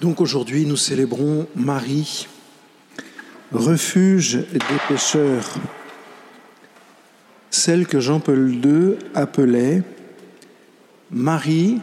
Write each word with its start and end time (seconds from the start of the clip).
Donc 0.00 0.22
aujourd'hui, 0.22 0.64
nous 0.64 0.78
célébrons 0.78 1.46
Marie, 1.54 2.26
refuge 3.52 4.46
des 4.50 4.78
pécheurs, 4.88 5.44
celle 7.50 7.86
que 7.86 8.00
Jean-Paul 8.00 8.54
II 8.64 8.94
appelait 9.14 9.82
Marie, 11.10 11.80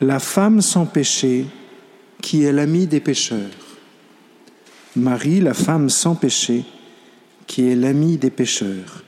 la 0.00 0.18
femme 0.18 0.60
sans 0.60 0.84
péché, 0.84 1.46
qui 2.20 2.42
est 2.42 2.52
l'amie 2.52 2.88
des 2.88 3.00
pécheurs. 3.00 3.38
Marie, 4.96 5.40
la 5.40 5.54
femme 5.54 5.88
sans 5.88 6.16
péché, 6.16 6.64
qui 7.46 7.70
est 7.70 7.76
l'amie 7.76 8.16
des 8.16 8.30
pécheurs. 8.30 9.04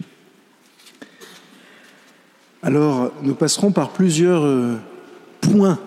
Alors, 2.63 3.13
nous 3.23 3.35
passerons 3.35 3.73
par 3.73 3.91
plusieurs 3.91 4.45
euh, 4.45 4.77
points 5.41 5.81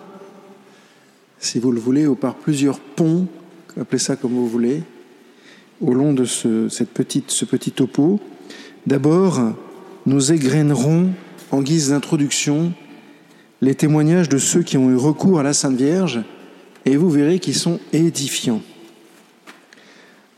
si 1.40 1.60
vous 1.60 1.72
le 1.72 1.80
voulez, 1.80 2.08
ou 2.08 2.16
par 2.16 2.36
plusieurs 2.36 2.80
ponts, 2.80 3.28
appelez 3.80 4.00
ça 4.00 4.16
comme 4.16 4.34
vous 4.34 4.48
voulez, 4.48 4.84
au 5.82 5.94
long 5.94 6.14
de 6.14 6.25
ce, 6.25 6.70
cette 6.70 6.89
petite, 6.89 7.32
ce 7.32 7.46
petit 7.46 7.71
topo. 7.71 8.20
D'abord, 8.86 9.42
nous 10.06 10.32
égrènerons 10.32 11.11
en 11.52 11.61
guise 11.61 11.89
d'introduction 11.89 12.74
les 13.61 13.75
témoignages 13.75 14.30
de 14.30 14.38
ceux 14.38 14.64
qui 14.64 14.78
ont 14.78 14.89
eu 14.89 14.96
recours 14.96 15.39
à 15.39 15.44
la 15.44 15.54
Sainte 15.54 15.75
Vierge, 15.75 16.21
et 16.86 16.96
vous 16.96 17.10
verrez 17.10 17.39
qu'ils 17.39 17.56
sont 17.56 17.80
édifiants. 17.92 18.61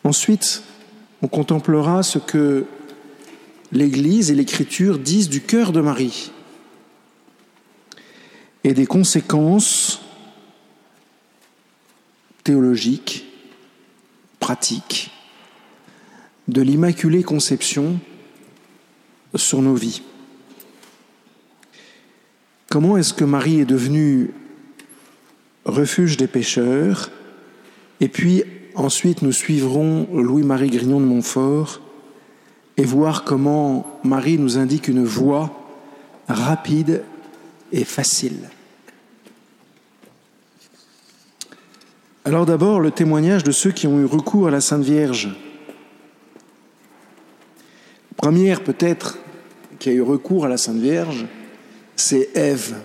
Ensuite, 0.03 0.63
on 1.21 1.27
contemplera 1.27 2.01
ce 2.01 2.17
que 2.17 2.65
l'Église 3.71 4.31
et 4.31 4.35
l'Écriture 4.35 4.97
disent 4.97 5.29
du 5.29 5.41
cœur 5.41 5.71
de 5.71 5.81
Marie 5.81 6.31
et 8.63 8.73
des 8.73 8.85
conséquences 8.85 10.01
théologique, 12.49 13.27
pratique, 14.39 15.11
de 16.47 16.63
l'Immaculée 16.63 17.21
Conception 17.21 17.99
sur 19.35 19.61
nos 19.61 19.75
vies. 19.75 20.01
Comment 22.67 22.97
est-ce 22.97 23.13
que 23.13 23.23
Marie 23.23 23.59
est 23.59 23.65
devenue 23.65 24.31
refuge 25.63 26.17
des 26.17 26.25
pécheurs? 26.25 27.11
Et 27.99 28.07
puis 28.07 28.41
ensuite 28.73 29.21
nous 29.21 29.31
suivrons 29.31 30.07
Louis-Marie 30.11 30.71
Grignon 30.71 31.01
de 31.01 31.05
Montfort 31.05 31.81
et 32.77 32.83
voir 32.83 33.25
comment 33.25 33.99
Marie 34.03 34.39
nous 34.39 34.57
indique 34.57 34.87
une 34.87 35.03
voie 35.03 35.51
rapide 36.27 37.03
et 37.71 37.83
facile. 37.83 38.49
Alors 42.29 42.45
d'abord, 42.45 42.79
le 42.79 42.91
témoignage 42.91 43.43
de 43.43 43.49
ceux 43.49 43.71
qui 43.71 43.87
ont 43.87 43.99
eu 43.99 44.05
recours 44.05 44.49
à 44.49 44.51
la 44.51 44.61
Sainte 44.61 44.83
Vierge. 44.83 45.35
Première 48.17 48.63
peut-être 48.63 49.17
qui 49.79 49.89
a 49.89 49.93
eu 49.93 50.03
recours 50.03 50.45
à 50.45 50.47
la 50.47 50.57
Sainte 50.57 50.77
Vierge, 50.77 51.25
c'est 51.95 52.29
Ève. 52.35 52.75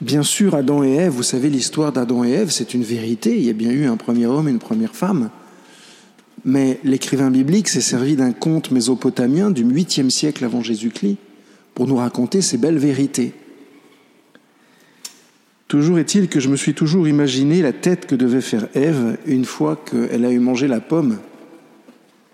Bien 0.00 0.22
sûr, 0.22 0.54
Adam 0.54 0.84
et 0.84 0.92
Ève, 0.92 1.10
vous 1.10 1.24
savez 1.24 1.50
l'histoire 1.50 1.90
d'Adam 1.90 2.22
et 2.22 2.30
Ève, 2.30 2.52
c'est 2.52 2.72
une 2.72 2.84
vérité, 2.84 3.36
il 3.36 3.42
y 3.42 3.50
a 3.50 3.52
bien 3.52 3.72
eu 3.72 3.86
un 3.86 3.96
premier 3.96 4.26
homme 4.26 4.46
et 4.46 4.52
une 4.52 4.60
première 4.60 4.94
femme. 4.94 5.28
Mais 6.44 6.78
l'écrivain 6.84 7.32
biblique 7.32 7.68
s'est 7.68 7.80
servi 7.80 8.14
d'un 8.14 8.30
conte 8.30 8.70
mésopotamien 8.70 9.50
du 9.50 9.64
8e 9.64 10.08
siècle 10.08 10.44
avant 10.44 10.62
Jésus-Christ 10.62 11.16
pour 11.74 11.88
nous 11.88 11.96
raconter 11.96 12.42
ces 12.42 12.58
belles 12.58 12.78
vérités. 12.78 13.34
Toujours 15.72 15.98
est-il 15.98 16.28
que 16.28 16.38
je 16.38 16.50
me 16.50 16.56
suis 16.56 16.74
toujours 16.74 17.08
imaginé 17.08 17.62
la 17.62 17.72
tête 17.72 18.04
que 18.04 18.14
devait 18.14 18.42
faire 18.42 18.68
Ève 18.74 19.16
une 19.24 19.46
fois 19.46 19.74
qu'elle 19.74 20.26
a 20.26 20.30
eu 20.30 20.38
mangé 20.38 20.68
la 20.68 20.80
pomme 20.80 21.18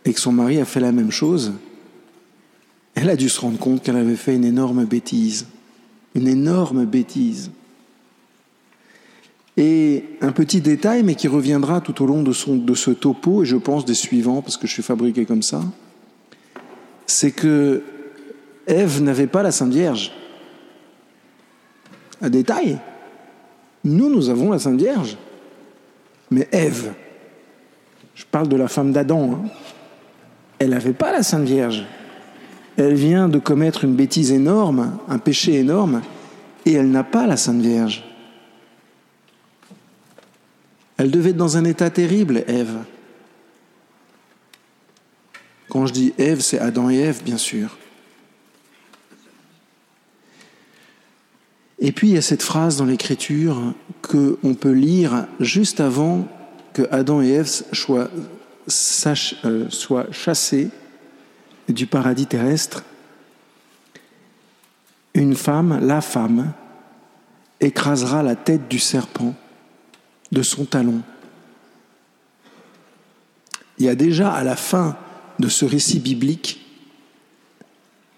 et 0.04 0.12
que 0.12 0.18
son 0.18 0.32
mari 0.32 0.58
a 0.58 0.64
fait 0.64 0.80
la 0.80 0.90
même 0.90 1.12
chose. 1.12 1.52
Elle 2.96 3.08
a 3.08 3.14
dû 3.14 3.28
se 3.28 3.40
rendre 3.40 3.56
compte 3.56 3.84
qu'elle 3.84 3.94
avait 3.94 4.16
fait 4.16 4.34
une 4.34 4.44
énorme 4.44 4.86
bêtise. 4.86 5.46
Une 6.16 6.26
énorme 6.26 6.84
bêtise. 6.84 7.52
Et 9.56 10.02
un 10.20 10.32
petit 10.32 10.60
détail, 10.60 11.04
mais 11.04 11.14
qui 11.14 11.28
reviendra 11.28 11.80
tout 11.80 12.02
au 12.02 12.06
long 12.06 12.24
de, 12.24 12.32
ce 12.32 12.90
topo, 12.90 13.44
et 13.44 13.46
je 13.46 13.56
pense 13.56 13.84
des 13.84 13.94
suivants, 13.94 14.42
parce 14.42 14.56
que 14.56 14.66
je 14.66 14.72
suis 14.72 14.82
fabriqué 14.82 15.26
comme 15.26 15.42
ça, 15.42 15.62
c'est 17.06 17.30
que 17.30 17.84
Ève 18.66 19.00
n'avait 19.00 19.28
pas 19.28 19.44
la 19.44 19.52
Sainte 19.52 19.72
Vierge. 19.72 20.10
Un 22.20 22.30
détail, 22.30 22.80
nous, 23.88 24.10
nous 24.10 24.30
avons 24.30 24.52
la 24.52 24.58
Sainte 24.58 24.80
Vierge. 24.80 25.16
Mais 26.30 26.48
Ève, 26.52 26.92
je 28.14 28.24
parle 28.30 28.48
de 28.48 28.56
la 28.56 28.68
femme 28.68 28.92
d'Adam, 28.92 29.32
hein, 29.32 29.48
elle 30.58 30.70
n'avait 30.70 30.92
pas 30.92 31.12
la 31.12 31.22
Sainte 31.22 31.44
Vierge. 31.44 31.86
Elle 32.76 32.94
vient 32.94 33.28
de 33.28 33.38
commettre 33.38 33.84
une 33.84 33.94
bêtise 33.94 34.32
énorme, 34.32 34.98
un 35.08 35.18
péché 35.18 35.54
énorme, 35.54 36.02
et 36.66 36.72
elle 36.72 36.90
n'a 36.90 37.04
pas 37.04 37.26
la 37.26 37.36
Sainte 37.36 37.60
Vierge. 37.60 38.04
Elle 40.96 41.10
devait 41.10 41.30
être 41.30 41.36
dans 41.36 41.56
un 41.56 41.64
état 41.64 41.90
terrible, 41.90 42.44
Ève. 42.48 42.76
Quand 45.68 45.86
je 45.86 45.92
dis 45.92 46.14
Ève, 46.18 46.40
c'est 46.40 46.58
Adam 46.58 46.90
et 46.90 46.96
Ève, 46.96 47.22
bien 47.22 47.36
sûr. 47.36 47.76
Et 51.80 51.92
puis 51.92 52.08
il 52.08 52.14
y 52.14 52.18
a 52.18 52.22
cette 52.22 52.42
phrase 52.42 52.76
dans 52.76 52.84
l'Écriture 52.84 53.74
qu'on 54.02 54.54
peut 54.54 54.72
lire 54.72 55.26
juste 55.38 55.80
avant 55.80 56.26
que 56.72 56.82
Adam 56.90 57.22
et 57.22 57.28
Ève 57.28 57.50
euh, 57.90 59.66
soient 59.70 60.06
chassés 60.10 60.70
du 61.68 61.86
paradis 61.86 62.26
terrestre. 62.26 62.84
Une 65.14 65.36
femme, 65.36 65.78
la 65.82 66.00
femme, 66.00 66.52
écrasera 67.60 68.22
la 68.22 68.36
tête 68.36 68.68
du 68.68 68.78
serpent 68.78 69.34
de 70.30 70.42
son 70.42 70.64
talon. 70.64 71.02
Il 73.78 73.86
y 73.86 73.88
a 73.88 73.94
déjà 73.94 74.32
à 74.32 74.44
la 74.44 74.56
fin 74.56 74.96
de 75.38 75.48
ce 75.48 75.64
récit 75.64 76.00
biblique 76.00 76.64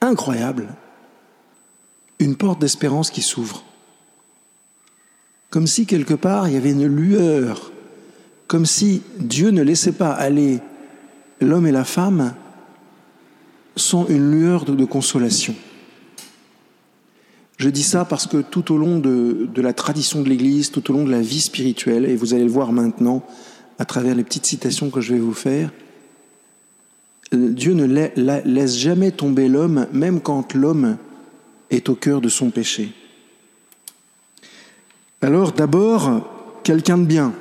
incroyable 0.01 0.69
une 2.21 2.37
porte 2.37 2.61
d'espérance 2.61 3.11
qui 3.11 3.23
s'ouvre. 3.23 3.65
Comme 5.49 5.67
si 5.67 5.87
quelque 5.87 6.15
part 6.15 6.47
il 6.47 6.55
y 6.55 6.57
avait 6.57 6.71
une 6.71 6.87
lueur, 6.87 7.73
comme 8.47 8.67
si 8.67 9.03
Dieu 9.19 9.51
ne 9.51 9.63
laissait 9.63 9.93
pas 9.93 10.11
aller 10.11 10.61
l'homme 11.41 11.67
et 11.67 11.73
la 11.73 11.85
femme 11.85 12.35
sans 13.75 14.07
une 14.09 14.31
lueur 14.31 14.65
de, 14.65 14.85
consolation. 14.85 15.55
Je 17.57 17.71
dis 17.71 17.83
ça 17.83 18.05
parce 18.05 18.27
que 18.27 18.39
tout 18.39 18.73
au 18.73 18.77
long 18.77 18.99
de, 18.99 19.49
de 19.53 19.63
la 19.63 19.73
tradition 19.73 20.23
de 20.23 20.29
l'Église, 20.29 20.71
tout 20.71 20.91
au 20.91 20.95
long 20.95 21.05
de 21.05 21.11
la 21.11 21.21
vie 21.21 21.41
spirituelle, 21.41 22.05
et 22.05 22.17
vous 22.17 22.35
allez 22.35 22.45
le 22.45 22.51
voir 22.51 22.73
maintenant 22.73 23.25
à 23.79 23.85
travers 23.85 24.15
les 24.15 24.25
petites 24.25 24.47
citations 24.47 24.91
que 24.91 25.01
je 25.01 25.15
vais 25.15 25.21
vous 25.21 25.33
faire, 25.33 25.71
Dieu 27.33 27.75
ne 27.75 27.87
laisse 28.45 28.77
jamais 28.77 29.13
tomber 29.13 29.49
l'homme, 29.49 29.87
même 29.93 30.21
quand 30.21 30.55
l'homme 30.55 30.99
est 31.71 31.89
au 31.89 31.95
cœur 31.95 32.21
de 32.21 32.29
son 32.29 32.51
péché. 32.51 32.93
Alors 35.23 35.53
d'abord, 35.53 36.61
quelqu'un 36.63 36.99
de 36.99 37.05
bien, 37.05 37.33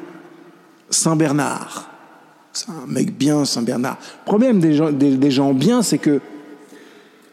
Saint 0.89 1.15
Bernard. 1.15 1.89
C'est 2.51 2.69
un 2.69 2.87
mec 2.87 3.15
bien, 3.15 3.45
Saint 3.45 3.61
Bernard. 3.61 3.97
Le 4.21 4.25
problème 4.25 4.59
des 4.59 5.31
gens, 5.31 5.53
bien, 5.53 5.81
c'est 5.81 5.97
que 5.97 6.19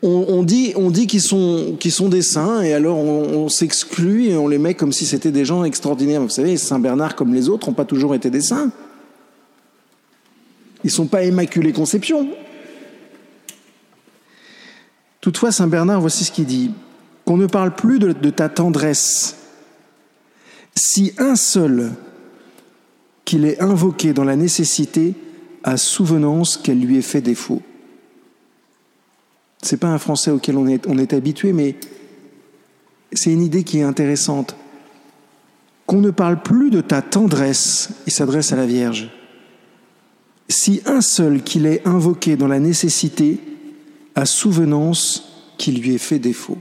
on, 0.03 0.43
dit, 0.45 0.75
qu'ils 1.09 1.21
sont 1.21 2.09
des 2.09 2.23
saints, 2.23 2.63
et 2.63 2.75
alors 2.75 2.99
on, 2.99 3.49
s'exclut 3.49 4.27
et 4.27 4.37
on 4.37 4.47
les 4.47 4.59
met 4.59 4.75
comme 4.75 4.93
si 4.93 5.05
c'était 5.05 5.33
des 5.33 5.45
gens 5.45 5.65
extraordinaires. 5.65 6.21
Vous 6.21 6.29
savez, 6.29 6.57
Saint 6.57 6.79
Bernard, 6.79 7.17
comme 7.17 7.35
les 7.35 7.49
autres, 7.49 7.69
n'ont 7.69 7.75
pas 7.75 7.85
toujours 7.85 8.15
été 8.15 8.31
des 8.31 8.43
saints. 8.43 8.71
Ils 10.85 10.89
ne 10.89 10.93
sont 10.93 11.07
pas 11.07 11.25
immaculés 11.25 11.73
conception. 11.73 12.29
Toutefois, 15.21 15.51
Saint 15.51 15.67
Bernard, 15.67 16.01
voici 16.01 16.23
ce 16.23 16.31
qu'il 16.31 16.45
dit 16.45 16.71
qu'on 17.27 17.37
ne 17.37 17.47
parle 17.47 17.75
plus 17.75 17.99
de, 17.99 18.13
ta 18.31 18.49
tendresse. 18.49 19.37
Si 20.75 21.13
un 21.19 21.35
seul 21.35 21.93
qu'il 23.25 23.45
ait 23.45 23.61
invoqué 23.61 24.13
dans 24.13 24.25
la 24.25 24.37
nécessité 24.37 25.15
a 25.65 25.77
souvenance 25.77 26.57
qu'elle 26.57 26.81
lui 26.81 26.97
ait 26.97 27.03
fait 27.03 27.21
défaut. 27.21 27.61
Ce 29.63 29.75
n'est 29.75 29.79
pas 29.79 29.89
un 29.89 29.99
français 29.99 30.31
auquel 30.31 30.57
on 30.57 30.69
est, 30.69 30.87
on 30.87 30.97
est 30.99 31.13
habitué, 31.13 31.53
mais 31.53 31.75
c'est 33.13 33.33
une 33.33 33.43
idée 33.43 33.65
qui 33.65 33.79
est 33.79 33.83
intéressante. 33.83 34.55
Qu'on 35.87 36.01
ne 36.01 36.11
parle 36.13 36.41
plus 36.41 36.71
de 36.71 36.81
ta 36.81 37.03
tendresse, 37.03 37.91
il 38.07 38.13
s'adresse 38.13 38.53
à 38.53 38.57
la 38.57 38.67
Vierge. 38.67 39.11
Si 40.49 40.81
un 40.87 41.01
seul 41.01 41.43
qu'il 41.43 41.67
ait 41.67 41.83
invoqué 41.85 42.37
dans 42.37 42.47
la 42.47 42.61
nécessité 42.61 43.41
a 44.15 44.27
souvenance 44.27 45.55
qu'il 45.59 45.81
lui 45.81 45.95
ait 45.95 45.99
fait 45.99 46.21
défaut. 46.21 46.59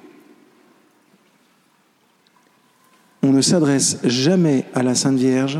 on 3.25 3.25
ne 3.36 3.42
s'adresse 3.42 3.98
jamais 4.04 4.66
à 4.74 4.82
la 4.82 4.96
Sainte 4.96 5.18
Vierge 5.18 5.60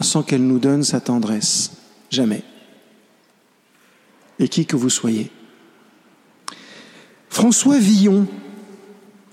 sans 0.00 0.22
qu'elle 0.22 0.46
nous 0.46 0.58
donne 0.58 0.82
sa 0.82 1.00
tendresse. 1.00 1.72
Jamais. 2.10 2.42
Et 4.38 4.48
qui 4.48 4.66
que 4.66 4.76
vous 4.76 4.90
soyez. 4.90 5.30
François 7.28 7.78
Villon, 7.78 8.26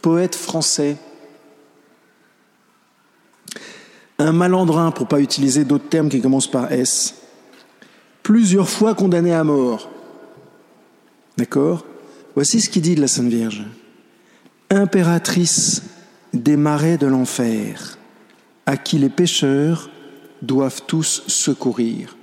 poète 0.01 0.35
français, 0.35 0.97
un 4.19 4.31
malandrin, 4.31 4.91
pour 4.91 5.07
pas 5.07 5.19
utiliser 5.19 5.63
d'autres 5.63 5.89
termes 5.89 6.09
qui 6.09 6.21
commencent 6.21 6.49
par 6.49 6.71
S, 6.71 7.15
plusieurs 8.23 8.69
fois 8.69 8.95
condamné 8.95 9.33
à 9.33 9.43
mort. 9.43 9.89
D'accord? 11.37 11.85
Voici 12.33 12.61
ce 12.61 12.69
qu'il 12.69 12.81
dit 12.81 12.95
de 12.95 13.01
la 13.01 13.07
Sainte 13.07 13.29
Vierge. 13.29 13.65
Impératrice 14.69 15.81
des 16.33 16.57
marais 16.57 16.97
de 16.97 17.07
l'enfer, 17.07 17.97
à 18.65 18.77
qui 18.77 18.97
les 18.97 19.09
pécheurs 19.09 19.89
doivent 20.41 20.83
tous 20.87 21.23
secourir. 21.27 22.15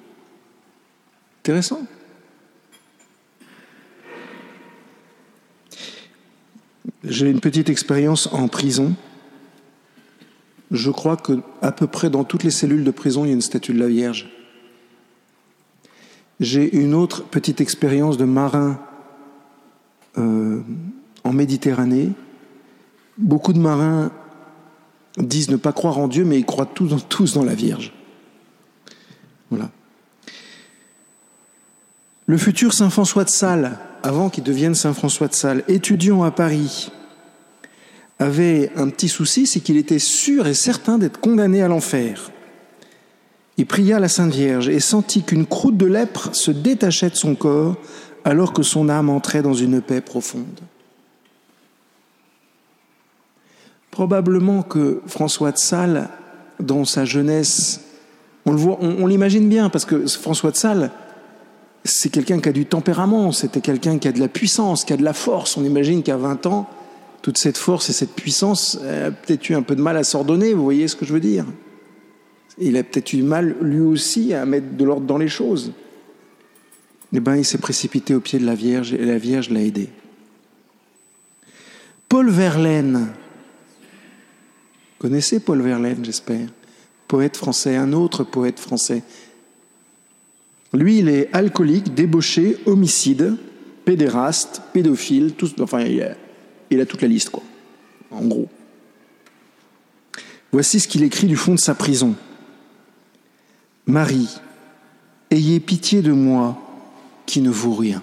Intéressant. 1.41 1.87
J'ai 7.05 7.29
une 7.29 7.41
petite 7.41 7.69
expérience 7.69 8.29
en 8.33 8.49
prison. 8.49 8.95
Je 10.71 10.91
crois 10.91 11.17
que 11.17 11.41
à 11.61 11.71
peu 11.71 11.87
près 11.87 12.09
dans 12.09 12.25
toutes 12.25 12.45
les 12.45 12.51
cellules 12.51 12.85
de 12.85 12.91
prison, 12.91 13.25
il 13.25 13.29
y 13.29 13.31
a 13.31 13.35
une 13.35 13.43
statue 13.43 13.75
de 13.75 13.79
la 13.79 13.89
Vierge. 13.89 14.31
J'ai 16.41 16.75
une 16.77 16.95
autre 16.95 17.25
petite 17.25 17.61
expérience 17.61 18.17
de 18.17 18.25
marin 18.25 18.81
euh, 20.19 20.63
en 21.23 21.33
Méditerranée. 21.33 22.11
Beaucoup 23.19 23.53
de 23.53 23.59
marins 23.59 24.11
disent 25.19 25.51
ne 25.51 25.57
pas 25.57 25.73
croire 25.73 25.99
en 25.99 26.09
Dieu, 26.09 26.25
mais 26.25 26.39
ils 26.39 26.45
croient 26.45 26.67
tous, 26.67 27.35
dans 27.35 27.45
la 27.45 27.55
Vierge. 27.55 27.93
Voilà. 29.51 29.71
Le 32.27 32.39
futur 32.39 32.73
Saint 32.73 32.91
François 32.91 33.25
de 33.25 33.29
Sales, 33.29 33.79
avant 34.03 34.31
qu'il 34.31 34.43
devienne 34.43 34.75
Saint 34.75 34.95
François 34.95 35.29
de 35.29 35.35
Sales, 35.35 35.63
étudiant 35.69 36.25
à 36.25 36.31
Paris, 36.31 36.91
avait 38.19 38.73
un 38.77 38.89
petit 38.89 39.09
souci, 39.09 39.47
c'est 39.47 39.61
qu'il 39.61 39.77
était 39.77 39.99
sûr 39.99 40.47
et 40.47 40.55
certain 40.55 40.99
d'être 40.99 41.21
condamné 41.21 41.63
à 41.63 41.69
l'enfer. 41.69 42.31
Il 43.57 43.67
pria 43.67 44.01
la 44.01 44.09
Sainte 44.09 44.35
Vierge 44.35 44.69
et 44.69 44.81
sentit 44.81 45.23
qu'une 45.23 45.47
croûte 45.47 45.77
de 45.77 45.87
lèpre 45.87 46.31
se 46.33 46.51
détachait 46.51 47.11
de 47.11 47.15
son 47.15 47.37
corps 47.37 47.77
alors 48.25 48.53
que 48.53 48.63
son 48.63 48.89
âme 48.89 49.11
entrait 49.11 49.43
dans 49.43 49.55
une 49.55 49.81
paix 49.81 50.01
profonde. 50.01 50.61
Probablement 53.95 54.65
que 54.65 55.03
François 55.07 55.53
de 55.53 55.57
Sales, 55.57 56.09
dans 56.59 56.85
sa 56.85 57.05
jeunesse, 57.05 57.81
on 58.45 58.51
le 58.51 58.57
voit, 58.57 58.77
on, 58.81 59.07
l'imagine 59.07 59.49
bien, 59.49 59.71
parce 59.71 59.85
que 59.85 60.09
François 60.09 60.51
de 60.51 60.57
Sales, 60.57 60.91
c'est 61.85 62.09
quelqu'un 62.09 62.41
qui 62.41 62.49
a 62.49 62.53
du 62.53 62.67
tempérament, 62.67 63.31
c'était 63.31 63.61
quelqu'un 63.61 63.99
qui 63.99 64.09
a 64.09 64.13
de 64.13 64.19
la 64.19 64.27
puissance, 64.27 64.85
qui 64.85 64.93
a 64.93 64.97
de 64.97 65.05
la 65.05 65.13
force. 65.13 65.57
On 65.57 65.63
imagine 65.63 66.03
qu'à 66.03 66.17
20 66.17 66.47
ans, 66.47 66.69
toute 67.23 67.39
cette 67.39 67.57
force 67.57 67.89
et 67.89 67.93
cette 67.93 68.17
puissance 68.17 68.81
a 68.83 69.13
peut-être 69.13 69.49
eu 69.49 69.55
un 69.55 69.63
peu 69.63 69.77
de 69.77 69.81
mal 69.81 69.97
à 69.97 70.03
s'ordonner, 70.03 70.55
vous 70.55 70.65
voyez 70.65 70.89
ce 70.89 70.97
que 70.97 71.05
je 71.05 71.13
veux 71.13 71.21
dire? 71.21 71.45
Il 72.59 72.77
a 72.77 72.83
peut-être 72.83 73.13
eu 73.13 73.23
mal, 73.23 73.55
lui 73.61 73.79
aussi, 73.79 74.35
à 74.35 74.45
mettre 74.45 74.77
de 74.77 74.85
l'ordre 74.85 75.07
dans 75.07 75.19
les 75.19 75.29
choses. 75.29 75.71
Eh 77.13 77.21
bien, 77.21 77.37
il 77.37 77.45
s'est 77.45 77.59
précipité 77.59 78.17
au 78.17 78.21
pied 78.21 78.41
de 78.41 78.45
la 78.45 78.57
Vierge 78.57 78.93
et 78.93 79.05
la 79.05 79.19
Vierge 79.19 79.51
l'a 79.51 79.61
aidé. 79.61 79.89
Paul 82.09 82.29
Verlaine, 82.29 83.13
connaissez 85.05 85.39
Paul 85.39 85.61
Verlaine, 85.61 86.03
j'espère, 86.03 86.49
poète 87.09 87.37
français, 87.37 87.77
un 87.77 87.93
autre 87.93 88.25
poète 88.25 88.59
français. 88.59 89.03
Lui, 90.73 91.01
il 91.01 91.11
est 91.11 91.29
alcoolique, 91.35 91.93
débauché, 91.93 92.57
homicide, 92.65 93.37
pédéraste, 93.85 94.63
pédophile, 94.73 95.35
tout, 95.35 95.61
enfin, 95.61 95.83
il 95.83 96.03
a, 96.03 96.17
il 96.71 96.81
a 96.81 96.87
toute 96.87 97.03
la 97.03 97.09
liste, 97.09 97.29
quoi, 97.29 97.43
en 98.11 98.25
gros. 98.25 98.49
Voici 100.53 100.81
ce 100.81 100.89
qu'il 100.89 101.03
écrit 101.03 101.27
du 101.27 101.37
fond 101.37 101.53
de 101.53 101.61
sa 101.61 101.75
prison. 101.75 102.15
Marie, 103.85 104.31
ayez 105.31 105.61
pitié 105.61 106.01
de 106.01 106.13
moi, 106.13 106.59
qui 107.27 107.43
ne 107.43 107.51
vaut 107.51 107.75
rien. 107.75 108.03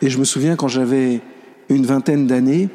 Et 0.00 0.10
je 0.10 0.18
me 0.18 0.24
souviens 0.24 0.54
quand 0.54 0.68
j'avais 0.68 1.22
une 1.70 1.86
vingtaine 1.86 2.28
d'années 2.28 2.68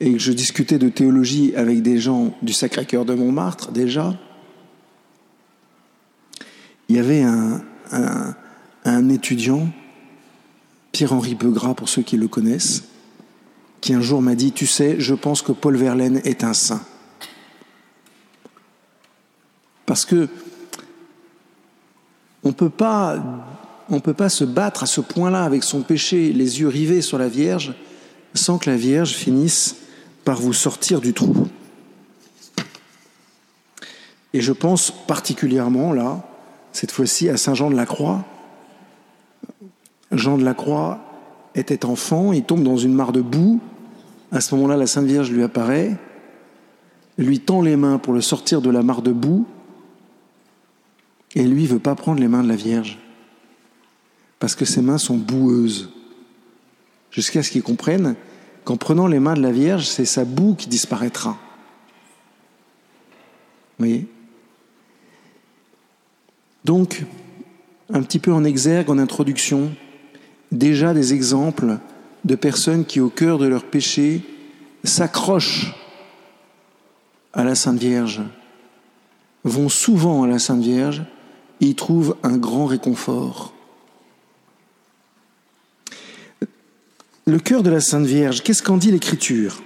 et 0.00 0.12
que 0.12 0.18
je 0.18 0.32
discutais 0.32 0.78
de 0.78 0.88
théologie 0.88 1.54
avec 1.54 1.82
des 1.82 1.98
gens 1.98 2.34
du 2.40 2.54
Sacré-Cœur 2.54 3.04
de 3.04 3.14
Montmartre 3.14 3.70
déjà, 3.70 4.18
il 6.88 6.96
y 6.96 6.98
avait 6.98 7.22
un, 7.22 7.62
un, 8.84 9.08
étudiant, 9.10 9.68
Pierre-Henri 10.90 11.36
Beugras 11.36 11.74
pour 11.74 11.88
ceux 11.88 12.02
qui 12.02 12.16
le 12.16 12.26
connaissent, 12.26 12.84
qui 13.80 13.94
un 13.94 14.00
jour 14.00 14.22
m'a 14.22 14.34
dit, 14.34 14.50
tu 14.50 14.66
sais, 14.66 14.96
je 14.98 15.14
pense 15.14 15.42
que 15.42 15.52
Paul 15.52 15.76
Verlaine 15.76 16.20
est 16.24 16.42
un 16.42 16.52
saint. 16.52 16.82
Parce 19.86 20.04
que 20.04 20.28
on 22.42 22.48
ne 22.48 22.54
peut 22.54 22.70
pas 22.70 24.28
se 24.28 24.44
battre 24.44 24.82
à 24.82 24.86
ce 24.86 25.00
point-là 25.00 25.44
avec 25.44 25.62
son 25.62 25.82
péché, 25.82 26.32
les 26.32 26.60
yeux 26.60 26.68
rivés 26.68 27.02
sur 27.02 27.18
la 27.18 27.28
Vierge, 27.28 27.74
sans 28.34 28.58
que 28.58 28.70
la 28.70 28.76
Vierge 28.76 29.12
finisse 29.12 29.76
par 30.24 30.40
vous 30.40 30.52
sortir 30.52 31.00
du 31.00 31.14
trou. 31.14 31.48
Et 34.32 34.40
je 34.40 34.52
pense 34.52 34.90
particulièrement 35.06 35.92
là, 35.92 36.22
cette 36.72 36.92
fois-ci, 36.92 37.28
à 37.28 37.36
Saint 37.36 37.54
Jean 37.54 37.70
de 37.70 37.76
la 37.76 37.86
Croix. 37.86 38.24
Jean 40.12 40.38
de 40.38 40.44
la 40.44 40.54
Croix 40.54 41.00
était 41.54 41.84
enfant, 41.84 42.32
il 42.32 42.44
tombe 42.44 42.62
dans 42.62 42.76
une 42.76 42.94
mare 42.94 43.12
de 43.12 43.20
boue. 43.20 43.60
À 44.30 44.40
ce 44.40 44.54
moment-là, 44.54 44.76
la 44.76 44.86
Sainte 44.86 45.06
Vierge 45.06 45.30
lui 45.30 45.42
apparaît, 45.42 45.96
lui 47.18 47.40
tend 47.40 47.62
les 47.62 47.76
mains 47.76 47.98
pour 47.98 48.12
le 48.12 48.20
sortir 48.20 48.62
de 48.62 48.70
la 48.70 48.82
mare 48.82 49.02
de 49.02 49.12
boue, 49.12 49.46
et 51.34 51.42
lui 51.44 51.66
veut 51.66 51.80
pas 51.80 51.94
prendre 51.94 52.20
les 52.20 52.28
mains 52.28 52.42
de 52.44 52.48
la 52.48 52.56
Vierge, 52.56 52.98
parce 54.38 54.54
que 54.54 54.64
ses 54.64 54.82
mains 54.82 54.98
sont 54.98 55.16
boueuses, 55.16 55.90
jusqu'à 57.10 57.42
ce 57.42 57.50
qu'il 57.50 57.62
comprenne 57.62 58.14
qu'en 58.70 58.76
prenant 58.76 59.08
les 59.08 59.18
mains 59.18 59.34
de 59.34 59.42
la 59.42 59.50
Vierge, 59.50 59.88
c'est 59.88 60.04
sa 60.04 60.24
boue 60.24 60.54
qui 60.54 60.68
disparaîtra. 60.68 61.30
Vous 61.30 61.36
voyez? 63.80 64.06
Donc, 66.64 67.04
un 67.92 68.00
petit 68.02 68.20
peu 68.20 68.32
en 68.32 68.44
exergue, 68.44 68.88
en 68.88 68.98
introduction, 68.98 69.72
déjà 70.52 70.94
des 70.94 71.14
exemples 71.14 71.78
de 72.24 72.36
personnes 72.36 72.84
qui, 72.84 73.00
au 73.00 73.10
cœur 73.10 73.38
de 73.38 73.46
leur 73.46 73.64
péché, 73.64 74.22
s'accrochent 74.84 75.74
à 77.32 77.42
la 77.42 77.56
Sainte 77.56 77.80
Vierge, 77.80 78.22
vont 79.42 79.68
souvent 79.68 80.22
à 80.22 80.28
la 80.28 80.38
Sainte 80.38 80.62
Vierge 80.62 81.02
y 81.58 81.74
trouve 81.74 82.16
un 82.22 82.36
grand 82.36 82.66
réconfort. 82.66 83.52
Le 87.30 87.38
cœur 87.38 87.62
de 87.62 87.70
la 87.70 87.80
Sainte 87.80 88.06
Vierge, 88.06 88.42
qu'est-ce 88.42 88.60
qu'en 88.60 88.76
dit 88.76 88.90
l'Écriture? 88.90 89.62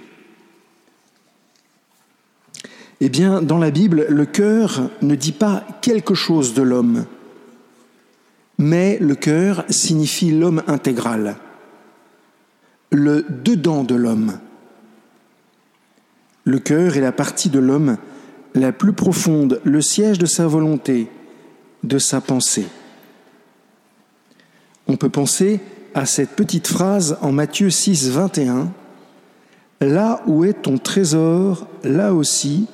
Eh 2.99 3.09
bien, 3.09 3.41
dans 3.41 3.57
la 3.57 3.71
Bible, 3.71 4.05
le 4.07 4.27
cœur 4.27 4.91
ne 5.01 5.15
dit 5.15 5.31
pas 5.31 5.65
quelque 5.81 6.13
chose 6.13 6.53
de 6.53 6.61
l'homme, 6.61 7.07
mais 8.59 8.99
le 8.99 9.15
cœur 9.15 9.65
signifie 9.67 10.29
l'homme 10.29 10.61
intégral, 10.67 11.37
le 12.91 13.25
dedans 13.27 13.83
de 13.83 13.95
l'homme. 13.95 14.37
Le 16.43 16.59
cœur 16.59 16.97
est 16.97 17.01
la 17.01 17.11
partie 17.11 17.49
de 17.49 17.57
l'homme 17.57 17.97
la 18.53 18.73
plus 18.73 18.93
profonde, 18.93 19.59
le 19.63 19.81
siège 19.81 20.19
de 20.19 20.27
sa 20.27 20.45
volonté, 20.45 21.09
de 21.81 21.97
sa 21.97 22.21
pensée. 22.21 22.67
On 24.85 24.97
peut 24.97 25.09
penser 25.09 25.61
à 25.95 26.05
cette 26.05 26.31
petite 26.31 26.67
phrase 26.67 27.17
en 27.21 27.31
Matthieu 27.31 27.71
6, 27.71 28.11
21, 28.11 28.71
Là 29.81 30.21
où 30.25 30.45
est 30.45 30.61
ton 30.61 30.77
trésor, 30.77 31.67
là 31.83 32.13
aussi 32.13 32.67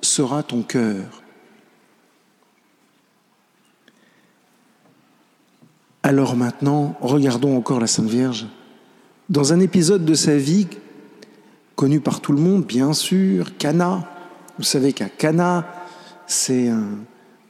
sera 0.00 0.42
ton 0.42 0.62
cœur. 0.62 1.22
Alors 6.02 6.36
maintenant, 6.36 6.96
regardons 7.00 7.56
encore 7.56 7.80
la 7.80 7.86
Sainte 7.86 8.08
Vierge. 8.08 8.46
Dans 9.28 9.52
un 9.52 9.60
épisode 9.60 10.04
de 10.04 10.14
sa 10.14 10.36
vie, 10.36 10.66
connu 11.76 12.00
par 12.00 12.20
tout 12.20 12.32
le 12.32 12.40
monde, 12.40 12.64
bien 12.64 12.92
sûr, 12.92 13.56
Cana. 13.56 14.08
Vous 14.56 14.64
savez 14.64 14.92
qu'à 14.92 15.08
Cana, 15.08 15.66
c'est 16.26 16.70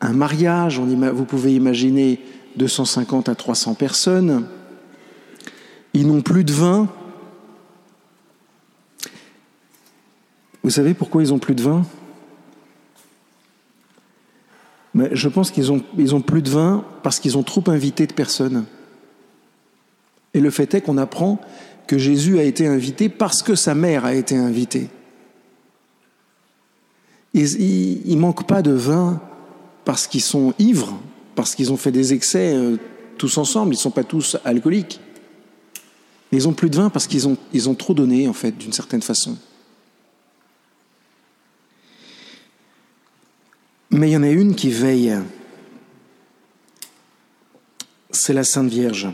un, 0.00 0.12
mariage, 0.12 0.80
vous 0.80 1.24
pouvez 1.24 1.54
imaginer 1.54 2.20
250 2.56 3.28
à 3.28 3.34
300 3.34 3.74
personnes. 3.74 4.46
Ils 5.94 6.06
n'ont 6.06 6.22
plus 6.22 6.44
de 6.44 6.52
vin. 6.52 6.88
Vous 10.62 10.70
savez 10.70 10.94
pourquoi 10.94 11.22
ils 11.22 11.32
ont 11.32 11.38
plus 11.38 11.54
de 11.54 11.62
vin? 11.62 11.84
Je 14.94 15.28
pense 15.28 15.50
qu'ils 15.50 15.70
ont, 15.70 15.82
ils 15.96 16.14
ont 16.14 16.20
plus 16.20 16.42
de 16.42 16.50
vin 16.50 16.84
parce 17.02 17.20
qu'ils 17.20 17.38
ont 17.38 17.42
trop 17.42 17.62
invité 17.68 18.06
de 18.06 18.12
personnes. 18.12 18.64
Et 20.34 20.40
le 20.40 20.50
fait 20.50 20.74
est 20.74 20.80
qu'on 20.80 20.98
apprend 20.98 21.40
que 21.86 21.98
Jésus 21.98 22.38
a 22.38 22.42
été 22.42 22.66
invité 22.66 23.08
parce 23.08 23.42
que 23.42 23.54
sa 23.54 23.74
mère 23.74 24.04
a 24.04 24.14
été 24.14 24.36
invitée. 24.36 24.88
Ils 27.34 28.14
ne 28.14 28.20
manquent 28.20 28.46
pas 28.46 28.62
de 28.62 28.72
vin 28.72 29.20
parce 29.84 30.06
qu'ils 30.06 30.22
sont 30.22 30.52
ivres, 30.58 30.98
parce 31.34 31.54
qu'ils 31.54 31.72
ont 31.72 31.76
fait 31.76 31.92
des 31.92 32.12
excès 32.12 32.54
euh, 32.54 32.76
tous 33.16 33.38
ensemble, 33.38 33.72
ils 33.72 33.78
ne 33.78 33.82
sont 33.82 33.90
pas 33.90 34.04
tous 34.04 34.36
alcooliques. 34.44 35.00
Ils 36.32 36.46
ont 36.46 36.52
plus 36.52 36.70
de 36.70 36.76
vin 36.76 36.90
parce 36.90 37.06
qu'ils 37.06 37.26
ont, 37.26 37.36
ils 37.52 37.68
ont 37.68 37.74
trop 37.74 37.94
donné, 37.94 38.28
en 38.28 38.32
fait, 38.32 38.52
d'une 38.52 38.72
certaine 38.72 39.02
façon. 39.02 39.38
Mais 43.90 44.10
il 44.10 44.12
y 44.12 44.16
en 44.16 44.22
a 44.22 44.28
une 44.28 44.54
qui 44.54 44.70
veille. 44.70 45.16
C'est 48.10 48.34
la 48.34 48.44
Sainte 48.44 48.68
Vierge. 48.68 49.08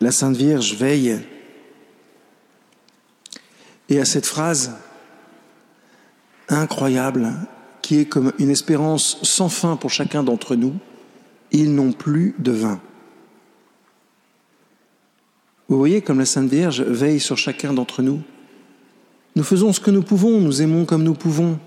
La 0.00 0.10
Sainte 0.10 0.36
Vierge 0.36 0.74
veille. 0.74 1.20
Et 3.88 4.00
à 4.00 4.04
cette 4.04 4.26
phrase 4.26 4.72
incroyable, 6.48 7.32
qui 7.82 8.00
est 8.00 8.06
comme 8.06 8.32
une 8.38 8.50
espérance 8.50 9.18
sans 9.22 9.48
fin 9.48 9.76
pour 9.76 9.90
chacun 9.90 10.22
d'entre 10.22 10.56
nous, 10.56 10.74
ils 11.52 11.74
n'ont 11.74 11.92
plus 11.92 12.34
de 12.38 12.52
vin. 12.52 12.80
Vous 15.68 15.78
voyez 15.78 16.00
comme 16.00 16.18
la 16.18 16.26
Sainte 16.26 16.48
Vierge 16.48 16.82
veille 16.82 17.20
sur 17.20 17.36
chacun 17.36 17.72
d'entre 17.72 18.02
nous. 18.02 18.22
Nous 19.34 19.42
faisons 19.42 19.72
ce 19.72 19.80
que 19.80 19.90
nous 19.90 20.02
pouvons, 20.02 20.40
nous 20.40 20.62
aimons 20.62 20.84
comme 20.84 21.02
nous 21.02 21.14
pouvons. 21.14 21.58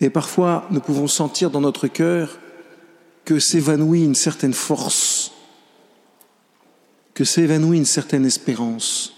Et 0.00 0.10
parfois, 0.10 0.66
nous 0.70 0.80
pouvons 0.80 1.06
sentir 1.06 1.50
dans 1.50 1.60
notre 1.60 1.86
cœur 1.86 2.38
que 3.24 3.38
s'évanouit 3.38 4.04
une 4.04 4.14
certaine 4.14 4.54
force, 4.54 5.32
que 7.12 7.24
s'évanouit 7.24 7.76
une 7.76 7.84
certaine 7.84 8.24
espérance, 8.24 9.12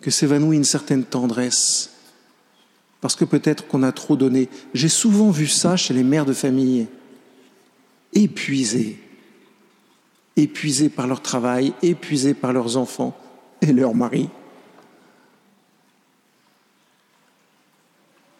que 0.00 0.10
s'évanouit 0.10 0.56
une 0.56 0.64
certaine 0.64 1.04
tendresse, 1.04 1.90
parce 3.02 3.14
que 3.14 3.26
peut-être 3.26 3.66
qu'on 3.66 3.82
a 3.82 3.92
trop 3.92 4.16
donné. 4.16 4.48
J'ai 4.74 4.88
souvent 4.88 5.30
vu 5.30 5.46
ça 5.46 5.76
chez 5.76 5.94
les 5.94 6.02
mères 6.02 6.26
de 6.26 6.32
famille, 6.32 6.86
épuisées, 8.14 8.98
épuisées 10.36 10.88
par 10.88 11.06
leur 11.06 11.22
travail, 11.22 11.72
épuisées 11.82 12.34
par 12.34 12.52
leurs 12.52 12.76
enfants 12.76 13.16
et 13.60 13.72
leurs 13.72 13.94
maris. 13.94 14.28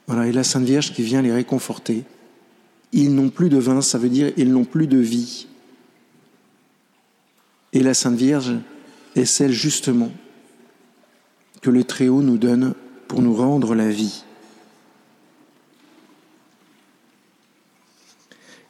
Voilà, 0.06 0.26
et 0.26 0.32
la 0.32 0.44
Sainte 0.44 0.64
Vierge 0.64 0.92
qui 0.92 1.02
vient 1.02 1.22
les 1.22 1.32
réconforter. 1.32 2.04
Ils 2.92 3.14
n'ont 3.14 3.30
plus 3.30 3.48
de 3.48 3.58
vin, 3.58 3.80
ça 3.80 3.98
veut 3.98 4.08
dire 4.08 4.32
ils 4.36 4.52
n'ont 4.52 4.64
plus 4.64 4.86
de 4.86 4.98
vie. 4.98 5.46
Et 7.72 7.80
la 7.80 7.94
Sainte 7.94 8.16
Vierge 8.16 8.54
est 9.14 9.24
celle 9.24 9.52
justement 9.52 10.10
que 11.62 11.70
le 11.70 11.84
Très-Haut 11.84 12.22
nous 12.22 12.38
donne 12.38 12.74
pour 13.06 13.22
nous 13.22 13.34
rendre 13.34 13.74
la 13.74 13.88
vie. 13.88 14.24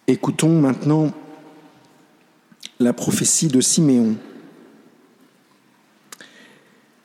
Écoutons 0.06 0.60
maintenant 0.60 1.12
la 2.80 2.94
prophétie 2.94 3.48
de 3.48 3.60
Siméon. 3.60 4.16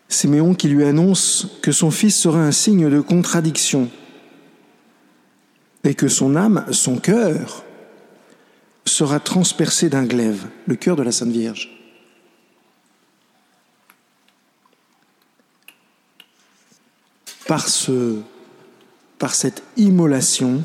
Siméon 0.08 0.56
qui 0.56 0.70
lui 0.70 0.86
annonce 0.86 1.48
que 1.62 1.74
son 1.74 1.92
fils 1.92 2.18
sera 2.18 2.40
un 2.40 2.54
signe 2.54 2.90
de 2.90 3.02
contradiction 3.02 3.90
et 5.84 5.94
que 5.94 6.08
son 6.08 6.36
âme, 6.36 6.66
son 6.72 6.98
cœur, 6.98 7.66
sera 8.86 9.20
transpercé 9.20 9.90
d'un 9.90 10.06
glaive, 10.06 10.48
le 10.66 10.76
cœur 10.76 10.96
de 10.96 11.04
la 11.04 11.12
Sainte 11.12 11.30
Vierge. 11.30 11.70
Par, 17.48 17.68
ce, 17.68 18.22
par 19.20 19.36
cette 19.36 19.62
immolation, 19.76 20.64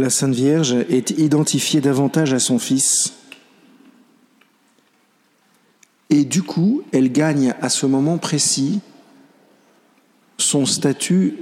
la 0.00 0.10
Sainte 0.10 0.34
Vierge 0.34 0.72
est 0.88 1.10
identifiée 1.10 1.80
davantage 1.80 2.32
à 2.32 2.38
son 2.38 2.58
Fils. 2.58 3.14
Et 6.10 6.24
du 6.24 6.42
coup, 6.42 6.82
elle 6.92 7.12
gagne 7.12 7.54
à 7.60 7.68
ce 7.68 7.86
moment 7.86 8.18
précis 8.18 8.80
son 10.38 10.66
statut 10.66 11.36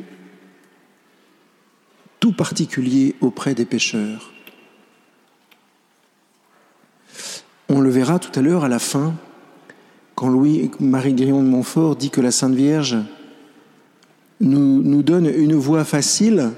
tout 2.18 2.32
particulier 2.32 3.14
auprès 3.20 3.54
des 3.54 3.64
pécheurs. 3.64 4.32
On 7.68 7.80
le 7.80 7.90
verra 7.90 8.18
tout 8.18 8.36
à 8.38 8.42
l'heure 8.42 8.64
à 8.64 8.68
la 8.68 8.78
fin, 8.78 9.14
quand 10.14 10.28
Louis-Marie 10.28 11.14
Grillon 11.14 11.42
de 11.42 11.48
Montfort 11.48 11.96
dit 11.96 12.10
que 12.10 12.20
la 12.20 12.30
Sainte 12.30 12.54
Vierge 12.54 12.96
nous 14.40 15.02
donne 15.02 15.26
une 15.26 15.54
voie 15.54 15.84
facile, 15.84 16.52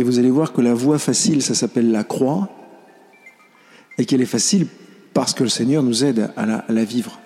et 0.00 0.02
vous 0.02 0.18
allez 0.18 0.30
voir 0.30 0.54
que 0.54 0.62
la 0.62 0.72
voie 0.72 0.98
facile, 0.98 1.42
ça 1.42 1.54
s'appelle 1.54 1.90
la 1.90 2.04
croix, 2.04 2.48
et 3.98 4.06
qu'elle 4.06 4.22
est 4.22 4.26
facile 4.26 4.66
parce 5.12 5.34
que 5.34 5.42
le 5.42 5.50
Seigneur 5.50 5.82
nous 5.82 6.04
aide 6.04 6.30
à 6.38 6.46
la, 6.46 6.84
vivre. 6.84 7.20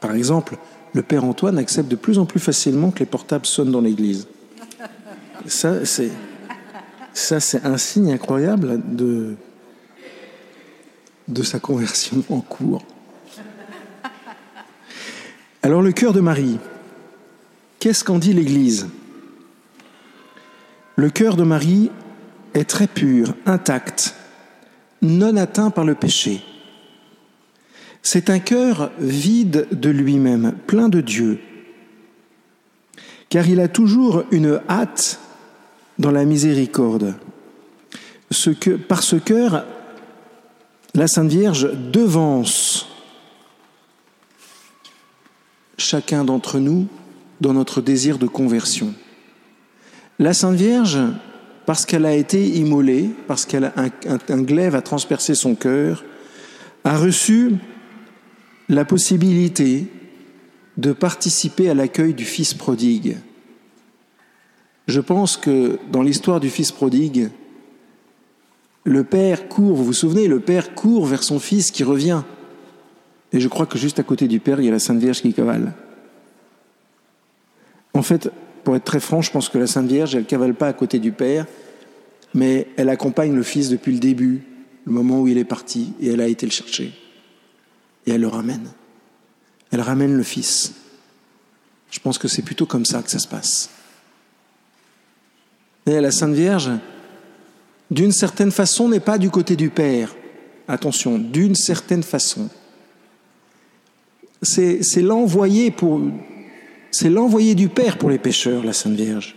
Par 0.00 0.14
exemple, 0.14 0.56
le 0.92 1.02
Père 1.02 1.24
Antoine 1.24 1.58
accepte 1.58 1.88
de 1.88 1.96
plus 1.96 2.20
en 2.20 2.26
plus 2.26 2.38
facilement 2.38 2.92
que 2.92 3.00
les 3.00 3.06
portables 3.06 3.44
sonnent 3.44 3.72
dans 3.72 3.80
l'église. 3.80 4.28
Ça, 5.46 5.84
c'est, 5.84 6.12
ça, 7.12 7.40
c'est 7.40 7.66
un 7.66 7.76
signe 7.76 8.12
incroyable 8.12 8.80
de, 8.86 9.34
de 11.26 11.42
sa 11.42 11.58
conversion 11.58 12.22
en 12.30 12.40
cours. 12.40 12.84
Alors, 15.64 15.82
le 15.82 15.90
cœur 15.90 16.12
de 16.12 16.20
Marie, 16.20 16.60
qu'est-ce 17.84 18.02
qu'en 18.02 18.18
dit 18.18 18.32
l'Église? 18.32 18.88
Le 20.96 21.10
cœur 21.10 21.36
de 21.36 21.42
Marie 21.42 21.90
est 22.54 22.64
très 22.64 22.86
pur, 22.86 23.34
intact, 23.44 24.14
non 25.02 25.36
atteint 25.36 25.68
par 25.68 25.84
le 25.84 25.94
péché. 25.94 26.42
C'est 28.00 28.30
un 28.30 28.38
cœur 28.38 28.90
vide 28.98 29.68
de 29.70 29.90
lui-même, 29.90 30.54
plein 30.66 30.88
de 30.88 31.02
Dieu, 31.02 31.40
car 33.28 33.46
il 33.48 33.60
a 33.60 33.68
toujours 33.68 34.24
une 34.30 34.62
hâte 34.66 35.20
dans 35.98 36.10
la 36.10 36.24
miséricorde. 36.24 37.14
Par 38.88 39.02
ce 39.02 39.16
cœur, 39.16 39.66
la 40.94 41.06
Sainte 41.06 41.28
Vierge 41.28 41.70
devance 41.92 42.88
chacun 45.76 46.24
d'entre 46.24 46.58
nous 46.58 46.88
dans 47.40 47.52
notre 47.52 47.80
désir 47.80 48.18
de 48.18 48.26
conversion. 48.26 48.94
La 50.18 50.34
Sainte 50.34 50.56
Vierge, 50.56 50.98
parce 51.66 51.86
qu'elle 51.86 52.06
a 52.06 52.14
été 52.14 52.46
immolée, 52.46 53.10
parce 53.26 53.46
qu'elle 53.46 53.64
a 53.64 53.72
un, 53.76 53.86
un, 53.86 54.18
un 54.28 54.42
glaive 54.42 54.74
a 54.74 54.82
transpercé 54.82 55.34
son 55.34 55.54
cœur, 55.54 56.04
a 56.84 56.96
reçu 56.96 57.52
la 58.68 58.84
possibilité 58.84 59.86
de 60.76 60.92
participer 60.92 61.70
à 61.70 61.74
l'accueil 61.74 62.14
du 62.14 62.24
Fils 62.24 62.54
prodigue. 62.54 63.18
Je 64.86 65.00
pense 65.00 65.36
que 65.36 65.78
dans 65.90 66.02
l'histoire 66.02 66.40
du 66.40 66.50
Fils 66.50 66.72
prodigue, 66.72 67.30
le 68.84 69.02
Père 69.02 69.48
court, 69.48 69.74
vous 69.74 69.84
vous 69.84 69.92
souvenez, 69.92 70.28
le 70.28 70.40
Père 70.40 70.74
court 70.74 71.06
vers 71.06 71.22
son 71.22 71.38
Fils 71.38 71.70
qui 71.70 71.84
revient. 71.84 72.22
Et 73.32 73.40
je 73.40 73.48
crois 73.48 73.66
que 73.66 73.78
juste 73.78 73.98
à 73.98 74.02
côté 74.02 74.28
du 74.28 74.40
Père, 74.40 74.60
il 74.60 74.66
y 74.66 74.68
a 74.68 74.72
la 74.72 74.78
Sainte 74.78 74.98
Vierge 74.98 75.22
qui 75.22 75.32
cavale. 75.32 75.72
En 77.94 78.02
fait, 78.02 78.30
pour 78.64 78.76
être 78.76 78.84
très 78.84 79.00
franc, 79.00 79.22
je 79.22 79.30
pense 79.30 79.48
que 79.48 79.58
la 79.58 79.66
Sainte 79.66 79.86
Vierge, 79.86 80.14
elle 80.14 80.22
ne 80.22 80.26
cavale 80.26 80.54
pas 80.54 80.68
à 80.68 80.72
côté 80.72 80.98
du 80.98 81.12
Père, 81.12 81.46
mais 82.34 82.66
elle 82.76 82.88
accompagne 82.88 83.34
le 83.34 83.42
Fils 83.42 83.68
depuis 83.68 83.92
le 83.92 83.98
début, 83.98 84.42
le 84.84 84.92
moment 84.92 85.20
où 85.20 85.28
il 85.28 85.38
est 85.38 85.44
parti, 85.44 85.92
et 86.00 86.08
elle 86.08 86.20
a 86.20 86.28
été 86.28 86.46
le 86.46 86.52
chercher 86.52 86.92
et 88.06 88.12
elle 88.12 88.20
le 88.20 88.28
ramène. 88.28 88.70
Elle 89.70 89.80
ramène 89.80 90.16
le 90.16 90.22
Fils. 90.22 90.74
Je 91.90 92.00
pense 92.00 92.18
que 92.18 92.28
c'est 92.28 92.42
plutôt 92.42 92.66
comme 92.66 92.84
ça 92.84 93.02
que 93.02 93.10
ça 93.10 93.18
se 93.18 93.28
passe. 93.28 93.70
Et 95.86 96.00
la 96.00 96.10
Sainte 96.10 96.34
Vierge, 96.34 96.70
d'une 97.90 98.12
certaine 98.12 98.50
façon, 98.50 98.88
n'est 98.88 99.00
pas 99.00 99.18
du 99.18 99.30
côté 99.30 99.56
du 99.56 99.70
Père. 99.70 100.14
Attention, 100.66 101.18
d'une 101.18 101.54
certaine 101.54 102.02
façon. 102.02 102.48
C'est 104.42 105.02
l'envoyé 105.02 105.70
pour, 105.70 106.00
c'est 106.94 107.10
l'envoyé 107.10 107.56
du 107.56 107.68
Père 107.68 107.98
pour 107.98 108.08
les 108.08 108.18
pécheurs, 108.18 108.62
la 108.62 108.72
Sainte 108.72 108.94
Vierge. 108.94 109.34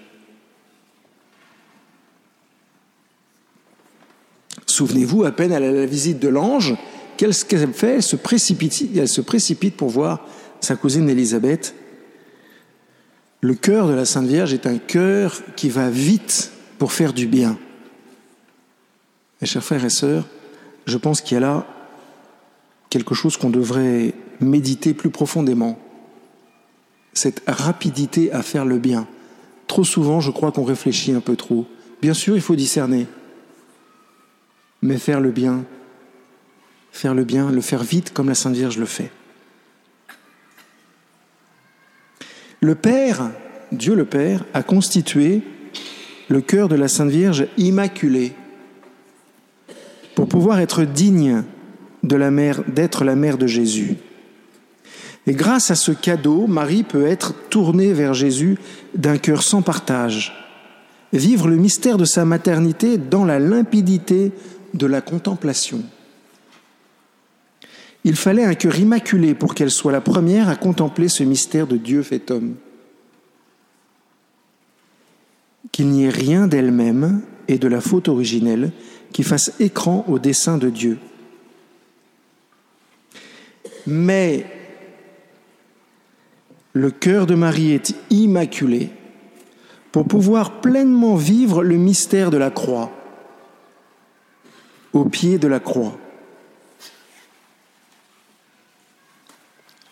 Souvenez-vous, 4.67 5.23
à 5.23 5.31
peine 5.31 5.51
a 5.51 5.59
la 5.59 5.85
visite 5.87 6.19
de 6.19 6.27
l'ange, 6.27 6.75
qu'est-ce 7.17 7.45
qu'elle 7.45 7.73
fait 7.73 7.95
elle 7.95 8.03
se, 8.03 8.15
précipite, 8.15 8.83
elle 8.95 9.07
se 9.07 9.21
précipite 9.21 9.75
pour 9.75 9.89
voir 9.89 10.23
sa 10.61 10.75
cousine 10.75 11.09
Élisabeth. 11.09 11.73
Le 13.41 13.55
cœur 13.55 13.87
de 13.87 13.93
la 13.93 14.05
Sainte 14.05 14.27
Vierge 14.27 14.53
est 14.53 14.67
un 14.67 14.77
cœur 14.77 15.41
qui 15.55 15.69
va 15.69 15.89
vite 15.89 16.51
pour 16.77 16.91
faire 16.91 17.11
du 17.11 17.25
bien. 17.25 17.57
Mes 19.41 19.47
chers 19.47 19.63
frères 19.63 19.83
et 19.83 19.89
sœurs, 19.89 20.27
je 20.85 20.97
pense 20.97 21.21
qu'il 21.21 21.33
y 21.33 21.37
a 21.37 21.41
là 21.41 21.65
quelque 22.91 23.15
chose 23.15 23.35
qu'on 23.35 23.49
devrait 23.49 24.13
méditer 24.41 24.93
plus 24.93 25.09
profondément. 25.09 25.79
Cette 27.17 27.41
rapidité 27.47 28.31
à 28.31 28.43
faire 28.43 28.63
le 28.63 28.77
bien. 28.77 29.07
Trop 29.65 29.83
souvent, 29.83 30.21
je 30.21 30.29
crois 30.29 30.51
qu'on 30.51 30.63
réfléchit 30.63 31.13
un 31.13 31.19
peu 31.19 31.35
trop. 31.35 31.65
Bien 31.99 32.13
sûr, 32.13 32.35
il 32.35 32.43
faut 32.43 32.55
discerner. 32.55 33.07
Mais 34.83 34.99
faire 34.99 35.19
le 35.19 35.31
bien, 35.31 35.65
faire 36.91 37.15
le 37.15 37.23
bien, 37.23 37.49
le 37.49 37.61
faire 37.61 37.81
vite 37.81 38.13
comme 38.13 38.29
la 38.29 38.35
Sainte 38.35 38.53
Vierge 38.53 38.77
le 38.77 38.85
fait. 38.85 39.09
Le 42.61 42.75
Père, 42.75 43.31
Dieu 43.71 43.95
le 43.95 44.05
Père, 44.05 44.45
a 44.53 44.61
constitué 44.61 45.41
le 46.29 46.41
cœur 46.41 46.69
de 46.69 46.75
la 46.75 46.87
Sainte 46.87 47.09
Vierge 47.09 47.47
immaculé 47.57 48.33
pour 50.13 50.27
pouvoir 50.27 50.59
être 50.59 50.83
digne 50.83 51.41
d'être 52.03 53.03
la 53.03 53.15
mère 53.15 53.39
de 53.39 53.47
Jésus. 53.47 53.95
Et 55.27 55.33
grâce 55.33 55.71
à 55.71 55.75
ce 55.75 55.91
cadeau, 55.91 56.47
Marie 56.47 56.83
peut 56.83 57.05
être 57.05 57.33
tournée 57.49 57.91
vers 57.91 58.13
Jésus 58.13 58.57
d'un 58.95 59.17
cœur 59.17 59.43
sans 59.43 59.61
partage, 59.61 60.33
vivre 61.11 61.49
le 61.49 61.57
mystère 61.57 61.97
de 61.97 62.05
sa 62.05 62.23
maternité 62.23 62.97
dans 62.97 63.25
la 63.25 63.37
limpidité 63.37 64.31
de 64.73 64.85
la 64.85 65.01
contemplation. 65.01 65.83
Il 68.05 68.15
fallait 68.15 68.45
un 68.45 68.55
cœur 68.55 68.79
immaculé 68.79 69.35
pour 69.35 69.53
qu'elle 69.53 69.69
soit 69.69 69.91
la 69.91 69.99
première 69.99 70.47
à 70.47 70.55
contempler 70.55 71.09
ce 71.09 71.23
mystère 71.23 71.67
de 71.67 71.75
Dieu 71.75 72.03
fait 72.03 72.31
homme. 72.31 72.55
Qu'il 75.73 75.89
n'y 75.89 76.05
ait 76.05 76.09
rien 76.09 76.47
d'elle-même 76.47 77.21
et 77.49 77.57
de 77.57 77.67
la 77.67 77.81
faute 77.81 78.07
originelle 78.07 78.71
qui 79.11 79.23
fasse 79.23 79.51
écran 79.59 80.05
au 80.07 80.19
dessein 80.19 80.57
de 80.57 80.69
Dieu. 80.69 80.97
Mais 83.85 84.45
le 86.77 86.91
cœur 86.91 87.25
de 87.25 87.35
Marie 87.35 87.71
est 87.71 87.95
immaculé 88.09 88.89
pour 89.91 90.07
pouvoir 90.07 90.61
pleinement 90.61 91.15
vivre 91.15 91.63
le 91.63 91.75
mystère 91.75 92.29
de 92.29 92.37
la 92.37 92.51
croix, 92.51 92.91
au 94.93 95.05
pied 95.05 95.39
de 95.39 95.47
la 95.47 95.59
croix. 95.59 95.97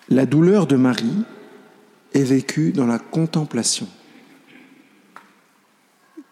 La 0.10 0.25
douleur 0.25 0.68
de 0.68 0.75
Marie 0.75 1.24
est 2.13 2.24
vécue 2.24 2.72
dans 2.72 2.86
la 2.86 3.00
contemplation. 3.00 3.88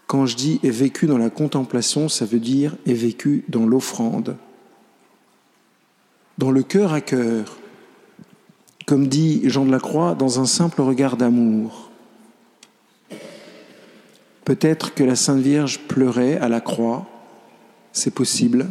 Quand 0.06 0.28
je 0.28 0.36
dis 0.36 0.60
est 0.62 0.70
vécue 0.70 1.08
dans 1.08 1.18
la 1.18 1.32
contemplation, 1.32 2.08
ça 2.10 2.26
veut 2.26 2.40
dire 2.40 2.76
est 2.86 2.94
vécue 2.94 3.44
dans 3.48 3.66
l'offrande, 3.66 4.38
dans 6.38 6.52
le 6.52 6.62
cœur 6.62 6.94
à 6.94 7.02
cœur, 7.02 7.58
comme 8.86 9.08
dit 9.08 9.42
Jean 9.46 9.66
de 9.66 9.72
la 9.72 9.80
Croix, 9.80 10.16
dans 10.16 10.40
un 10.40 10.46
simple 10.46 10.82
regard 10.82 11.18
d'amour. 11.18 11.90
Peut-être 14.46 14.94
que 14.94 15.04
la 15.04 15.16
Sainte 15.16 15.42
Vierge 15.42 15.80
pleurait 15.88 16.38
à 16.38 16.50
la 16.50 16.60
croix, 16.60 17.06
c'est 17.94 18.14
possible. 18.14 18.70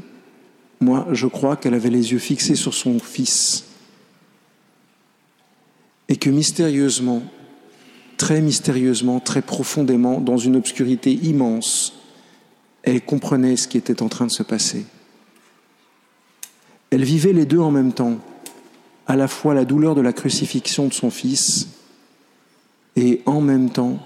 Moi, 0.81 1.07
je 1.13 1.27
crois 1.27 1.57
qu'elle 1.57 1.75
avait 1.75 1.91
les 1.91 2.13
yeux 2.13 2.19
fixés 2.19 2.57
sur 2.57 2.75
son 2.75 2.99
Fils. 2.99 3.65
Et 6.09 6.17
que 6.17 6.29
mystérieusement, 6.29 7.23
très 8.19 8.43
mystérieusement, 8.43 9.19
très 9.19 9.41
profondément, 9.41 10.21
dans 10.21 10.37
une 10.37 10.57
obscurité 10.57 11.13
immense, 11.13 11.95
elle 12.83 13.03
comprenait 13.03 13.57
ce 13.57 13.69
qui 13.69 13.79
était 13.79 14.03
en 14.03 14.09
train 14.09 14.27
de 14.27 14.33
se 14.33 14.43
passer. 14.43 14.85
Elle 16.91 17.05
vivait 17.05 17.33
les 17.33 17.47
deux 17.47 17.61
en 17.61 17.71
même 17.71 17.93
temps 17.93 18.19
à 19.13 19.17
la 19.17 19.29
fois 19.29 19.53
la 19.53 19.67
douleur 19.67 19.95
de 19.95 20.01
la 20.01 20.15
crucifixion 20.15 20.89
de 20.89 20.95
son 20.95 21.11
Fils 21.11 21.69
et 22.97 23.21
en 23.27 23.43
même 23.43 23.69
temps, 23.69 23.99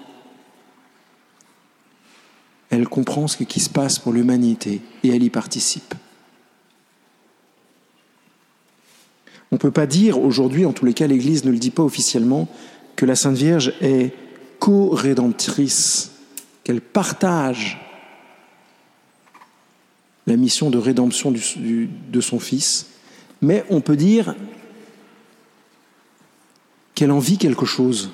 elle 2.71 2.89
comprend 2.89 3.29
ce 3.29 3.45
qui 3.45 3.61
se 3.61 3.71
passe 3.71 4.01
pour 4.01 4.13
l'humanité 4.13 4.81
et 5.05 5.11
elle 5.11 5.23
y 5.23 5.31
participe. 5.31 5.95
On 9.53 9.55
ne 9.55 9.61
peut 9.61 9.71
pas 9.71 9.87
dire 9.87 10.19
aujourd'hui, 10.19 10.67
en 10.67 10.73
tous 10.73 10.85
les 10.85 10.93
cas 10.93 11.07
l'Église 11.07 11.45
ne 11.45 11.53
le 11.53 11.59
dit 11.59 11.71
pas 11.71 11.85
officiellement, 11.85 12.49
que 12.97 13.07
la 13.07 13.15
Sainte 13.15 13.37
Vierge 13.37 13.75
est 13.81 14.13
co-rédemptrice, 14.59 16.11
qu'elle 16.65 16.81
partage 16.81 17.81
la 20.27 20.37
mission 20.37 20.69
de 20.69 20.79
rédemption 20.79 21.33
de 21.33 22.21
son 22.21 22.41
Fils, 22.41 22.87
mais 23.41 23.65
on 23.71 23.81
peut 23.81 23.95
dire 23.95 24.35
qu'elle 26.97 27.13
en 27.13 27.21
vit 27.21 27.39
quelque 27.39 27.67
chose 27.67 28.11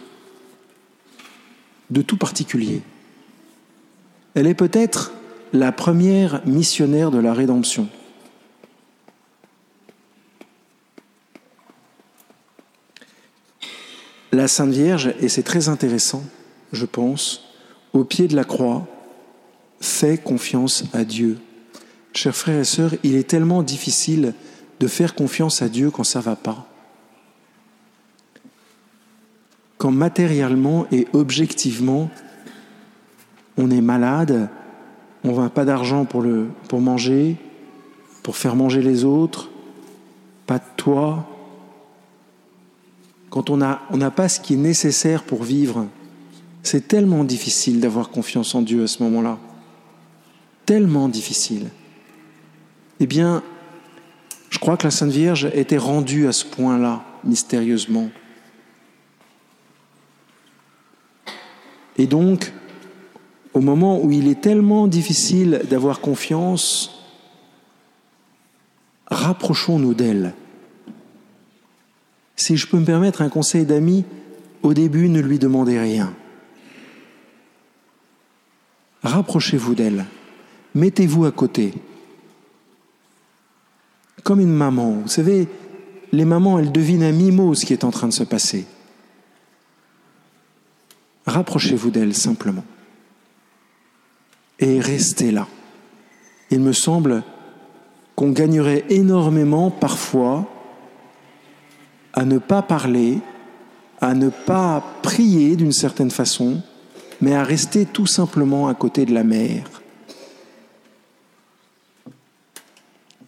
de 1.88 2.02
tout 2.02 2.18
particulier. 2.18 2.82
Elle 4.34 4.46
est 4.46 4.54
peut-être 4.54 5.12
la 5.52 5.72
première 5.72 6.44
missionnaire 6.46 7.10
de 7.10 7.18
la 7.18 7.32
rédemption. 7.32 7.88
La 14.32 14.48
Sainte 14.48 14.72
Vierge, 14.72 15.14
et 15.20 15.28
c'est 15.28 15.42
très 15.42 15.68
intéressant, 15.68 16.24
je 16.72 16.86
pense, 16.86 17.44
au 17.92 18.02
pied 18.02 18.26
de 18.26 18.34
la 18.34 18.44
croix, 18.44 18.88
fait 19.80 20.18
confiance 20.18 20.84
à 20.92 21.04
Dieu. 21.04 21.38
Chers 22.14 22.34
frères 22.34 22.58
et 22.58 22.64
sœurs, 22.64 22.94
il 23.04 23.14
est 23.14 23.28
tellement 23.28 23.62
difficile 23.62 24.34
de 24.80 24.86
faire 24.88 25.14
confiance 25.14 25.62
à 25.62 25.68
Dieu 25.68 25.90
quand 25.90 26.04
ça 26.04 26.18
ne 26.18 26.24
va 26.24 26.36
pas. 26.36 26.71
Quand 29.82 29.90
matériellement 29.90 30.86
et 30.92 31.08
objectivement, 31.12 32.08
on 33.56 33.68
est 33.68 33.80
malade, 33.80 34.48
on 35.24 35.42
n'a 35.42 35.50
pas 35.50 35.64
d'argent 35.64 36.04
pour, 36.04 36.22
manger, 36.80 37.34
pour 38.22 38.36
faire 38.36 38.54
manger 38.54 38.80
les 38.80 39.02
autres, 39.02 39.50
pas 40.46 40.58
de 40.58 40.64
toit, 40.76 41.28
quand 43.28 43.50
on 43.50 43.56
n'a 43.56 44.10
pas 44.14 44.28
ce 44.28 44.38
qui 44.38 44.54
est 44.54 44.56
nécessaire 44.56 45.24
pour 45.24 45.42
vivre, 45.42 45.88
c'est 46.62 46.86
tellement 46.86 47.24
difficile 47.24 47.80
d'avoir 47.80 48.10
confiance 48.10 48.54
en 48.54 48.62
Dieu 48.62 48.84
à 48.84 48.86
ce 48.86 49.02
moment-là. 49.02 49.36
Tellement 50.64 51.08
difficile. 51.08 51.70
Eh 53.00 53.08
bien, 53.08 53.42
je 54.48 54.60
crois 54.60 54.76
que 54.76 54.84
la 54.84 54.92
Sainte 54.92 55.10
Vierge 55.10 55.50
était 55.54 55.76
rendue 55.76 56.28
à 56.28 56.32
ce 56.32 56.44
point-là, 56.44 57.02
mystérieusement. 57.24 58.10
Et 61.98 62.06
donc, 62.06 62.52
au 63.54 63.60
moment 63.60 64.00
où 64.00 64.10
il 64.10 64.28
est 64.28 64.40
tellement 64.40 64.86
difficile 64.86 65.62
d'avoir 65.68 66.00
confiance, 66.00 67.02
rapprochons-nous 69.08 69.94
d'elle. 69.94 70.34
Si 72.36 72.56
je 72.56 72.66
peux 72.66 72.78
me 72.78 72.84
permettre 72.84 73.22
un 73.22 73.28
conseil 73.28 73.66
d'ami, 73.66 74.04
au 74.62 74.74
début, 74.74 75.08
ne 75.08 75.20
lui 75.20 75.38
demandez 75.38 75.78
rien. 75.78 76.14
Rapprochez-vous 79.02 79.74
d'elle. 79.74 80.06
Mettez-vous 80.74 81.24
à 81.24 81.32
côté. 81.32 81.74
Comme 84.22 84.40
une 84.40 84.52
maman. 84.52 85.00
Vous 85.02 85.08
savez, 85.08 85.48
les 86.12 86.24
mamans, 86.24 86.58
elles 86.58 86.72
devinent 86.72 87.02
à 87.02 87.12
mi-mot 87.12 87.54
ce 87.54 87.66
qui 87.66 87.72
est 87.72 87.84
en 87.84 87.90
train 87.90 88.08
de 88.08 88.12
se 88.12 88.24
passer. 88.24 88.64
Rapprochez-vous 91.26 91.90
d'elle 91.90 92.14
simplement. 92.14 92.64
Et 94.58 94.80
restez 94.80 95.30
là. 95.30 95.46
Il 96.50 96.60
me 96.60 96.72
semble 96.72 97.22
qu'on 98.14 98.30
gagnerait 98.30 98.84
énormément 98.90 99.70
parfois 99.70 100.48
à 102.12 102.24
ne 102.24 102.38
pas 102.38 102.62
parler, 102.62 103.20
à 104.00 104.14
ne 104.14 104.28
pas 104.28 104.84
prier 105.02 105.56
d'une 105.56 105.72
certaine 105.72 106.10
façon, 106.10 106.62
mais 107.20 107.34
à 107.34 107.42
rester 107.42 107.86
tout 107.86 108.06
simplement 108.06 108.68
à 108.68 108.74
côté 108.74 109.06
de 109.06 109.14
la 109.14 109.24
mère. 109.24 109.82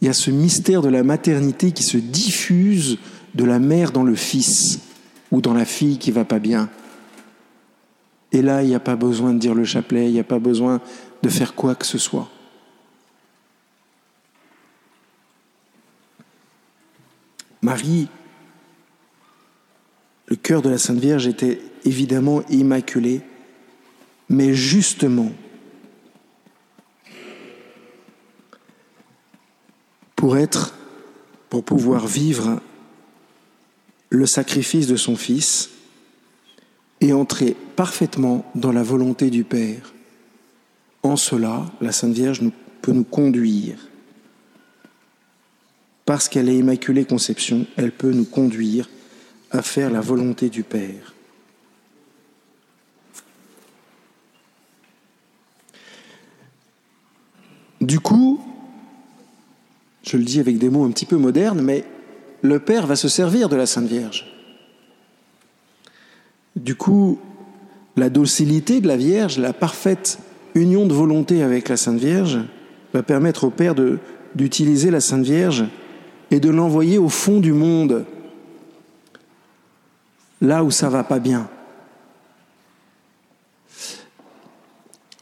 Il 0.01 0.07
y 0.07 0.11
a 0.11 0.13
ce 0.13 0.31
mystère 0.31 0.83
de 0.83 0.91
la 0.91 1.03
maternité 1.03 1.73
qui 1.73 1.83
se 1.83 1.97
diffuse 1.97 2.99
de 3.35 3.45
la 3.45 3.59
mère 3.59 3.91
dans 3.91 4.03
le 4.03 4.15
fils 4.15 4.81
ou 5.33 5.41
dans 5.41 5.55
la 5.55 5.65
fille 5.65 5.97
qui 5.97 6.11
va 6.11 6.27
pas 6.27 6.39
bien. 6.39 6.69
Et 8.35 8.43
là, 8.43 8.65
il 8.65 8.69
n'y 8.69 8.75
a 8.75 8.81
pas 8.81 8.97
besoin 8.97 9.33
de 9.33 9.39
dire 9.39 9.55
le 9.55 9.65
chapelet, 9.65 10.09
il 10.09 10.13
n'y 10.13 10.19
a 10.19 10.25
pas 10.25 10.41
besoin 10.41 10.81
de 11.23 11.29
faire 11.29 11.55
quoi 11.55 11.77
que 11.77 11.87
ce 11.87 11.99
soit. 11.99 12.29
Marie, 17.63 18.09
le 20.27 20.35
cœur 20.35 20.63
de 20.63 20.69
la 20.69 20.79
Sainte 20.79 20.99
Vierge 20.99 21.29
était 21.29 21.61
évidemment 21.85 22.43
immaculé, 22.51 23.21
mais 24.29 24.53
justement, 24.53 25.31
pour 30.17 30.37
être, 30.37 30.75
pour 31.51 31.65
pouvoir 31.65 32.09
vivre 32.09 32.61
le 34.11 34.27
sacrifice 34.27 34.89
de 34.89 34.97
son 34.97 35.15
Fils, 35.15 35.71
et 37.01 37.13
entrer 37.13 37.57
parfaitement 37.77 38.45
dans 38.55 38.73
la 38.73 38.83
volonté 38.83 39.31
du 39.31 39.45
Père. 39.45 39.95
En 41.03 41.17
cela, 41.17 41.67
la 41.81 41.93
Sainte 41.93 42.15
Vierge 42.15 42.41
peut 42.81 42.93
nous 42.93 43.05
conduire. 43.05 43.77
Parce 46.07 46.29
qu'elle 46.29 46.49
est 46.49 46.57
Immaculée 46.57 47.05
Conception, 47.05 47.67
elle 47.77 47.93
peut 47.93 48.13
nous 48.13 48.25
conduire 48.25 48.89
à 49.51 49.63
faire 49.63 49.91
la 49.91 50.01
volonté 50.01 50.49
du 50.49 50.63
Père. 50.63 51.15
Du 57.81 58.01
coup, 58.01 58.41
je 60.03 60.17
le 60.17 60.25
dis 60.25 60.41
avec 60.41 60.59
des 60.59 60.71
mots 60.71 60.85
un 60.85 60.91
petit 60.91 61.07
peu 61.07 61.17
modernes, 61.17 61.61
mais 61.61 61.85
le 62.41 62.59
Père 62.59 62.87
va 62.87 62.97
se 62.97 63.09
servir 63.09 63.49
de 63.49 63.57
la 63.57 63.67
Sainte 63.67 63.89
Vierge. 63.89 64.34
Du 66.57 66.77
coup, 66.77 67.19
la 67.97 68.11
docilité 68.11 68.81
de 68.81 68.89
la 68.89 68.97
Vierge, 68.97 69.39
la 69.39 69.53
parfaite 69.53 70.19
union 70.55 70.87
de 70.87 70.95
volonté 70.95 71.43
avec 71.43 71.69
la 71.69 71.77
Sainte 71.77 71.99
Vierge, 71.99 72.41
va 72.93 73.03
permettre 73.03 73.45
au 73.45 73.51
Père 73.51 73.75
d'utiliser 74.35 74.91
la 74.91 75.01
Sainte 75.01 75.25
Vierge 75.25 75.65
et 76.31 76.41
de 76.41 76.51
l'envoyer 76.51 76.99
au 76.99 77.09
fond 77.09 77.41
du 77.41 77.53
monde, 77.53 78.05
là 80.41 80.63
où 80.63 80.71
ça 80.71 80.89
va 80.89 81.03
pas 81.03 81.19
bien. 81.19 81.49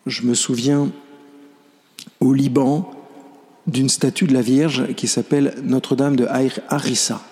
Je 0.07 0.23
me 0.23 0.35
souviens 0.35 0.91
au 2.21 2.33
Liban, 2.33 2.91
d'une 3.67 3.89
statue 3.89 4.27
de 4.27 4.35
la 4.35 4.43
Vierge 4.43 4.95
qui 4.95 5.07
s'appelle 5.07 5.55
Notre-Dame 5.63 6.17
de 6.17 6.27
Harissa. 6.69 7.23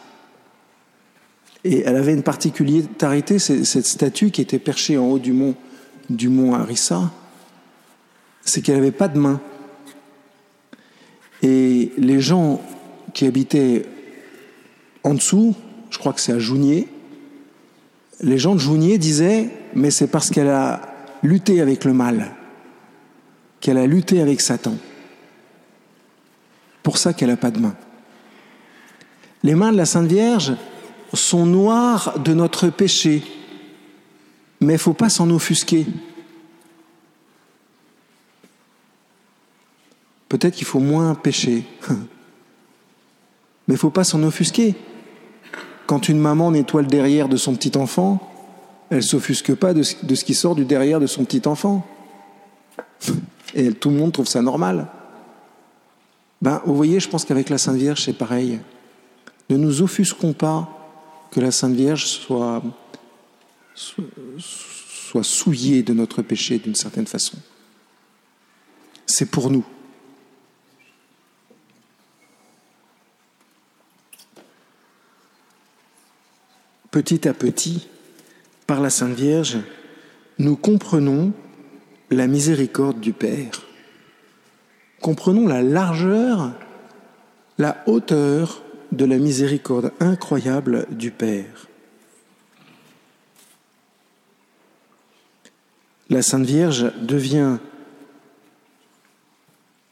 Et 1.65 1.81
elle 1.81 1.97
avait 1.97 2.15
une 2.15 2.23
particularité, 2.23 3.39
cette 3.39 3.87
statue 3.87 4.31
qui 4.31 4.41
était 4.41 4.59
perchée 4.59 4.97
en 4.97 5.07
haut 5.07 5.19
du 5.19 5.33
mont, 5.33 5.55
du 6.09 6.29
mont 6.29 6.55
Harissa, 6.55 7.11
c'est 8.43 8.63
qu'elle 8.63 8.77
n'avait 8.77 8.91
pas 8.91 9.09
de 9.09 9.19
main. 9.19 9.41
Et 11.43 11.93
les 11.99 12.21
gens 12.21 12.61
qui 13.13 13.27
habitaient 13.27 13.85
en 15.05 15.15
dessous, 15.15 15.55
je 15.91 15.99
crois 15.99 16.13
que 16.13 16.21
c'est 16.21 16.33
à 16.33 16.39
Jounier, 16.39 16.89
les 18.23 18.39
gens 18.39 18.55
de 18.55 18.61
Jounier 18.61 18.99
disaient, 18.99 19.51
mais 19.75 19.91
c'est 19.91 20.07
parce 20.07 20.31
qu'elle 20.31 20.49
a 20.49 20.83
lutté 21.23 21.61
avec 21.61 21.85
le 21.85 21.93
mal, 21.93 22.35
qu'elle 23.61 23.79
a 23.79 23.87
lutté 23.87 24.21
avec 24.21 24.41
Satan 24.41 24.75
pour 26.83 26.99
ça 26.99 27.13
qu'elle 27.13 27.29
n'a 27.29 27.37
pas 27.37 27.51
de 27.51 27.59
main. 27.59 27.75
Les 29.43 29.55
mains 29.55 29.73
de 29.73 29.77
la 29.77 29.87
Sainte 29.87 30.09
Vierge 30.09 30.55
sont 31.13 31.47
noires 31.47 32.19
de 32.19 32.35
notre 32.35 32.69
péché, 32.69 33.23
mais 34.61 34.75
il 34.75 34.77
ne 34.77 34.81
faut 34.81 34.93
pas 34.93 35.09
s'en 35.09 35.31
offusquer. 35.31 35.87
Peut-être 40.29 40.55
qu'il 40.55 40.67
faut 40.67 40.81
moins 40.81 41.15
pécher, 41.15 41.65
mais 41.89 41.97
il 43.69 43.73
ne 43.73 43.77
faut 43.77 43.91
pas 43.91 44.05
s'en 44.05 44.23
offusquer. 44.23 44.75
Quand 45.87 46.09
une 46.09 46.21
maman 46.21 46.53
nettoie 46.53 46.83
le 46.83 46.89
derrière 46.89 47.29
de 47.29 47.37
son 47.37 47.55
petit 47.57 47.77
enfant, 47.77 48.31
elle 48.91 48.99
ne 48.99 49.03
s'offusque 49.03 49.55
pas 49.55 49.75
de 49.75 49.83
ce 49.83 50.25
qui 50.25 50.35
sort 50.35 50.55
du 50.55 50.65
derrière 50.65 51.01
de 51.01 51.07
son 51.07 51.25
petit 51.25 51.47
enfant. 51.49 51.85
Et 53.55 53.73
tout 53.73 53.91
le 53.91 53.97
monde 53.97 54.13
trouve 54.13 54.29
ça 54.29 54.43
normal. 54.43 54.87
Ben, 56.43 56.63
vous 56.65 56.75
voyez, 56.75 57.01
je 57.01 57.09
pense 57.09 57.25
qu'avec 57.25 57.51
la 57.51 57.59
Sainte 57.59 57.77
Vierge, 57.77 58.03
c'est 58.05 58.17
pareil. 58.17 58.61
Ne 59.49 59.57
nous 59.57 59.83
offusquons 59.83 60.33
pas 60.33 60.80
que 61.31 61.41
la 61.41 61.51
Sainte 61.51 61.75
Vierge 61.75 62.07
soit, 62.07 62.63
souillée 65.23 65.83
de 65.83 65.93
notre 65.93 66.23
péché 66.23 66.59
d'une 66.59 66.75
certaine 66.75 67.07
façon. 67.07 67.39
C'est 69.07 69.27
pour 69.27 69.51
nous. 69.51 69.65
Petit 76.91 77.29
à 77.29 77.35
petit, 77.35 77.89
par 78.67 78.81
la 78.81 78.91
Sainte 78.91 79.15
Vierge, 79.15 79.59
nous 80.39 80.57
comprenons 80.57 81.33
la 82.11 82.27
miséricorde 82.27 83.01
du 83.01 83.13
Père 83.13 83.63
comprenons 85.01 85.47
la 85.47 85.63
largeur, 85.63 86.53
la 87.59 87.83
hauteur 87.87 88.63
de 88.93 89.05
la 89.05 89.19
miséricorde 89.19 89.93
incroyable 90.01 90.87
du 90.91 91.11
Père. 91.11 91.69
La 96.09 96.23
Sainte 96.23 96.45
Vierge 96.45 96.93
devient 97.01 97.59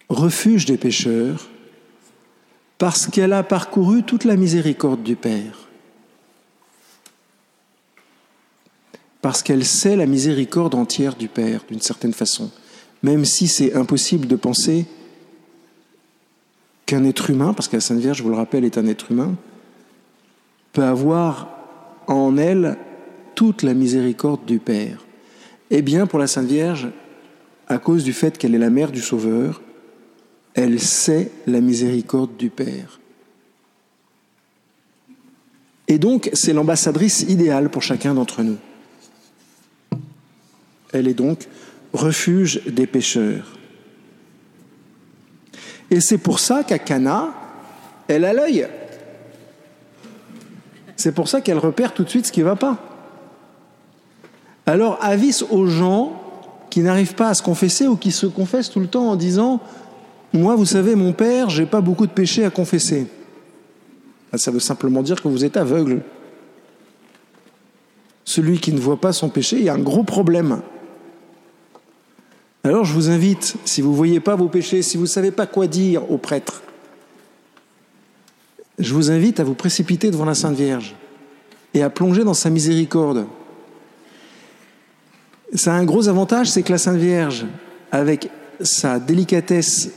refuge 0.08 0.64
des 0.64 0.76
pécheurs 0.76 1.48
parce 2.76 3.06
qu'elle 3.06 3.32
a 3.32 3.42
parcouru 3.42 4.02
toute 4.02 4.24
la 4.24 4.36
miséricorde 4.36 5.02
du 5.02 5.16
Père. 5.16 5.68
Parce 9.20 9.42
qu'elle 9.42 9.64
sait 9.64 9.96
la 9.96 10.06
miséricorde 10.06 10.74
entière 10.74 11.14
du 11.16 11.28
Père, 11.28 11.64
d'une 11.68 11.80
certaine 11.80 12.12
façon. 12.12 12.50
Même 13.02 13.24
si 13.24 13.46
c'est 13.46 13.74
impossible 13.74 14.26
de 14.26 14.36
penser 14.36 14.86
qu'un 16.88 17.04
être 17.04 17.28
humain, 17.28 17.52
parce 17.52 17.68
que 17.68 17.76
la 17.76 17.82
Sainte 17.82 17.98
Vierge, 17.98 18.16
je 18.16 18.22
vous 18.22 18.30
le 18.30 18.36
rappelle, 18.36 18.64
est 18.64 18.78
un 18.78 18.86
être 18.86 19.12
humain, 19.12 19.36
peut 20.72 20.84
avoir 20.84 21.48
en 22.06 22.38
elle 22.38 22.78
toute 23.34 23.62
la 23.62 23.74
miséricorde 23.74 24.46
du 24.46 24.58
Père. 24.58 25.04
Eh 25.70 25.82
bien, 25.82 26.06
pour 26.06 26.18
la 26.18 26.26
Sainte 26.26 26.46
Vierge, 26.46 26.88
à 27.68 27.76
cause 27.76 28.04
du 28.04 28.14
fait 28.14 28.38
qu'elle 28.38 28.54
est 28.54 28.58
la 28.58 28.70
mère 28.70 28.90
du 28.90 29.02
Sauveur, 29.02 29.60
elle 30.54 30.80
sait 30.80 31.30
la 31.46 31.60
miséricorde 31.60 32.38
du 32.38 32.48
Père. 32.48 32.98
Et 35.88 35.98
donc, 35.98 36.30
c'est 36.32 36.54
l'ambassadrice 36.54 37.20
idéale 37.28 37.68
pour 37.68 37.82
chacun 37.82 38.14
d'entre 38.14 38.42
nous. 38.42 38.56
Elle 40.94 41.06
est 41.06 41.12
donc 41.12 41.48
refuge 41.92 42.62
des 42.66 42.86
pécheurs. 42.86 43.57
Et 45.90 46.00
c'est 46.00 46.18
pour 46.18 46.38
ça 46.38 46.64
qu'à 46.64 46.78
Cana, 46.78 47.30
elle 48.08 48.24
a 48.24 48.32
l'œil. 48.32 48.68
C'est 50.96 51.12
pour 51.12 51.28
ça 51.28 51.40
qu'elle 51.40 51.58
repère 51.58 51.94
tout 51.94 52.04
de 52.04 52.08
suite 52.10 52.26
ce 52.26 52.32
qui 52.32 52.40
ne 52.40 52.44
va 52.44 52.56
pas. 52.56 52.76
Alors 54.66 54.98
avis 55.00 55.42
aux 55.50 55.66
gens 55.66 56.20
qui 56.70 56.80
n'arrivent 56.80 57.14
pas 57.14 57.28
à 57.28 57.34
se 57.34 57.42
confesser 57.42 57.86
ou 57.86 57.96
qui 57.96 58.12
se 58.12 58.26
confessent 58.26 58.70
tout 58.70 58.80
le 58.80 58.88
temps 58.88 59.08
en 59.08 59.16
disant 59.16 59.60
Moi, 60.32 60.56
vous 60.56 60.66
savez, 60.66 60.94
mon 60.94 61.12
père, 61.12 61.48
j'ai 61.48 61.66
pas 61.66 61.80
beaucoup 61.80 62.06
de 62.06 62.12
péchés 62.12 62.44
à 62.44 62.50
confesser. 62.50 63.06
Ah, 64.32 64.38
ça 64.38 64.50
veut 64.50 64.60
simplement 64.60 65.02
dire 65.02 65.22
que 65.22 65.28
vous 65.28 65.44
êtes 65.44 65.56
aveugle. 65.56 66.02
Celui 68.24 68.58
qui 68.58 68.72
ne 68.72 68.78
voit 68.78 69.00
pas 69.00 69.14
son 69.14 69.30
péché, 69.30 69.56
il 69.56 69.64
y 69.64 69.68
a 69.70 69.74
un 69.74 69.78
gros 69.78 70.02
problème. 70.02 70.60
Alors 72.64 72.84
je 72.84 72.92
vous 72.92 73.10
invite, 73.10 73.56
si 73.64 73.80
vous 73.80 73.90
ne 73.90 73.96
voyez 73.96 74.20
pas 74.20 74.36
vos 74.36 74.48
péchés, 74.48 74.82
si 74.82 74.96
vous 74.96 75.04
ne 75.04 75.08
savez 75.08 75.30
pas 75.30 75.46
quoi 75.46 75.66
dire 75.66 76.10
au 76.10 76.18
prêtre, 76.18 76.62
je 78.78 78.94
vous 78.94 79.10
invite 79.10 79.40
à 79.40 79.44
vous 79.44 79.54
précipiter 79.54 80.10
devant 80.10 80.24
la 80.24 80.34
Sainte 80.34 80.56
Vierge 80.56 80.94
et 81.74 81.82
à 81.82 81.90
plonger 81.90 82.24
dans 82.24 82.34
sa 82.34 82.50
miséricorde. 82.50 83.26
Ça 85.54 85.74
a 85.74 85.76
un 85.78 85.84
gros 85.84 86.08
avantage, 86.08 86.50
c'est 86.50 86.62
que 86.62 86.72
la 86.72 86.78
Sainte 86.78 86.98
Vierge, 86.98 87.46
avec 87.90 88.30
sa 88.60 88.98
délicatesse 88.98 89.90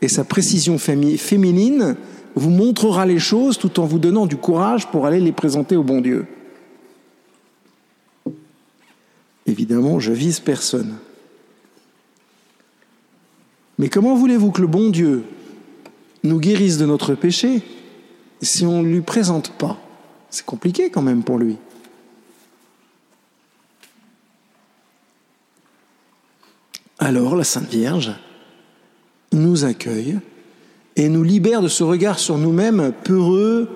et 0.00 0.08
sa 0.08 0.24
précision 0.24 0.78
féminine, 0.78 1.96
vous 2.34 2.50
montrera 2.50 3.06
les 3.06 3.18
choses 3.18 3.58
tout 3.58 3.80
en 3.80 3.84
vous 3.84 3.98
donnant 3.98 4.26
du 4.26 4.36
courage 4.36 4.86
pour 4.88 5.06
aller 5.06 5.20
les 5.20 5.32
présenter 5.32 5.76
au 5.76 5.82
bon 5.82 6.00
Dieu. 6.00 6.26
Évidemment, 9.46 10.00
je 10.00 10.12
vise 10.12 10.40
personne. 10.40 10.96
Mais 13.78 13.88
comment 13.88 14.14
voulez-vous 14.14 14.50
que 14.50 14.60
le 14.60 14.66
bon 14.66 14.90
Dieu 14.90 15.24
nous 16.22 16.38
guérisse 16.38 16.78
de 16.78 16.86
notre 16.86 17.14
péché 17.14 17.62
si 18.40 18.64
on 18.64 18.82
ne 18.82 18.88
lui 18.88 19.02
présente 19.02 19.52
pas? 19.52 19.78
C'est 20.30 20.46
compliqué 20.46 20.90
quand 20.90 21.02
même 21.02 21.22
pour 21.22 21.38
lui. 21.38 21.56
Alors 26.98 27.36
la 27.36 27.44
Sainte 27.44 27.70
Vierge 27.70 28.14
nous 29.32 29.64
accueille 29.64 30.18
et 30.96 31.08
nous 31.08 31.22
libère 31.22 31.60
de 31.60 31.68
ce 31.68 31.84
regard 31.84 32.18
sur 32.18 32.38
nous-mêmes 32.38 32.92
peureux, 33.04 33.68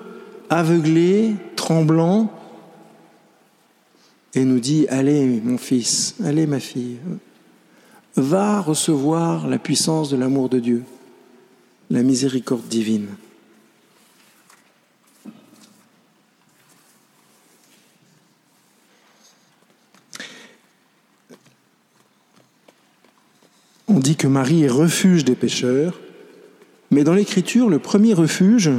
aveuglé, 0.49 1.35
tremblant, 1.55 2.31
et 4.33 4.43
nous 4.43 4.59
dit, 4.59 4.87
allez 4.89 5.41
mon 5.43 5.57
fils, 5.57 6.15
allez 6.23 6.47
ma 6.47 6.59
fille, 6.59 6.97
va 8.15 8.61
recevoir 8.61 9.47
la 9.47 9.57
puissance 9.57 10.09
de 10.09 10.17
l'amour 10.17 10.49
de 10.49 10.59
Dieu, 10.59 10.83
la 11.89 12.03
miséricorde 12.03 12.67
divine. 12.67 13.07
On 23.87 23.99
dit 23.99 24.15
que 24.15 24.27
Marie 24.27 24.63
est 24.63 24.69
refuge 24.69 25.25
des 25.25 25.35
pécheurs, 25.35 25.99
mais 26.91 27.03
dans 27.03 27.13
l'Écriture, 27.13 27.69
le 27.69 27.79
premier 27.79 28.13
refuge, 28.13 28.71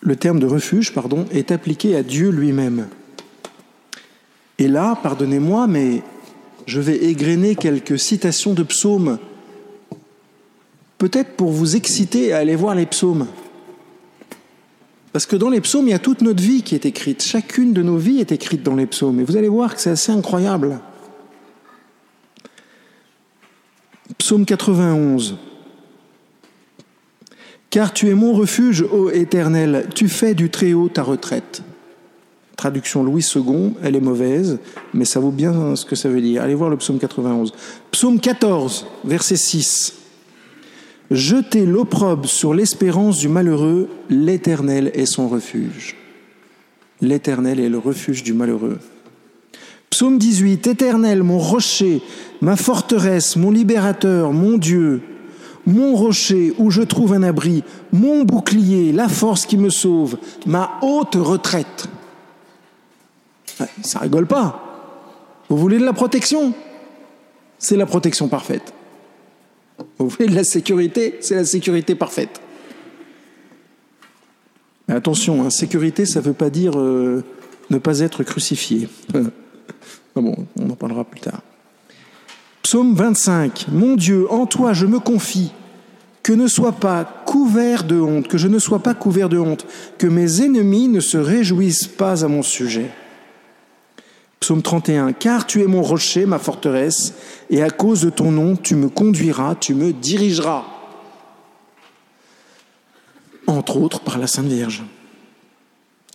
le 0.00 0.16
terme 0.16 0.40
de 0.40 0.46
refuge, 0.46 0.92
pardon, 0.92 1.26
est 1.30 1.52
appliqué 1.52 1.96
à 1.96 2.02
Dieu 2.02 2.30
lui-même. 2.30 2.88
Et 4.58 4.68
là, 4.68 4.98
pardonnez-moi, 5.02 5.66
mais 5.66 6.02
je 6.66 6.80
vais 6.80 6.96
égrener 6.96 7.56
quelques 7.56 7.98
citations 7.98 8.54
de 8.54 8.62
psaumes, 8.62 9.18
peut-être 10.98 11.36
pour 11.36 11.50
vous 11.50 11.76
exciter 11.76 12.32
à 12.32 12.38
aller 12.38 12.56
voir 12.56 12.74
les 12.74 12.86
psaumes. 12.86 13.26
Parce 15.12 15.26
que 15.26 15.36
dans 15.36 15.50
les 15.50 15.60
psaumes, 15.60 15.86
il 15.86 15.92
y 15.92 15.94
a 15.94 16.00
toute 16.00 16.22
notre 16.22 16.42
vie 16.42 16.62
qui 16.62 16.74
est 16.74 16.86
écrite. 16.86 17.22
Chacune 17.22 17.72
de 17.72 17.82
nos 17.82 17.96
vies 17.96 18.18
est 18.18 18.32
écrite 18.32 18.64
dans 18.64 18.74
les 18.74 18.86
psaumes. 18.86 19.20
Et 19.20 19.24
vous 19.24 19.36
allez 19.36 19.48
voir 19.48 19.74
que 19.76 19.80
c'est 19.80 19.90
assez 19.90 20.10
incroyable. 20.10 20.80
Psaume 24.18 24.44
91. 24.44 25.36
Car 27.70 27.92
tu 27.92 28.08
es 28.08 28.14
mon 28.14 28.32
refuge, 28.32 28.82
ô 28.82 29.10
Éternel, 29.10 29.88
tu 29.94 30.08
fais 30.08 30.34
du 30.34 30.50
Très-Haut 30.50 30.88
ta 30.88 31.04
retraite. 31.04 31.62
Traduction 32.64 33.02
Louis 33.02 33.22
II, 33.36 33.74
elle 33.82 33.94
est 33.94 34.00
mauvaise, 34.00 34.58
mais 34.94 35.04
ça 35.04 35.20
vaut 35.20 35.30
bien 35.30 35.76
ce 35.76 35.84
que 35.84 35.94
ça 35.94 36.08
veut 36.08 36.22
dire. 36.22 36.40
Allez 36.40 36.54
voir 36.54 36.70
le 36.70 36.78
psaume 36.78 36.98
91. 36.98 37.52
Psaume 37.90 38.18
14, 38.18 38.86
verset 39.04 39.36
6. 39.36 39.92
Jetez 41.10 41.66
l'opprobre 41.66 42.26
sur 42.26 42.54
l'espérance 42.54 43.18
du 43.18 43.28
malheureux, 43.28 43.90
l'Éternel 44.08 44.90
est 44.94 45.04
son 45.04 45.28
refuge. 45.28 45.94
L'Éternel 47.02 47.60
est 47.60 47.68
le 47.68 47.76
refuge 47.76 48.22
du 48.22 48.32
malheureux. 48.32 48.78
Psaume 49.90 50.16
18, 50.16 50.66
Éternel, 50.66 51.22
mon 51.22 51.36
rocher, 51.38 52.00
ma 52.40 52.56
forteresse, 52.56 53.36
mon 53.36 53.50
libérateur, 53.50 54.32
mon 54.32 54.56
Dieu, 54.56 55.02
mon 55.66 55.96
rocher 55.96 56.54
où 56.56 56.70
je 56.70 56.80
trouve 56.80 57.12
un 57.12 57.24
abri, 57.24 57.62
mon 57.92 58.24
bouclier, 58.24 58.90
la 58.90 59.10
force 59.10 59.44
qui 59.44 59.58
me 59.58 59.68
sauve, 59.68 60.16
ma 60.46 60.78
haute 60.80 61.16
retraite. 61.16 61.90
Ça 63.82 63.98
rigole 64.00 64.26
pas. 64.26 64.60
Vous 65.48 65.56
voulez 65.56 65.78
de 65.78 65.84
la 65.84 65.92
protection? 65.92 66.54
C'est 67.58 67.76
la 67.76 67.86
protection 67.86 68.28
parfaite. 68.28 68.72
Vous 69.98 70.08
voulez 70.08 70.26
de 70.26 70.34
la 70.34 70.44
sécurité? 70.44 71.16
C'est 71.20 71.34
la 71.34 71.44
sécurité 71.44 71.94
parfaite. 71.94 72.40
Mais 74.88 74.94
attention, 74.94 75.42
hein, 75.42 75.50
sécurité, 75.50 76.04
ça 76.04 76.20
ne 76.20 76.26
veut 76.26 76.32
pas 76.32 76.50
dire 76.50 76.78
euh, 76.78 77.24
ne 77.70 77.78
pas 77.78 78.00
être 78.00 78.22
crucifié. 78.22 78.88
bon, 80.14 80.46
on 80.60 80.70
en 80.70 80.76
parlera 80.76 81.04
plus 81.04 81.20
tard. 81.20 81.40
Psaume 82.62 82.94
25. 82.94 83.66
Mon 83.72 83.96
Dieu, 83.96 84.30
en 84.30 84.46
toi 84.46 84.72
je 84.72 84.86
me 84.86 84.98
confie, 84.98 85.52
que 86.22 86.32
ne 86.32 86.46
sois 86.46 86.72
pas 86.72 87.04
couvert 87.04 87.84
de 87.84 88.00
honte, 88.00 88.28
que 88.28 88.38
je 88.38 88.48
ne 88.48 88.58
sois 88.58 88.78
pas 88.78 88.94
couvert 88.94 89.28
de 89.28 89.38
honte, 89.38 89.66
que 89.98 90.06
mes 90.06 90.42
ennemis 90.42 90.88
ne 90.88 91.00
se 91.00 91.18
réjouissent 91.18 91.86
pas 91.86 92.24
à 92.24 92.28
mon 92.28 92.42
sujet. 92.42 92.90
Psaume 94.44 94.60
31. 94.60 95.14
Car 95.14 95.46
tu 95.46 95.62
es 95.62 95.66
mon 95.66 95.80
rocher, 95.80 96.26
ma 96.26 96.38
forteresse, 96.38 97.14
et 97.48 97.62
à 97.62 97.70
cause 97.70 98.02
de 98.02 98.10
ton 98.10 98.30
nom, 98.30 98.56
tu 98.56 98.74
me 98.74 98.90
conduiras, 98.90 99.54
tu 99.54 99.72
me 99.72 99.94
dirigeras. 99.94 100.66
Entre 103.46 103.78
autres 103.78 104.00
par 104.00 104.18
la 104.18 104.26
Sainte 104.26 104.48
Vierge. 104.48 104.82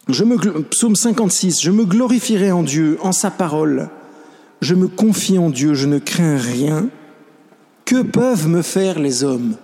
Je 0.10 0.24
me, 0.24 0.38
psaume 0.62 0.96
56, 0.96 1.60
je 1.60 1.72
me 1.72 1.86
glorifierai 1.86 2.52
en 2.52 2.62
Dieu, 2.62 3.00
en 3.02 3.14
sa 3.14 3.32
parole. 3.32 3.90
Je 4.62 4.76
me 4.76 4.88
confie 4.88 5.40
en 5.40 5.50
Dieu, 5.50 5.74
je 5.74 5.88
ne 5.88 5.98
crains 5.98 6.38
rien. 6.38 6.88
Que 7.84 8.04
peuvent 8.04 8.48
me 8.48 8.62
faire 8.62 9.00
les 9.00 9.24
hommes? 9.24 9.56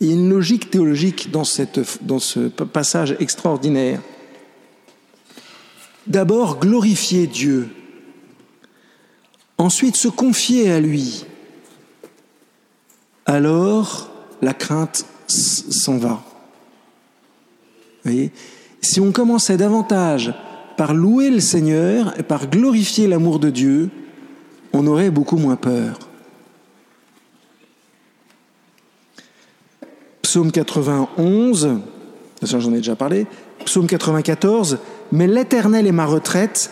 Il 0.00 0.06
y 0.06 0.10
a 0.12 0.14
une 0.14 0.30
logique 0.30 0.70
théologique 0.70 1.30
dans, 1.30 1.44
ce 1.44 2.48
passage 2.48 3.16
extraordinaire. 3.20 4.00
D'abord, 6.06 6.58
glorifier 6.58 7.26
Dieu. 7.26 7.68
Ensuite, 9.58 9.96
se 9.96 10.08
confier 10.08 10.70
à 10.70 10.80
lui. 10.80 11.24
Alors, 13.24 14.10
la 14.42 14.54
crainte 14.54 15.06
s'en 15.26 15.98
va 15.98 16.22
si 18.80 19.00
on 19.00 19.12
commençait 19.12 19.56
davantage 19.56 20.34
par 20.76 20.94
louer 20.94 21.30
le 21.30 21.40
Seigneur 21.40 22.18
et 22.18 22.22
par 22.22 22.48
glorifier 22.48 23.06
l'amour 23.06 23.38
de 23.38 23.50
Dieu, 23.50 23.90
on 24.72 24.86
aurait 24.86 25.10
beaucoup 25.10 25.38
moins 25.38 25.56
peur. 25.56 25.98
Psaume 30.22 30.52
91, 30.52 31.80
j'en 32.42 32.72
ai 32.72 32.78
déjà 32.78 32.96
parlé, 32.96 33.26
Psaume 33.64 33.86
94, 33.86 34.78
mais 35.12 35.26
l'Éternel 35.26 35.86
est 35.86 35.92
ma 35.92 36.06
retraite, 36.06 36.70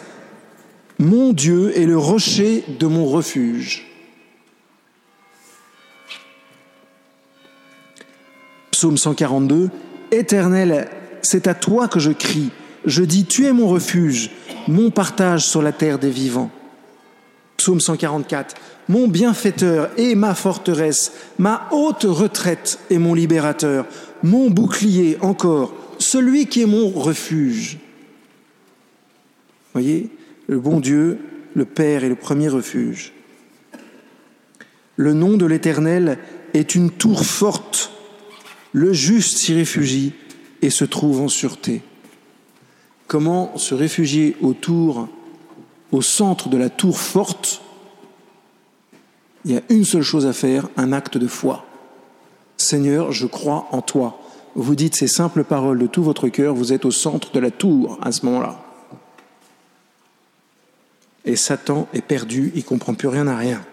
mon 0.98 1.32
Dieu 1.32 1.76
est 1.78 1.86
le 1.86 1.98
rocher 1.98 2.64
de 2.78 2.86
mon 2.86 3.06
refuge. 3.06 3.86
Psaume 8.70 8.96
142, 8.96 9.70
Éternel 10.10 10.88
c'est 11.24 11.46
à 11.46 11.54
toi 11.54 11.88
que 11.88 11.98
je 11.98 12.12
crie. 12.12 12.50
Je 12.84 13.02
dis, 13.02 13.24
tu 13.24 13.46
es 13.46 13.52
mon 13.52 13.66
refuge, 13.66 14.30
mon 14.68 14.90
partage 14.90 15.46
sur 15.46 15.62
la 15.62 15.72
terre 15.72 15.98
des 15.98 16.10
vivants. 16.10 16.50
Psaume 17.56 17.80
144. 17.80 18.54
Mon 18.88 19.08
bienfaiteur 19.08 19.90
et 19.96 20.14
ma 20.14 20.34
forteresse, 20.34 21.12
ma 21.38 21.68
haute 21.70 22.04
retraite 22.04 22.78
et 22.90 22.98
mon 22.98 23.14
libérateur, 23.14 23.86
mon 24.22 24.50
bouclier 24.50 25.16
encore, 25.20 25.72
celui 25.98 26.46
qui 26.46 26.62
est 26.62 26.66
mon 26.66 26.90
refuge. 26.90 27.78
Voyez, 29.72 30.10
le 30.46 30.58
bon 30.58 30.80
Dieu, 30.80 31.18
le 31.54 31.64
Père 31.64 32.04
est 32.04 32.08
le 32.08 32.16
premier 32.16 32.48
refuge. 32.48 33.12
Le 34.96 35.12
nom 35.12 35.36
de 35.36 35.46
l'Éternel 35.46 36.18
est 36.52 36.74
une 36.74 36.90
tour 36.90 37.24
forte. 37.24 37.90
Le 38.72 38.92
juste 38.92 39.38
s'y 39.38 39.54
réfugie 39.54 40.12
et 40.62 40.70
se 40.70 40.84
trouve 40.84 41.20
en 41.20 41.28
sûreté. 41.28 41.82
Comment 43.06 43.56
se 43.58 43.74
réfugier 43.74 44.36
autour, 44.40 45.08
au 45.94 46.02
centre 46.02 46.48
de 46.48 46.56
la 46.56 46.70
tour 46.70 46.98
forte 46.98 47.62
Il 49.44 49.52
y 49.52 49.56
a 49.56 49.62
une 49.68 49.84
seule 49.84 50.02
chose 50.02 50.26
à 50.26 50.32
faire, 50.32 50.68
un 50.76 50.92
acte 50.92 51.18
de 51.18 51.28
foi. 51.28 51.64
Seigneur, 52.56 53.12
je 53.12 53.26
crois 53.26 53.68
en 53.70 53.80
toi. 53.80 54.18
Vous 54.56 54.74
dites 54.74 54.96
ces 54.96 55.06
simples 55.06 55.44
paroles 55.44 55.78
de 55.78 55.86
tout 55.86 56.02
votre 56.02 56.28
cœur, 56.28 56.54
vous 56.54 56.72
êtes 56.72 56.84
au 56.84 56.90
centre 56.90 57.30
de 57.30 57.38
la 57.38 57.50
tour 57.50 57.98
à 58.02 58.10
ce 58.10 58.26
moment-là. 58.26 58.60
Et 61.24 61.36
Satan 61.36 61.86
est 61.94 62.02
perdu, 62.02 62.52
il 62.54 62.64
comprend 62.64 62.94
plus 62.94 63.08
rien 63.08 63.28
à 63.28 63.36
rien. 63.36 63.64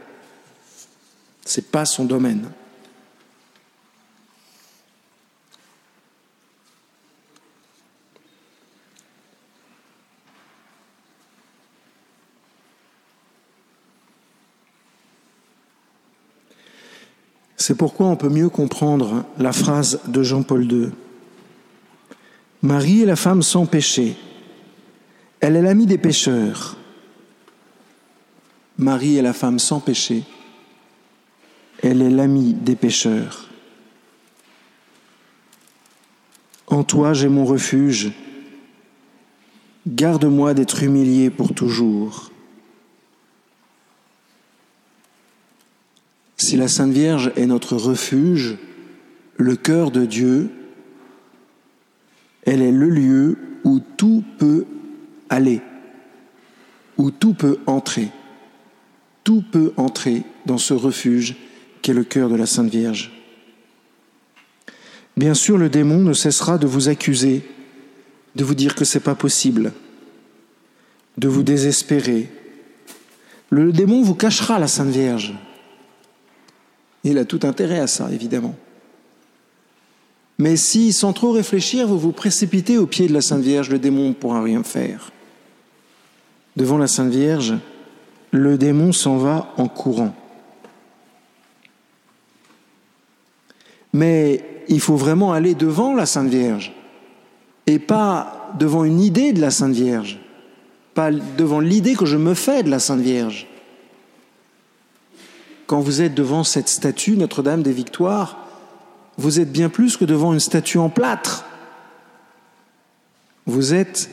C'est 1.43 1.71
pas 1.71 1.85
son 1.85 2.05
domaine. 2.05 2.51
C'est 17.61 17.75
pourquoi 17.75 18.07
on 18.07 18.15
peut 18.15 18.27
mieux 18.27 18.49
comprendre 18.49 19.23
la 19.37 19.53
phrase 19.53 19.99
de 20.07 20.23
Jean-Paul 20.23 20.63
II. 20.63 20.89
Marie 22.63 23.03
est 23.03 23.05
la 23.05 23.15
femme 23.15 23.43
sans 23.43 23.67
péché. 23.67 24.15
Elle 25.41 25.55
est 25.55 25.61
l'amie 25.61 25.85
des 25.85 25.99
pécheurs. 25.99 26.75
Marie 28.79 29.17
est 29.17 29.21
la 29.21 29.33
femme 29.33 29.59
sans 29.59 29.79
péché. 29.79 30.23
Elle 31.83 32.01
est 32.01 32.09
l'amie 32.09 32.55
des 32.55 32.75
pécheurs. 32.75 33.47
En 36.65 36.83
toi 36.83 37.13
j'ai 37.13 37.29
mon 37.29 37.45
refuge. 37.45 38.11
Garde-moi 39.87 40.55
d'être 40.55 40.81
humilié 40.81 41.29
pour 41.29 41.53
toujours. 41.53 42.30
Si 46.41 46.57
la 46.57 46.67
Sainte 46.67 46.91
Vierge 46.91 47.31
est 47.35 47.45
notre 47.45 47.75
refuge, 47.75 48.57
le 49.37 49.55
cœur 49.55 49.91
de 49.91 50.05
Dieu, 50.05 50.49
elle 52.47 52.63
est 52.63 52.71
le 52.71 52.89
lieu 52.89 53.37
où 53.63 53.79
tout 53.79 54.23
peut 54.39 54.65
aller, 55.29 55.61
où 56.97 57.11
tout 57.11 57.35
peut 57.35 57.59
entrer. 57.67 58.09
Tout 59.23 59.43
peut 59.51 59.71
entrer 59.77 60.23
dans 60.47 60.57
ce 60.57 60.73
refuge 60.73 61.35
qu'est 61.83 61.93
le 61.93 62.03
cœur 62.03 62.27
de 62.27 62.35
la 62.35 62.47
Sainte 62.47 62.71
Vierge. 62.71 63.11
Bien 65.17 65.35
sûr, 65.35 65.59
le 65.59 65.69
démon 65.69 65.99
ne 65.99 66.13
cessera 66.13 66.57
de 66.57 66.65
vous 66.65 66.89
accuser, 66.89 67.43
de 68.35 68.43
vous 68.43 68.55
dire 68.55 68.73
que 68.73 68.83
ce 68.83 68.97
n'est 68.97 69.03
pas 69.03 69.13
possible, 69.13 69.73
de 71.19 71.27
vous 71.27 71.43
désespérer. 71.43 72.31
Le 73.51 73.71
démon 73.71 74.01
vous 74.01 74.15
cachera 74.15 74.57
la 74.57 74.67
Sainte 74.67 74.89
Vierge. 74.89 75.35
Il 77.03 77.17
a 77.17 77.25
tout 77.25 77.39
intérêt 77.43 77.79
à 77.79 77.87
ça, 77.87 78.09
évidemment. 78.11 78.55
Mais 80.37 80.55
si, 80.55 80.93
sans 80.93 81.13
trop 81.13 81.31
réfléchir, 81.31 81.87
vous 81.87 81.99
vous 81.99 82.11
précipitez 82.11 82.77
au 82.77 82.87
pied 82.87 83.07
de 83.07 83.13
la 83.13 83.21
Sainte 83.21 83.43
Vierge, 83.43 83.69
le 83.69 83.79
démon 83.79 84.09
ne 84.09 84.13
pourra 84.13 84.41
rien 84.41 84.63
faire. 84.63 85.11
Devant 86.55 86.77
la 86.77 86.87
Sainte 86.87 87.11
Vierge, 87.11 87.55
le 88.31 88.57
démon 88.57 88.91
s'en 88.91 89.17
va 89.17 89.53
en 89.57 89.67
courant. 89.67 90.15
Mais 93.93 94.63
il 94.67 94.79
faut 94.79 94.95
vraiment 94.95 95.33
aller 95.33 95.53
devant 95.53 95.93
la 95.93 96.05
Sainte 96.05 96.29
Vierge 96.29 96.73
et 97.67 97.77
pas 97.77 98.51
devant 98.57 98.83
une 98.83 98.99
idée 98.99 99.33
de 99.33 99.41
la 99.41 99.51
Sainte 99.51 99.73
Vierge, 99.73 100.19
pas 100.93 101.11
devant 101.11 101.59
l'idée 101.59 101.95
que 101.95 102.05
je 102.05 102.17
me 102.17 102.33
fais 102.33 102.63
de 102.63 102.69
la 102.69 102.79
Sainte 102.79 103.01
Vierge. 103.01 103.47
Quand 105.71 105.79
vous 105.79 106.01
êtes 106.01 106.13
devant 106.13 106.43
cette 106.43 106.67
statue 106.67 107.15
Notre-Dame 107.15 107.63
des 107.63 107.71
Victoires, 107.71 108.45
vous 109.17 109.39
êtes 109.39 109.53
bien 109.53 109.69
plus 109.69 109.95
que 109.95 110.03
devant 110.03 110.33
une 110.33 110.41
statue 110.41 110.79
en 110.79 110.89
plâtre. 110.89 111.45
Vous 113.45 113.73
êtes, 113.73 114.09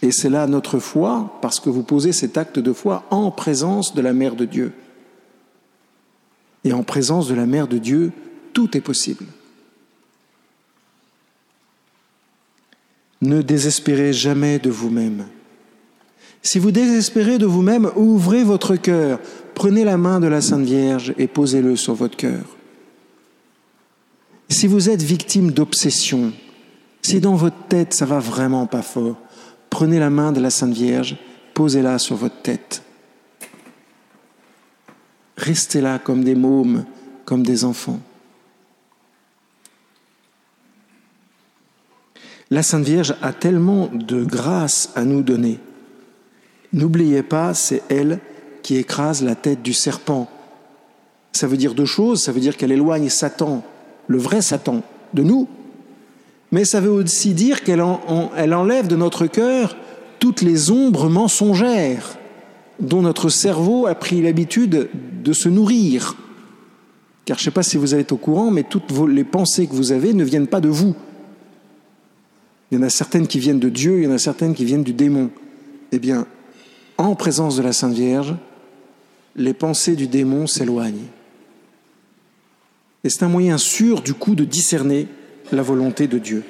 et 0.00 0.12
c'est 0.12 0.30
là 0.30 0.46
notre 0.46 0.78
foi, 0.78 1.38
parce 1.42 1.60
que 1.60 1.68
vous 1.68 1.82
posez 1.82 2.12
cet 2.12 2.38
acte 2.38 2.58
de 2.58 2.72
foi 2.72 3.04
en 3.10 3.30
présence 3.30 3.94
de 3.94 4.00
la 4.00 4.14
Mère 4.14 4.34
de 4.34 4.46
Dieu. 4.46 4.72
Et 6.64 6.72
en 6.72 6.84
présence 6.84 7.28
de 7.28 7.34
la 7.34 7.44
Mère 7.44 7.68
de 7.68 7.76
Dieu, 7.76 8.10
tout 8.54 8.78
est 8.78 8.80
possible. 8.80 9.26
Ne 13.20 13.42
désespérez 13.42 14.14
jamais 14.14 14.58
de 14.58 14.70
vous-même. 14.70 15.26
Si 16.44 16.58
vous 16.58 16.70
désespérez 16.70 17.38
de 17.38 17.46
vous-même, 17.46 17.90
ouvrez 17.96 18.44
votre 18.44 18.76
cœur, 18.76 19.18
prenez 19.54 19.82
la 19.82 19.96
main 19.96 20.20
de 20.20 20.26
la 20.26 20.42
Sainte 20.42 20.66
Vierge 20.66 21.14
et 21.16 21.26
posez-le 21.26 21.74
sur 21.74 21.94
votre 21.94 22.18
cœur. 22.18 22.44
Si 24.50 24.66
vous 24.66 24.90
êtes 24.90 25.02
victime 25.02 25.52
d'obsession, 25.52 26.34
si 27.00 27.20
dans 27.20 27.34
votre 27.34 27.66
tête 27.68 27.94
ça 27.94 28.04
va 28.04 28.18
vraiment 28.18 28.66
pas 28.66 28.82
fort, 28.82 29.16
prenez 29.70 29.98
la 29.98 30.10
main 30.10 30.32
de 30.32 30.40
la 30.40 30.50
Sainte 30.50 30.74
Vierge, 30.74 31.16
posez-la 31.54 31.98
sur 31.98 32.16
votre 32.16 32.42
tête. 32.42 32.82
Restez 35.38 35.80
là 35.80 35.98
comme 35.98 36.24
des 36.24 36.34
mômes, 36.34 36.84
comme 37.24 37.42
des 37.42 37.64
enfants. 37.64 38.00
La 42.50 42.62
Sainte 42.62 42.84
Vierge 42.84 43.14
a 43.22 43.32
tellement 43.32 43.88
de 43.94 44.22
grâce 44.22 44.90
à 44.94 45.06
nous 45.06 45.22
donner. 45.22 45.58
N'oubliez 46.74 47.22
pas, 47.22 47.54
c'est 47.54 47.82
elle 47.88 48.18
qui 48.62 48.76
écrase 48.76 49.22
la 49.22 49.36
tête 49.36 49.62
du 49.62 49.72
serpent. 49.72 50.28
Ça 51.32 51.46
veut 51.46 51.56
dire 51.56 51.74
deux 51.74 51.84
choses. 51.84 52.20
Ça 52.20 52.32
veut 52.32 52.40
dire 52.40 52.56
qu'elle 52.56 52.72
éloigne 52.72 53.08
Satan, 53.08 53.62
le 54.08 54.18
vrai 54.18 54.42
Satan, 54.42 54.82
de 55.14 55.22
nous. 55.22 55.48
Mais 56.50 56.64
ça 56.64 56.80
veut 56.80 56.90
aussi 56.90 57.32
dire 57.32 57.62
qu'elle 57.62 57.80
enlève 57.80 58.88
de 58.88 58.96
notre 58.96 59.26
cœur 59.26 59.76
toutes 60.18 60.42
les 60.42 60.72
ombres 60.72 61.08
mensongères 61.08 62.18
dont 62.80 63.02
notre 63.02 63.28
cerveau 63.28 63.86
a 63.86 63.94
pris 63.94 64.20
l'habitude 64.20 64.88
de 65.22 65.32
se 65.32 65.48
nourrir. 65.48 66.16
Car 67.24 67.38
je 67.38 67.42
ne 67.42 67.44
sais 67.44 67.50
pas 67.52 67.62
si 67.62 67.76
vous 67.76 67.94
êtes 67.94 68.10
au 68.10 68.16
courant, 68.16 68.50
mais 68.50 68.64
toutes 68.64 68.90
les 69.08 69.24
pensées 69.24 69.68
que 69.68 69.74
vous 69.74 69.92
avez 69.92 70.12
ne 70.12 70.24
viennent 70.24 70.48
pas 70.48 70.60
de 70.60 70.68
vous. 70.68 70.96
Il 72.70 72.78
y 72.78 72.80
en 72.80 72.84
a 72.84 72.90
certaines 72.90 73.28
qui 73.28 73.38
viennent 73.38 73.60
de 73.60 73.68
Dieu, 73.68 73.98
il 73.98 74.04
y 74.04 74.08
en 74.08 74.12
a 74.12 74.18
certaines 74.18 74.54
qui 74.54 74.64
viennent 74.64 74.82
du 74.82 74.92
démon. 74.92 75.30
Eh 75.92 76.00
bien, 76.00 76.26
en 76.98 77.14
présence 77.14 77.56
de 77.56 77.62
la 77.62 77.72
Sainte 77.72 77.94
Vierge, 77.94 78.34
les 79.36 79.54
pensées 79.54 79.96
du 79.96 80.06
démon 80.06 80.46
s'éloignent. 80.46 81.08
Et 83.02 83.10
c'est 83.10 83.24
un 83.24 83.28
moyen 83.28 83.58
sûr, 83.58 84.00
du 84.00 84.14
coup, 84.14 84.34
de 84.34 84.44
discerner 84.44 85.08
la 85.52 85.62
volonté 85.62 86.06
de 86.06 86.18
Dieu. 86.18 86.44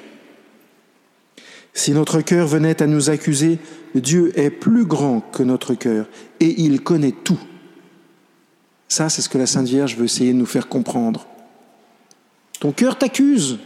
Si 1.73 1.91
notre 1.91 2.21
cœur 2.21 2.47
venait 2.47 2.81
à 2.81 2.87
nous 2.87 3.09
accuser, 3.09 3.59
Dieu 3.95 4.31
est 4.39 4.49
plus 4.49 4.85
grand 4.85 5.19
que 5.19 5.43
notre 5.43 5.73
cœur 5.73 6.07
et 6.39 6.61
il 6.61 6.81
connaît 6.81 7.11
tout. 7.11 7.39
Ça, 8.87 9.09
c'est 9.09 9.21
ce 9.21 9.29
que 9.29 9.37
la 9.37 9.45
Sainte 9.45 9.67
Vierge 9.67 9.97
veut 9.97 10.05
essayer 10.05 10.31
de 10.31 10.37
nous 10.37 10.45
faire 10.45 10.69
comprendre. 10.69 11.27
Ton 12.61 12.71
cœur 12.71 12.97
t'accuse. 12.97 13.59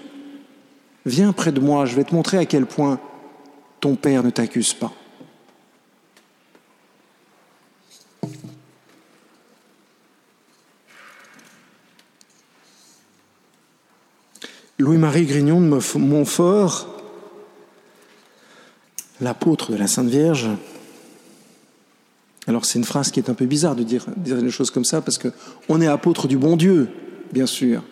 Viens 1.05 1.33
près 1.33 1.51
de 1.51 1.59
moi, 1.59 1.85
je 1.85 1.95
vais 1.95 2.03
te 2.03 2.15
montrer 2.15 2.37
à 2.37 2.45
quel 2.45 2.65
point 2.65 2.99
ton 3.79 3.95
Père 3.95 4.23
ne 4.23 4.31
t'accuse 4.31 4.73
pas. 4.73 4.91
Louis-Marie 14.89 15.25
Grignon 15.25 15.61
de 15.61 15.99
Montfort, 15.99 16.87
l'apôtre 19.21 19.71
de 19.71 19.77
la 19.77 19.85
Sainte 19.85 20.07
Vierge. 20.07 20.49
Alors 22.47 22.65
c'est 22.65 22.79
une 22.79 22.85
phrase 22.85 23.11
qui 23.11 23.19
est 23.19 23.29
un 23.29 23.35
peu 23.35 23.45
bizarre 23.45 23.75
de 23.75 23.83
dire, 23.83 24.07
des 24.17 24.49
choses 24.49 24.71
comme 24.71 24.85
ça 24.85 25.01
parce 25.01 25.19
que 25.19 25.27
on 25.67 25.79
est 25.79 25.85
apôtre 25.85 26.27
du 26.27 26.37
bon 26.37 26.57
Dieu, 26.57 26.89
bien 27.31 27.45
sûr. 27.45 27.83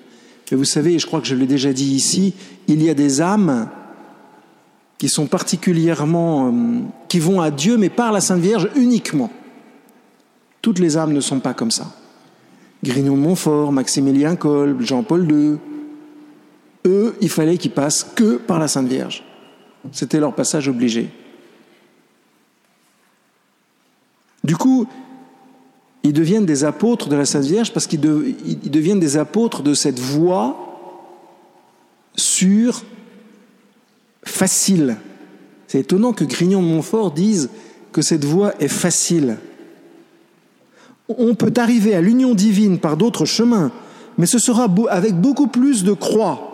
Mais 0.50 0.58
vous 0.58 0.64
savez, 0.64 0.96
et 0.96 1.00
je 1.00 1.06
crois 1.06 1.22
que 1.22 1.28
je 1.28 1.36
l'ai 1.36 1.46
déjà 1.46 1.72
dit 1.72 1.94
ici, 1.94 2.34
il 2.68 2.82
y 2.82 2.90
a 2.90 2.96
des 2.96 3.22
âmes 3.22 3.70
qui 4.98 5.08
sont 5.08 5.28
particulièrement, 5.28 6.48
euh, 6.48 6.80
qui 7.10 7.20
vont 7.20 7.42
à 7.42 7.52
Dieu, 7.52 7.78
mais 7.78 7.90
par 7.90 8.12
la 8.12 8.22
Sainte 8.22 8.42
Vierge 8.42 8.70
uniquement. 8.76 9.32
Toutes 10.64 10.80
les 10.80 10.98
âmes 10.98 11.14
ne 11.14 11.22
sont 11.22 11.42
pas 11.42 11.54
comme 11.54 11.70
ça. 11.70 11.94
Grignon 12.84 13.16
de 13.16 13.22
Montfort, 13.22 13.72
Maximilien 13.72 14.36
Kolb, 14.36 14.82
Jean-Paul 14.82 15.32
II, 15.32 15.58
eux, 16.88 17.16
il 17.22 17.30
fallait 17.30 17.58
qu'ils 17.58 17.72
passent 17.72 18.08
que 18.16 18.38
par 18.38 18.60
la 18.60 18.68
Sainte 18.68 18.88
Vierge. 18.88 19.24
C'était 19.92 20.20
leur 20.20 20.34
passage 20.34 20.68
obligé. 20.68 21.10
Du 24.44 24.56
coup, 24.56 24.88
ils 26.04 26.14
deviennent 26.14 26.46
des 26.46 26.64
apôtres 26.64 27.10
de 27.10 27.16
la 27.16 27.26
Sainte 27.26 27.46
Vierge 27.46 27.74
parce 27.74 27.88
qu'ils 27.88 28.00
deviennent 28.00 29.00
des 29.00 29.18
apôtres 29.18 29.62
de 29.62 29.74
cette 29.74 30.00
voie 30.00 30.64
sûre, 32.16 32.84
facile. 34.24 34.98
C'est 35.68 35.80
étonnant 35.80 36.14
que 36.14 36.24
Grignon 36.24 36.62
de 36.62 36.68
Montfort 36.68 37.12
dise 37.12 37.50
que 37.92 38.02
cette 38.02 38.26
voie 38.26 38.54
est 38.60 38.68
facile. 38.68 39.38
On 41.10 41.36
peut 41.36 41.54
arriver 41.58 41.96
à 41.96 42.02
l'union 42.02 42.34
divine 42.34 42.80
par 42.80 42.98
d'autres 42.98 43.26
chemins, 43.26 43.72
mais 44.18 44.26
ce 44.26 44.40
sera 44.40 44.68
avec 44.90 45.20
beaucoup 45.20 45.48
plus 45.48 45.84
de 45.84 45.94
croix 45.94 46.47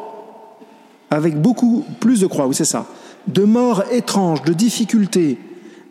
avec 1.15 1.39
beaucoup 1.39 1.85
plus 1.99 2.19
de 2.19 2.27
croix, 2.27 2.47
oui 2.47 2.55
c'est 2.55 2.65
ça, 2.65 2.87
de 3.27 3.43
morts 3.43 3.83
étranges, 3.91 4.43
de 4.43 4.53
difficultés, 4.53 5.37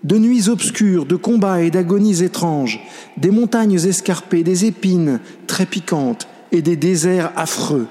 de 0.04 0.18
nuits 0.18 0.48
obscures, 0.48 1.06
de 1.06 1.16
combats 1.16 1.62
et 1.62 1.70
d'agonies 1.70 2.22
étranges, 2.22 2.80
des 3.16 3.30
montagnes 3.30 3.74
escarpées, 3.74 4.42
des 4.42 4.64
épines 4.64 5.20
très 5.46 5.66
piquantes 5.66 6.26
et 6.50 6.62
des 6.62 6.76
déserts 6.76 7.32
affreux. 7.36 7.86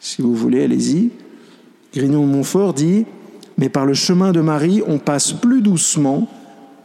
Si 0.00 0.20
vous 0.20 0.34
voulez, 0.34 0.64
allez-y. 0.64 1.10
Grignon 1.94 2.26
Montfort 2.26 2.74
dit 2.74 3.06
Mais 3.56 3.68
par 3.68 3.86
le 3.86 3.94
chemin 3.94 4.32
de 4.32 4.40
Marie, 4.40 4.82
on 4.86 4.98
passe 4.98 5.32
plus 5.32 5.62
doucement 5.62 6.28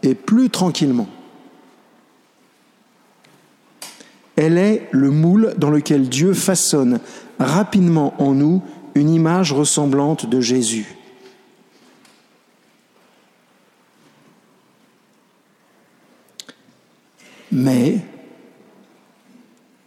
et 0.03 0.15
plus 0.15 0.49
tranquillement. 0.49 1.09
Elle 4.41 4.57
est 4.57 4.87
le 4.91 5.11
moule 5.11 5.53
dans 5.57 5.69
lequel 5.69 6.07
Dieu 6.07 6.33
façonne 6.33 7.01
rapidement 7.39 8.13
en 8.23 8.33
nous 8.33 8.63
une 8.95 9.09
image 9.09 9.51
ressemblante 9.51 10.29
de 10.29 10.39
Jésus. 10.39 10.95
Mais, 17.51 17.99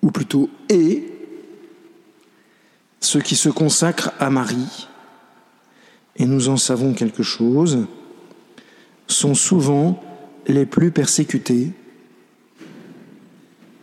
ou 0.03 0.11
plutôt 0.11 0.51
et, 0.69 1.03
ceux 3.01 3.21
qui 3.21 3.37
se 3.37 3.49
consacrent 3.49 4.13
à 4.19 4.29
Marie, 4.29 4.87
et 6.17 6.27
nous 6.27 6.51
en 6.51 6.59
savons 6.59 6.93
quelque 6.93 7.23
chose, 7.23 7.87
sont 9.07 9.35
souvent 9.35 9.99
les 10.47 10.67
plus 10.67 10.91
persécutés 10.91 11.73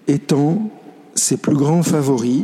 étant 0.09 0.69
ses 1.15 1.37
plus 1.37 1.55
grands 1.55 1.83
favoris, 1.83 2.43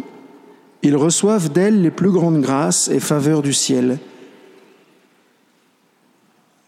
ils 0.83 0.95
reçoivent 0.95 1.51
d'elle 1.51 1.81
les 1.81 1.91
plus 1.91 2.11
grandes 2.11 2.41
grâces 2.41 2.89
et 2.89 2.99
faveurs 2.99 3.41
du 3.41 3.53
ciel. 3.53 3.97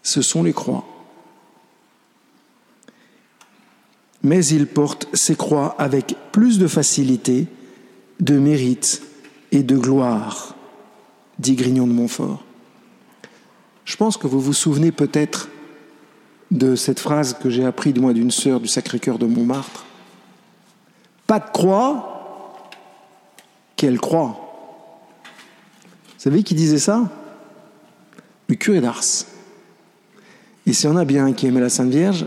Ce 0.02 0.22
sont 0.22 0.42
les 0.42 0.52
croix. 0.52 0.84
Mais 4.22 4.44
ils 4.44 4.66
portent 4.66 5.08
ces 5.12 5.36
croix 5.36 5.76
avec 5.78 6.16
plus 6.32 6.58
de 6.58 6.66
facilité, 6.66 7.46
de 8.18 8.38
mérite 8.38 9.02
et 9.52 9.62
de 9.62 9.76
gloire, 9.76 10.56
dit 11.38 11.54
Grignon 11.54 11.86
de 11.86 11.92
Montfort. 11.92 12.42
Je 13.84 13.96
pense 13.96 14.16
que 14.16 14.26
vous 14.26 14.40
vous 14.40 14.52
souvenez 14.52 14.90
peut-être 14.90 15.48
de 16.50 16.74
cette 16.74 16.98
phrase 16.98 17.34
que 17.34 17.50
j'ai 17.50 17.64
apprise 17.64 17.94
moi 17.94 18.12
d'une 18.12 18.30
sœur 18.30 18.58
du 18.58 18.68
Sacré-Cœur 18.68 19.18
de 19.18 19.26
Montmartre. 19.26 19.84
Pas 21.28 21.40
de 21.40 21.50
croix, 21.50 22.70
quelle 23.76 24.00
croix 24.00 24.34
Vous 25.24 26.20
savez 26.20 26.42
qui 26.42 26.54
disait 26.54 26.78
ça? 26.78 27.02
Le 28.48 28.54
curé 28.54 28.80
d'Ars. 28.80 29.04
Et 30.66 30.72
s'il 30.72 30.88
y 30.88 30.92
en 30.92 30.96
a 30.96 31.04
bien 31.04 31.34
qui 31.34 31.46
aimait 31.46 31.60
la 31.60 31.68
Sainte 31.68 31.90
Vierge, 31.90 32.26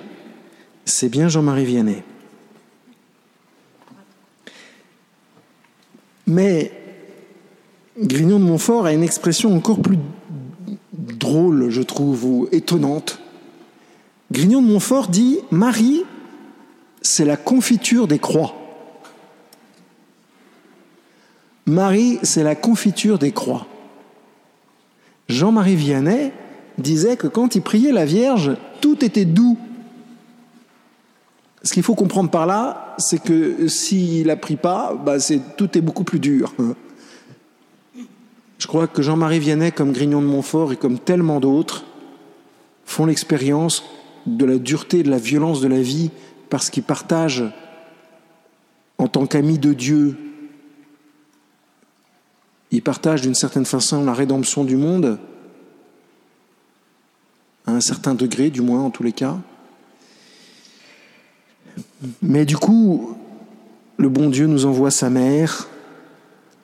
c'est 0.86 1.10
bien 1.10 1.30
Jean-Marie 1.30 1.66
Vianney. 1.66 2.04
Mais 6.28 6.72
Grignon 7.98 8.38
de 8.38 8.46
Montfort 8.46 8.86
a 8.86 8.94
une 8.94 9.02
expression 9.02 9.56
encore 9.56 9.82
plus 9.82 9.98
drôle, 10.94 11.72
je 11.72 11.82
trouve, 11.82 12.24
ou 12.24 12.48
étonnante. 12.52 13.20
Grignon 14.32 14.62
de 14.62 14.68
Montfort 14.68 15.08
dit 15.08 15.40
Marie, 15.50 16.04
c'est 17.02 17.26
la 17.26 17.36
confiture 17.36 18.08
des 18.08 18.20
croix. 18.20 18.61
Marie, 21.66 22.20
c'est 22.24 22.44
la 22.44 22.56
confiture 22.56 23.20
des 23.20 23.32
croix. 23.32 23.68
Jean-Marie 25.30 25.76
Vianney 25.76 26.32
disait 26.78 27.18
que 27.18 27.28
quand 27.28 27.56
il 27.56 27.62
priait 27.62 27.92
la 27.92 28.06
Vierge, 28.06 28.58
tout 28.82 29.04
était 29.06 29.26
doux. 29.26 29.58
Ce 31.64 31.74
qu'il 31.74 31.84
faut 31.84 31.96
comprendre 31.96 32.32
par 32.32 32.46
là, 32.46 32.96
c'est 32.98 33.22
que 33.22 33.68
s'il 33.68 34.28
la 34.28 34.36
prie 34.36 34.56
pas, 34.56 34.96
bah 34.96 35.18
tout 35.58 35.78
est 35.78 35.82
beaucoup 35.82 36.04
plus 36.04 36.20
dur. 36.20 36.54
Je 38.58 38.68
crois 38.68 38.88
que 38.88 39.02
Jean-Marie 39.02 39.40
Vianney, 39.40 39.72
comme 39.72 39.92
Grignon 39.92 40.22
de 40.22 40.28
Montfort 40.28 40.74
et 40.74 40.76
comme 40.76 41.00
tellement 41.00 41.40
d'autres, 41.40 41.86
font 42.86 43.06
l'expérience 43.06 43.84
de 44.26 44.46
la 44.46 44.58
dureté, 44.58 45.04
de 45.04 45.10
la 45.10 45.18
violence 45.18 45.62
de 45.62 45.68
la 45.68 45.82
vie, 45.82 46.12
parce 46.50 46.70
qu'ils 46.70 46.84
partagent, 46.84 47.46
en 48.98 49.08
tant 49.08 49.26
qu'amis 49.26 49.58
de 49.58 49.74
Dieu, 49.74 50.18
ils 52.72 52.82
partagent 52.82 53.22
d'une 53.22 53.36
certaine 53.36 53.66
façon 53.66 54.04
la 54.04 54.14
rédemption 54.14 54.64
du 54.64 54.78
monde, 54.78 55.20
à 57.66 57.72
un 57.72 57.82
certain 57.82 58.16
degré, 58.16 58.50
du 58.50 58.62
moins 58.62 58.82
en 58.82 58.90
tous 58.90 59.04
les 59.04 59.12
cas. 59.12 59.38
Mais 62.22 62.46
du 62.46 62.58
coup, 62.58 63.16
le 63.98 64.10
bon 64.10 64.30
Dieu 64.30 64.48
nous 64.48 64.66
envoie 64.66 64.92
sa 64.92 65.10
mère 65.10 65.68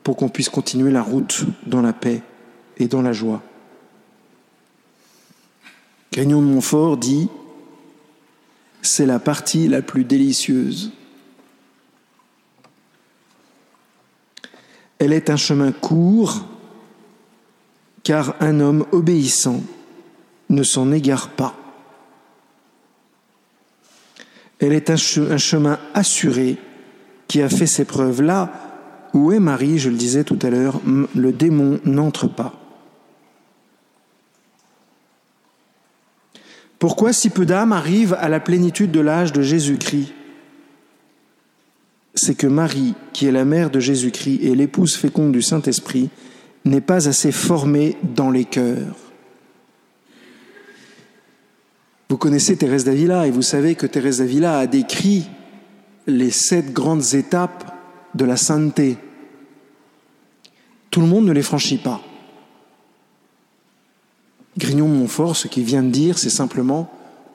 pour 0.04 0.16
qu'on 0.16 0.30
puisse 0.30 0.50
continuer 0.50 0.92
la 0.92 1.02
route 1.02 1.46
dans 1.66 1.82
la 1.82 1.94
paix 1.94 2.22
et 2.78 2.88
dans 2.88 3.02
la 3.02 3.14
joie. 3.14 3.44
Grignon 6.12 6.42
de 6.42 6.48
Montfort 6.48 6.98
dit 6.98 7.30
C'est 8.82 9.06
la 9.06 9.20
partie 9.20 9.68
la 9.68 9.82
plus 9.82 10.04
délicieuse. 10.04 10.92
Elle 15.00 15.14
est 15.14 15.30
un 15.30 15.38
chemin 15.38 15.72
court, 15.72 16.46
car 18.04 18.36
un 18.40 18.60
homme 18.60 18.86
obéissant 18.92 19.62
ne 20.50 20.64
s'en 20.64 20.92
égare 20.92 21.30
pas. 21.30 21.54
Elle 24.60 24.74
est 24.74 24.90
un, 24.90 24.96
chemin 24.96 25.80
assuré 25.94 26.58
qui 27.28 27.42
a 27.42 27.50
fait 27.50 27.68
ses 27.68 27.86
preuves 27.86 28.22
là 28.22 28.52
où 29.14 29.32
est 29.32 29.40
Marie, 29.40 29.78
je 29.78 29.90
le 29.90 29.96
disais 29.96 30.24
tout 30.24 30.40
à 30.42 30.50
l'heure, 30.50 30.82
le 30.86 31.32
démon 31.32 31.80
n'entre 31.86 32.28
pas. 32.28 32.54
Pourquoi 36.80 37.14
si 37.14 37.30
peu 37.30 37.46
d'âmes 37.46 37.72
arrivent 37.72 38.16
à 38.20 38.30
la 38.30 38.40
plénitude 38.40 38.92
de 38.92 39.00
l'âge 39.00 39.34
de 39.34 39.42
Jésus-Christ? 39.42 40.14
C'est 42.18 42.34
que 42.34 42.48
Marie, 42.48 42.96
qui 43.14 43.28
est 43.28 43.32
la 43.32 43.46
mère 43.46 43.70
de 43.70 43.80
Jésus-Christ 43.80 44.40
et 44.42 44.56
l'épouse 44.56 44.96
féconde 44.96 45.32
du 45.32 45.44
Saint-Esprit, 45.44 46.10
n'est 46.66 46.82
pas 46.82 47.08
assez 47.08 47.32
formée 47.32 47.96
dans 48.16 48.32
les 48.32 48.44
cœurs. 48.44 48.96
Vous 52.10 52.18
connaissez 52.18 52.58
Thérèse 52.58 52.86
d'Avila 52.86 53.28
et 53.28 53.32
vous 53.32 53.44
savez 53.44 53.76
que 53.76 53.86
Thérèse 53.86 54.18
d'Avila 54.18 54.58
a 54.58 54.66
décrit 54.66 55.30
les 56.08 56.32
sept 56.32 56.74
grandes 56.74 57.14
étapes 57.14 57.76
de 58.16 58.26
la 58.26 58.36
sainteté. 58.36 58.98
Tout 60.90 61.02
le 61.02 61.08
monde 61.08 61.26
ne 61.26 61.34
les 61.34 61.44
franchit 61.44 61.78
pas. 61.78 62.02
Grignon 64.58 64.88
Montfort, 64.88 65.36
ce 65.36 65.48
qu'il 65.48 65.66
vient 65.66 65.84
de 65.84 65.92
dire, 65.92 66.18
c'est 66.18 66.32
simplement 66.32 66.92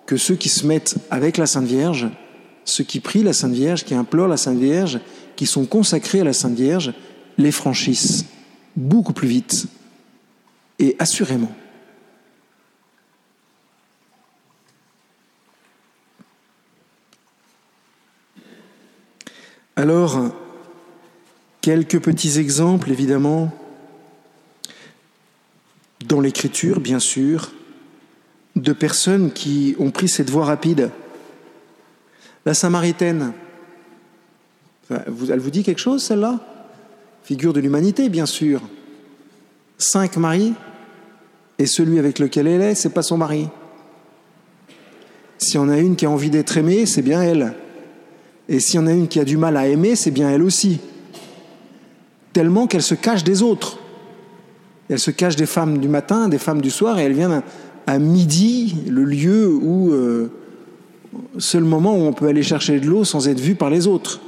que 0.07 0.17
ceux 0.17 0.35
qui 0.35 0.49
se 0.49 0.67
mettent 0.67 0.97
avec 1.09 1.37
la 1.37 1.47
Sainte 1.47 1.67
Vierge, 1.67 2.09
ceux 2.65 2.85
qui 2.85 3.01
prient 3.01 3.23
la 3.23 3.33
Sainte 3.33 3.53
Vierge, 3.53 3.85
qui 3.85 3.95
implorent 3.95 4.29
la 4.29 4.37
Sainte 4.37 4.59
Vierge, 4.59 5.01
qui 5.37 5.47
sont 5.47 5.67
consacrés 5.67 6.21
à 6.21 6.25
la 6.25 6.33
Sainte 6.33 6.55
Vierge, 6.55 6.95
les 7.39 7.53
franchissent 7.53 8.27
beaucoup 8.77 9.13
plus 9.13 9.29
vite 9.29 9.67
et 10.79 10.97
assurément. 10.99 11.53
Alors, 19.77 20.33
Quelques 21.63 22.01
petits 22.01 22.41
exemples, 22.41 22.91
évidemment, 22.91 23.53
dans 26.05 26.21
l'Écriture, 26.21 26.81
bien 26.81 26.99
sûr, 26.99 27.53
de 28.57 28.73
personnes 28.73 29.33
qui 29.33 29.77
ont 29.79 29.93
pris 29.93 30.09
cette 30.09 30.29
voie 30.29 30.45
rapide. 30.45 30.91
La 32.45 32.55
Samaritaine, 32.55 33.33
elle 34.91 35.39
vous 35.39 35.51
dit 35.51 35.63
quelque 35.63 35.81
chose, 35.81 36.03
celle-là? 36.03 36.41
Figure 37.23 37.53
de 37.53 37.61
l'humanité, 37.61 38.09
bien 38.09 38.27
sûr. 38.27 38.61
Cinq 39.79 40.17
maris, 40.17 40.55
et 41.59 41.67
celui 41.67 41.99
avec 41.99 42.19
lequel 42.19 42.47
elle 42.47 42.63
est, 42.63 42.75
c'est 42.75 42.91
pas 42.91 43.03
son 43.03 43.17
mari. 43.17 43.49
Si 45.39 45.59
on 45.59 45.69
a 45.69 45.79
une 45.79 45.97
qui 45.97 46.07
a 46.07 46.11
envie 46.11 46.31
d'être 46.31 46.57
aimée, 46.57 46.87
c'est 46.87 47.03
bien 47.03 47.23
elle. 47.23 47.55
Et 48.49 48.61
si 48.61 48.79
on 48.79 48.87
a 48.87 48.93
une 48.93 49.09
qui 49.09 49.21
a 49.21 49.25
du 49.25 49.37
mal 49.37 49.57
à 49.57 49.67
aimer, 49.67 49.97
c'est 49.97 50.11
bien 50.11 50.31
elle 50.31 50.43
aussi 50.43 50.81
tellement 52.33 52.67
qu'elle 52.67 52.83
se 52.83 52.95
cache 52.95 53.25
des 53.25 53.43
autres. 53.43 53.79
Elle 54.89 54.99
se 54.99 55.11
cache 55.11 55.37
des 55.37 55.47
femmes 55.47 55.79
du 55.79 55.89
matin, 55.89 56.29
des 56.29 56.39
femmes 56.39 56.61
du 56.61 56.71
soir, 56.71 56.99
et 56.99 57.05
elle 57.05 57.13
vient 57.13 57.43
à, 57.87 57.99
midi, 57.99 58.77
le 58.89 59.05
lieu 59.05 59.49
où, 59.49 59.93
euh, 59.93 60.31
seul 61.39 61.65
moment 61.65 61.97
où 61.97 62.03
on 62.03 62.13
peut 62.13 62.27
aller 62.27 62.43
chercher 62.43 62.81
de 62.81 62.87
l'eau 62.87 63.05
sans 63.05 63.29
être 63.29 63.41
vu 63.41 63.55
par 63.55 63.71
les 63.71 63.87
autres. 63.87 64.21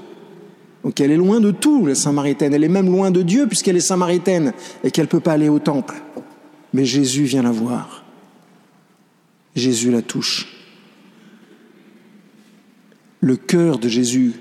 Donc 0.82 1.00
elle 1.00 1.10
est 1.10 1.16
loin 1.16 1.40
de 1.40 1.50
tout, 1.50 1.86
la 1.86 1.94
Samaritaine. 1.94 2.52
Elle 2.52 2.64
est 2.64 2.68
même 2.68 2.90
loin 2.90 3.10
de 3.10 3.22
Dieu 3.22 3.46
puisqu'elle 3.46 3.76
est 3.76 3.80
Samaritaine 3.80 4.52
et 4.82 4.90
qu'elle 4.90 5.06
ne 5.06 5.10
peut 5.10 5.20
pas 5.20 5.32
aller 5.32 5.48
au 5.48 5.58
temple. 5.58 5.94
Mais 6.72 6.84
Jésus 6.84 7.24
vient 7.24 7.42
la 7.42 7.52
voir. 7.52 8.04
Jésus 9.54 9.90
la 9.90 10.02
touche. 10.02 10.48
Le 13.20 13.36
cœur 13.36 13.78
de 13.78 13.88
Jésus, 13.88 14.34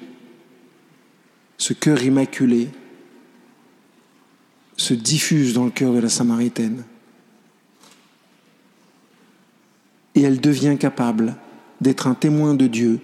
ce 1.58 1.72
cœur 1.72 2.04
immaculé, 2.04 2.68
se 4.76 4.94
diffuse 4.94 5.54
dans 5.54 5.66
le 5.66 5.72
cœur 5.72 5.94
de 5.94 6.00
la 6.00 6.10
Samaritaine. 6.10 6.84
Et 10.16 10.22
elle 10.22 10.42
devient 10.42 10.76
capable 10.78 11.36
d'être 11.84 12.08
un 12.08 12.16
témoin 12.16 12.56
de 12.56 12.66
Dieu 12.68 13.00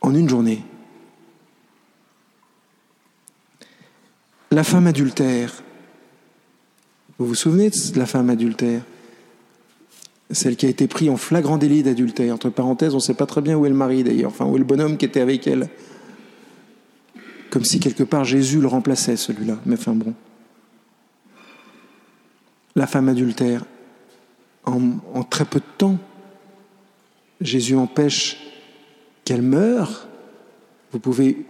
en 0.00 0.14
une 0.14 0.28
journée. 0.28 0.62
La 4.50 4.62
femme 4.62 4.86
adultère. 4.86 5.62
Vous 7.18 7.26
vous 7.26 7.34
souvenez 7.34 7.70
de 7.70 7.98
la 7.98 8.06
femme 8.06 8.30
adultère? 8.30 8.82
Celle 10.30 10.56
qui 10.56 10.66
a 10.66 10.68
été 10.68 10.86
prise 10.86 11.10
en 11.10 11.16
flagrant 11.16 11.58
délit 11.58 11.82
d'adultère. 11.82 12.34
Entre 12.34 12.50
parenthèses, 12.50 12.92
on 12.94 12.98
ne 12.98 13.02
sait 13.02 13.14
pas 13.14 13.26
très 13.26 13.40
bien 13.40 13.56
où 13.56 13.66
est 13.66 13.70
le 13.70 13.74
mari 13.74 14.04
d'ailleurs, 14.04 14.30
enfin 14.30 14.46
où 14.46 14.54
est 14.54 14.58
le 14.58 14.64
bonhomme 14.64 14.96
qui 14.96 15.04
était 15.04 15.20
avec 15.20 15.46
elle 15.46 15.68
comme 17.52 17.66
si 17.66 17.80
quelque 17.80 18.02
part 18.02 18.24
Jésus 18.24 18.62
le 18.62 18.66
remplaçait, 18.66 19.16
celui-là. 19.16 19.58
Mais 19.66 19.74
enfin 19.74 19.92
bon. 19.92 20.14
La 22.74 22.86
femme 22.86 23.10
adultère, 23.10 23.66
en, 24.64 25.22
très 25.24 25.44
peu 25.44 25.58
de 25.58 25.64
temps, 25.76 25.98
Jésus 27.42 27.76
empêche 27.76 28.38
qu'elle 29.24 29.42
meure. 29.42 30.08
Vous 30.92 30.98
pouvez 30.98 31.44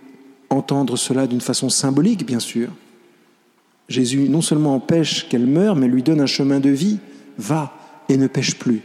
entendre 0.50 0.96
cela 0.96 1.26
d'une 1.26 1.40
façon 1.40 1.68
symbolique, 1.68 2.26
bien 2.26 2.40
sûr. 2.40 2.68
Jésus 3.88 4.28
non 4.28 4.42
seulement 4.42 4.74
empêche 4.74 5.28
qu'elle 5.28 5.46
meure, 5.46 5.76
mais 5.76 5.88
lui 5.88 6.02
donne 6.02 6.20
un 6.20 6.26
chemin 6.26 6.60
de 6.60 6.70
vie. 6.70 6.98
Va 7.38 7.72
et 8.08 8.16
ne 8.16 8.26
pêche 8.26 8.56
plus. 8.56 8.82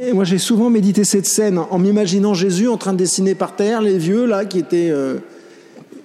Et 0.00 0.12
moi, 0.12 0.24
j'ai 0.24 0.38
souvent 0.38 0.70
médité 0.70 1.04
cette 1.04 1.26
scène 1.26 1.58
en 1.58 1.78
m'imaginant 1.78 2.34
Jésus 2.34 2.68
en 2.68 2.76
train 2.76 2.92
de 2.92 2.98
dessiner 2.98 3.34
par 3.34 3.56
terre 3.56 3.80
les 3.80 3.98
vieux 3.98 4.26
là 4.26 4.44
qui 4.44 4.58
étaient. 4.58 4.90
Euh, 4.90 5.18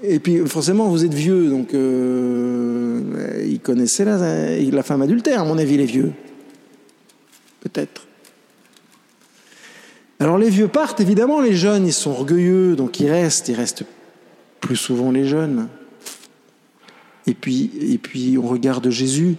et 0.03 0.19
puis, 0.19 0.37
forcément, 0.45 0.87
vous 0.89 1.03
êtes 1.03 1.13
vieux, 1.13 1.49
donc 1.49 1.73
euh, 1.73 3.43
ils 3.47 3.59
connaissaient 3.59 4.05
la, 4.05 4.59
la 4.59 4.83
femme 4.83 5.01
adultère, 5.01 5.41
à 5.41 5.45
mon 5.45 5.57
avis, 5.57 5.77
les 5.77 5.85
vieux. 5.85 6.11
Peut-être. 7.61 8.04
Alors 10.25 10.39
les 10.39 10.49
vieux 10.49 10.67
partent, 10.67 11.01
évidemment, 11.01 11.39
les 11.39 11.53
jeunes, 11.55 11.85
ils 11.85 11.93
sont 11.93 12.09
orgueilleux, 12.09 12.75
donc 12.75 12.99
ils 12.99 13.11
restent, 13.11 13.47
ils 13.49 13.53
restent 13.53 13.83
plus 14.59 14.75
souvent 14.75 15.11
les 15.11 15.27
jeunes. 15.27 15.67
Et 17.27 17.35
puis, 17.35 17.69
et 17.79 17.99
puis 17.99 18.35
on 18.41 18.47
regarde 18.47 18.89
Jésus. 18.89 19.35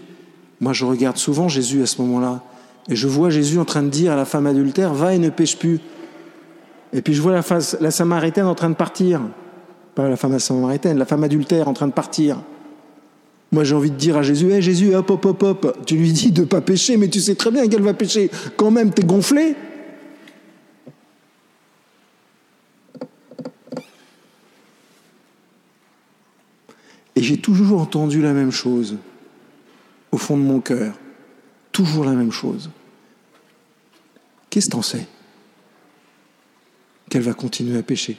Moi, 0.60 0.72
je 0.72 0.84
regarde 0.84 1.16
souvent 1.16 1.48
Jésus 1.48 1.82
à 1.82 1.86
ce 1.86 2.00
moment-là. 2.02 2.44
Et 2.88 2.94
je 2.94 3.08
vois 3.08 3.30
Jésus 3.30 3.58
en 3.58 3.64
train 3.64 3.82
de 3.82 3.88
dire 3.88 4.12
à 4.12 4.14
la 4.14 4.24
femme 4.24 4.46
adultère, 4.46 4.94
va 4.94 5.12
et 5.12 5.18
ne 5.18 5.28
pêche 5.28 5.58
plus. 5.58 5.80
Et 6.92 7.02
puis 7.02 7.14
je 7.14 7.20
vois 7.20 7.32
la, 7.32 7.42
la 7.80 7.90
Samaritaine 7.90 8.46
en 8.46 8.54
train 8.54 8.70
de 8.70 8.76
partir. 8.76 9.22
Pas 9.96 10.08
la 10.08 10.14
femme 10.14 10.38
samaritaine, 10.38 10.98
la 10.98 11.04
femme 11.04 11.24
adultère 11.24 11.66
en 11.66 11.72
train 11.72 11.88
de 11.88 11.94
partir. 11.94 12.38
Moi, 13.50 13.64
j'ai 13.64 13.74
envie 13.74 13.90
de 13.90 13.96
dire 13.96 14.18
à 14.18 14.22
Jésus, 14.22 14.52
hé 14.52 14.62
Jésus, 14.62 14.94
hop, 14.94 15.10
hop, 15.10 15.24
hop, 15.24 15.42
hop, 15.42 15.78
tu 15.84 15.96
lui 15.96 16.12
dis 16.12 16.30
de 16.30 16.42
ne 16.42 16.46
pas 16.46 16.60
pécher, 16.60 16.96
mais 16.96 17.08
tu 17.08 17.18
sais 17.18 17.34
très 17.34 17.50
bien 17.50 17.66
qu'elle 17.66 17.82
va 17.82 17.92
pécher. 17.92 18.30
Quand 18.56 18.70
même, 18.70 18.92
t'es 18.92 19.02
gonflé. 19.02 19.56
Et 27.16 27.22
j'ai 27.22 27.38
toujours 27.38 27.80
entendu 27.80 28.20
la 28.20 28.34
même 28.34 28.52
chose 28.52 28.98
au 30.12 30.18
fond 30.18 30.36
de 30.36 30.42
mon 30.42 30.60
cœur. 30.60 30.94
Toujours 31.72 32.04
la 32.04 32.12
même 32.12 32.30
chose. 32.30 32.70
Qu'est-ce 34.50 34.66
que 34.66 34.72
t'en 34.72 34.82
sais 34.82 35.06
Qu'elle 37.08 37.22
va 37.22 37.32
continuer 37.32 37.78
à 37.78 37.82
pécher. 37.82 38.18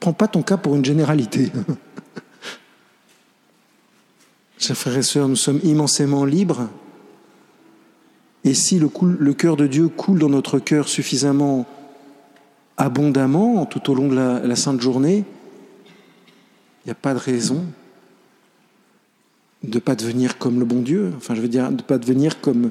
Prends 0.00 0.12
pas 0.12 0.28
ton 0.28 0.42
cas 0.42 0.58
pour 0.58 0.76
une 0.76 0.84
généralité. 0.84 1.50
Chers 4.58 4.76
frères 4.76 4.98
et 4.98 5.02
sœurs, 5.02 5.28
nous 5.28 5.36
sommes 5.36 5.60
immensément 5.64 6.26
libres. 6.26 6.68
Et 8.44 8.52
si 8.52 8.78
le, 8.78 8.88
cœur 9.32 9.56
de 9.56 9.66
Dieu 9.66 9.88
coule 9.88 10.18
dans 10.18 10.28
notre 10.28 10.58
cœur 10.58 10.88
suffisamment 10.88 11.66
abondamment 12.76 13.64
tout 13.64 13.90
au 13.90 13.94
long 13.94 14.08
de 14.08 14.14
la 14.14 14.56
sainte 14.56 14.82
journée, 14.82 15.24
il 16.84 16.88
n'y 16.88 16.92
a 16.92 16.96
pas 16.96 17.14
de 17.14 17.18
raison 17.18 17.64
de 19.68 19.78
pas 19.78 19.94
devenir 19.94 20.38
comme 20.38 20.58
le 20.58 20.64
bon 20.64 20.80
Dieu, 20.82 21.12
enfin 21.16 21.34
je 21.34 21.40
veux 21.40 21.48
dire, 21.48 21.70
de 21.70 21.82
pas 21.82 21.98
devenir 21.98 22.40
comme, 22.40 22.70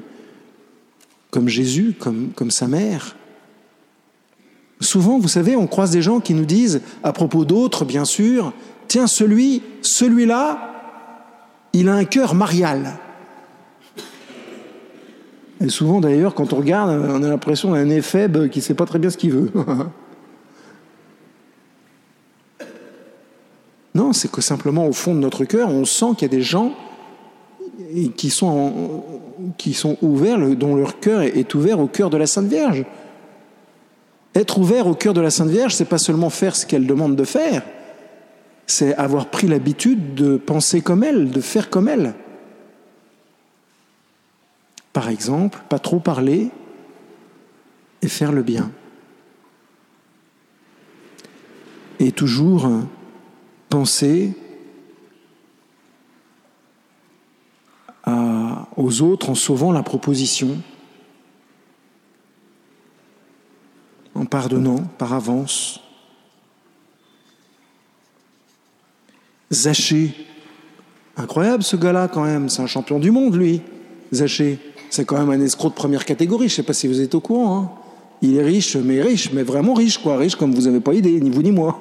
Jésus, 1.46 1.94
comme, 1.98 2.50
sa 2.50 2.66
mère. 2.68 3.16
Souvent, 4.80 5.18
vous 5.18 5.28
savez, 5.28 5.56
on 5.56 5.66
croise 5.66 5.90
des 5.90 6.02
gens 6.02 6.20
qui 6.20 6.34
nous 6.34 6.44
disent, 6.44 6.82
à 7.02 7.12
propos 7.12 7.44
d'autres, 7.44 7.84
bien 7.84 8.04
sûr, 8.04 8.52
tiens, 8.88 9.06
celui, 9.06 9.62
celui-là, 9.82 10.70
il 11.72 11.88
a 11.88 11.94
un 11.94 12.04
cœur 12.04 12.34
marial. 12.34 12.98
Et 15.60 15.68
souvent, 15.68 16.00
d'ailleurs, 16.00 16.34
quand 16.34 16.52
on 16.52 16.56
regarde, 16.56 16.90
on 16.90 17.22
a 17.22 17.28
l'impression 17.28 17.72
d'un 17.72 17.88
éphèbe 17.88 18.48
qui 18.48 18.60
sait 18.60 18.74
pas 18.74 18.86
très 18.86 18.98
bien 18.98 19.10
ce 19.10 19.16
qu'il 19.16 19.32
veut. 19.32 19.50
non, 23.94 24.12
c'est 24.12 24.30
que 24.30 24.40
simplement, 24.40 24.86
au 24.86 24.92
fond 24.92 25.14
de 25.14 25.20
notre 25.20 25.44
cœur, 25.44 25.70
on 25.70 25.84
sent 25.84 26.06
qu'il 26.18 26.22
y 26.22 26.30
a 26.30 26.36
des 26.36 26.42
gens 26.42 26.74
qui 28.16 28.30
sont, 28.30 29.02
qui 29.56 29.74
sont 29.74 29.96
ouverts, 30.02 30.38
dont 30.56 30.74
leur 30.76 31.00
cœur 31.00 31.22
est 31.22 31.54
ouvert 31.54 31.80
au 31.80 31.86
cœur 31.86 32.10
de 32.10 32.16
la 32.16 32.26
Sainte 32.26 32.46
Vierge. 32.46 32.84
Être 34.34 34.58
ouvert 34.58 34.86
au 34.86 34.94
cœur 34.94 35.14
de 35.14 35.20
la 35.20 35.30
Sainte 35.30 35.50
Vierge, 35.50 35.74
c'est 35.74 35.84
pas 35.84 35.98
seulement 35.98 36.30
faire 36.30 36.56
ce 36.56 36.66
qu'elle 36.66 36.86
demande 36.86 37.16
de 37.16 37.24
faire, 37.24 37.62
c'est 38.66 38.94
avoir 38.94 39.26
pris 39.26 39.46
l'habitude 39.46 40.14
de 40.14 40.36
penser 40.36 40.80
comme 40.80 41.04
elle, 41.04 41.30
de 41.30 41.40
faire 41.40 41.70
comme 41.70 41.88
elle. 41.88 42.14
Par 44.92 45.08
exemple, 45.08 45.60
pas 45.68 45.78
trop 45.78 45.98
parler 45.98 46.50
et 48.02 48.08
faire 48.08 48.32
le 48.32 48.42
bien. 48.42 48.70
Et 52.00 52.12
toujours 52.12 52.68
penser 53.68 54.34
aux 58.76 59.02
autres 59.02 59.30
en 59.30 59.34
sauvant 59.34 59.72
la 59.72 59.82
proposition 59.82 60.58
en 64.14 64.26
pardonnant 64.26 64.78
par 64.98 65.12
avance. 65.12 65.80
Zaché, 69.50 70.14
incroyable 71.16 71.62
ce 71.62 71.76
gars-là 71.76 72.08
quand 72.08 72.24
même, 72.24 72.48
c'est 72.48 72.62
un 72.62 72.66
champion 72.66 72.98
du 72.98 73.10
monde 73.10 73.36
lui, 73.36 73.60
Zaché. 74.12 74.58
C'est 74.90 75.04
quand 75.04 75.18
même 75.18 75.30
un 75.30 75.44
escroc 75.44 75.70
de 75.70 75.74
première 75.74 76.04
catégorie, 76.04 76.48
je 76.48 76.52
ne 76.52 76.56
sais 76.56 76.62
pas 76.62 76.72
si 76.72 76.86
vous 76.86 77.00
êtes 77.00 77.14
au 77.14 77.20
courant. 77.20 77.58
Hein. 77.58 77.70
Il 78.22 78.36
est 78.36 78.42
riche, 78.42 78.76
mais 78.76 79.02
riche, 79.02 79.32
mais 79.32 79.42
vraiment 79.42 79.74
riche, 79.74 79.98
quoi. 79.98 80.16
Riche 80.16 80.36
comme 80.36 80.54
vous 80.54 80.62
n'avez 80.62 80.80
pas 80.80 80.94
idée, 80.94 81.20
ni 81.20 81.30
vous 81.30 81.42
ni 81.42 81.50
moi. 81.50 81.80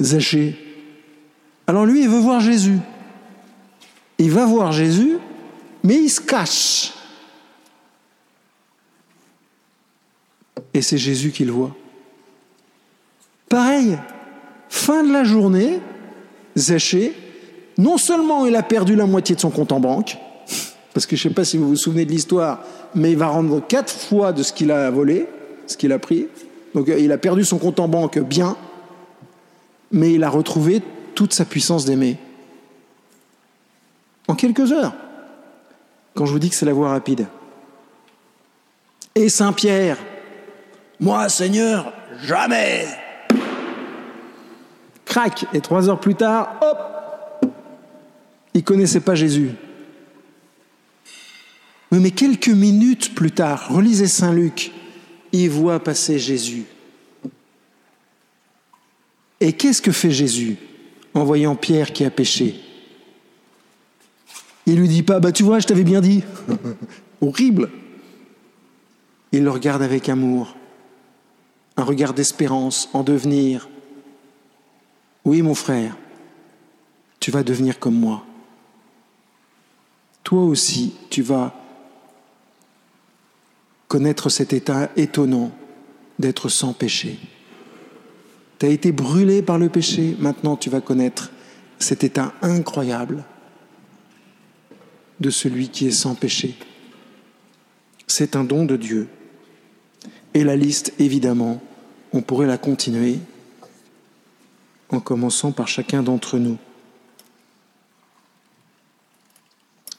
Zaché. 0.00 0.56
Alors 1.66 1.84
lui, 1.84 2.02
il 2.02 2.08
veut 2.08 2.20
voir 2.20 2.40
Jésus. 2.40 2.78
Il 4.18 4.30
va 4.30 4.46
voir 4.46 4.72
Jésus, 4.72 5.18
mais 5.82 5.96
il 5.96 6.08
se 6.08 6.20
cache. 6.20 6.92
et 10.74 10.82
c'est 10.82 10.98
Jésus 10.98 11.30
qui 11.30 11.44
le 11.44 11.52
voit. 11.52 11.74
Pareil, 13.48 13.96
fin 14.68 15.04
de 15.04 15.12
la 15.12 15.22
journée, 15.22 15.78
Zéché, 16.56 17.14
non 17.78 17.96
seulement 17.96 18.44
il 18.44 18.56
a 18.56 18.62
perdu 18.62 18.96
la 18.96 19.06
moitié 19.06 19.36
de 19.36 19.40
son 19.40 19.50
compte 19.50 19.70
en 19.70 19.80
banque, 19.80 20.18
parce 20.92 21.06
que 21.06 21.16
je 21.16 21.28
ne 21.28 21.30
sais 21.30 21.34
pas 21.34 21.44
si 21.44 21.56
vous 21.56 21.68
vous 21.68 21.76
souvenez 21.76 22.04
de 22.04 22.10
l'histoire, 22.10 22.62
mais 22.94 23.12
il 23.12 23.16
va 23.16 23.28
rendre 23.28 23.64
quatre 23.66 23.92
fois 23.92 24.32
de 24.32 24.42
ce 24.42 24.52
qu'il 24.52 24.72
a 24.72 24.90
volé, 24.90 25.26
ce 25.66 25.76
qu'il 25.76 25.92
a 25.92 25.98
pris. 25.98 26.26
Donc 26.74 26.88
il 26.88 27.10
a 27.12 27.18
perdu 27.18 27.44
son 27.44 27.58
compte 27.58 27.78
en 27.78 27.88
banque 27.88 28.18
bien, 28.18 28.56
mais 29.92 30.12
il 30.12 30.24
a 30.24 30.30
retrouvé 30.30 30.82
toute 31.14 31.32
sa 31.32 31.44
puissance 31.44 31.84
d'aimer. 31.84 32.16
En 34.26 34.34
quelques 34.34 34.72
heures, 34.72 34.94
quand 36.14 36.26
je 36.26 36.32
vous 36.32 36.38
dis 36.38 36.50
que 36.50 36.56
c'est 36.56 36.66
la 36.66 36.72
voie 36.72 36.90
rapide. 36.90 37.26
Et 39.14 39.28
Saint 39.28 39.52
Pierre, 39.52 39.98
moi, 40.98 41.28
Seigneur, 41.28 41.92
jamais. 42.22 42.86
Crac, 45.04 45.46
et 45.52 45.60
trois 45.60 45.88
heures 45.88 46.00
plus 46.00 46.14
tard, 46.14 46.56
hop, 46.62 47.50
il 48.54 48.64
connaissait 48.64 49.00
pas 49.00 49.14
Jésus. 49.14 49.50
Mais 51.90 52.10
quelques 52.10 52.48
minutes 52.48 53.14
plus 53.14 53.30
tard, 53.30 53.68
relisez 53.70 54.08
Saint 54.08 54.32
Luc, 54.32 54.72
il 55.32 55.48
voit 55.48 55.82
passer 55.82 56.18
Jésus. 56.18 56.64
Et 59.40 59.52
qu'est-ce 59.52 59.82
que 59.82 59.92
fait 59.92 60.10
Jésus 60.10 60.56
en 61.12 61.24
voyant 61.24 61.54
Pierre 61.54 61.92
qui 61.92 62.04
a 62.04 62.10
péché? 62.10 62.63
Il 64.66 64.78
lui 64.78 64.88
dit 64.88 65.02
pas, 65.02 65.20
bah 65.20 65.32
tu 65.32 65.42
vois, 65.42 65.58
je 65.58 65.66
t'avais 65.66 65.84
bien 65.84 66.00
dit. 66.00 66.22
Horrible. 67.20 67.70
Il 69.32 69.44
le 69.44 69.50
regarde 69.50 69.82
avec 69.82 70.08
amour 70.08 70.56
un 71.76 71.82
regard 71.82 72.14
d'espérance 72.14 72.88
en 72.92 73.02
devenir. 73.02 73.68
Oui, 75.24 75.42
mon 75.42 75.54
frère, 75.54 75.96
tu 77.20 77.30
vas 77.30 77.42
devenir 77.42 77.78
comme 77.78 77.96
moi. 77.96 78.24
Toi 80.22 80.42
aussi, 80.42 80.94
tu 81.10 81.22
vas 81.22 81.52
connaître 83.88 84.28
cet 84.28 84.52
état 84.52 84.90
étonnant 84.96 85.50
d'être 86.18 86.48
sans 86.48 86.72
péché. 86.72 87.18
Tu 88.58 88.66
as 88.66 88.68
été 88.68 88.92
brûlé 88.92 89.42
par 89.42 89.58
le 89.58 89.68
péché, 89.68 90.16
maintenant 90.18 90.56
tu 90.56 90.70
vas 90.70 90.80
connaître 90.80 91.30
cet 91.78 92.04
état 92.04 92.32
incroyable 92.40 93.24
de 95.20 95.30
celui 95.30 95.68
qui 95.68 95.86
est 95.86 95.92
sans 95.92 96.14
péché. 96.14 96.54
C'est 98.06 98.36
un 98.36 98.44
don 98.44 98.64
de 98.64 98.76
Dieu. 98.76 99.08
Et 100.34 100.44
la 100.44 100.56
liste, 100.56 100.92
évidemment, 100.98 101.62
on 102.12 102.20
pourrait 102.20 102.46
la 102.46 102.58
continuer 102.58 103.18
en 104.90 105.00
commençant 105.00 105.52
par 105.52 105.68
chacun 105.68 106.02
d'entre 106.02 106.38
nous. 106.38 106.58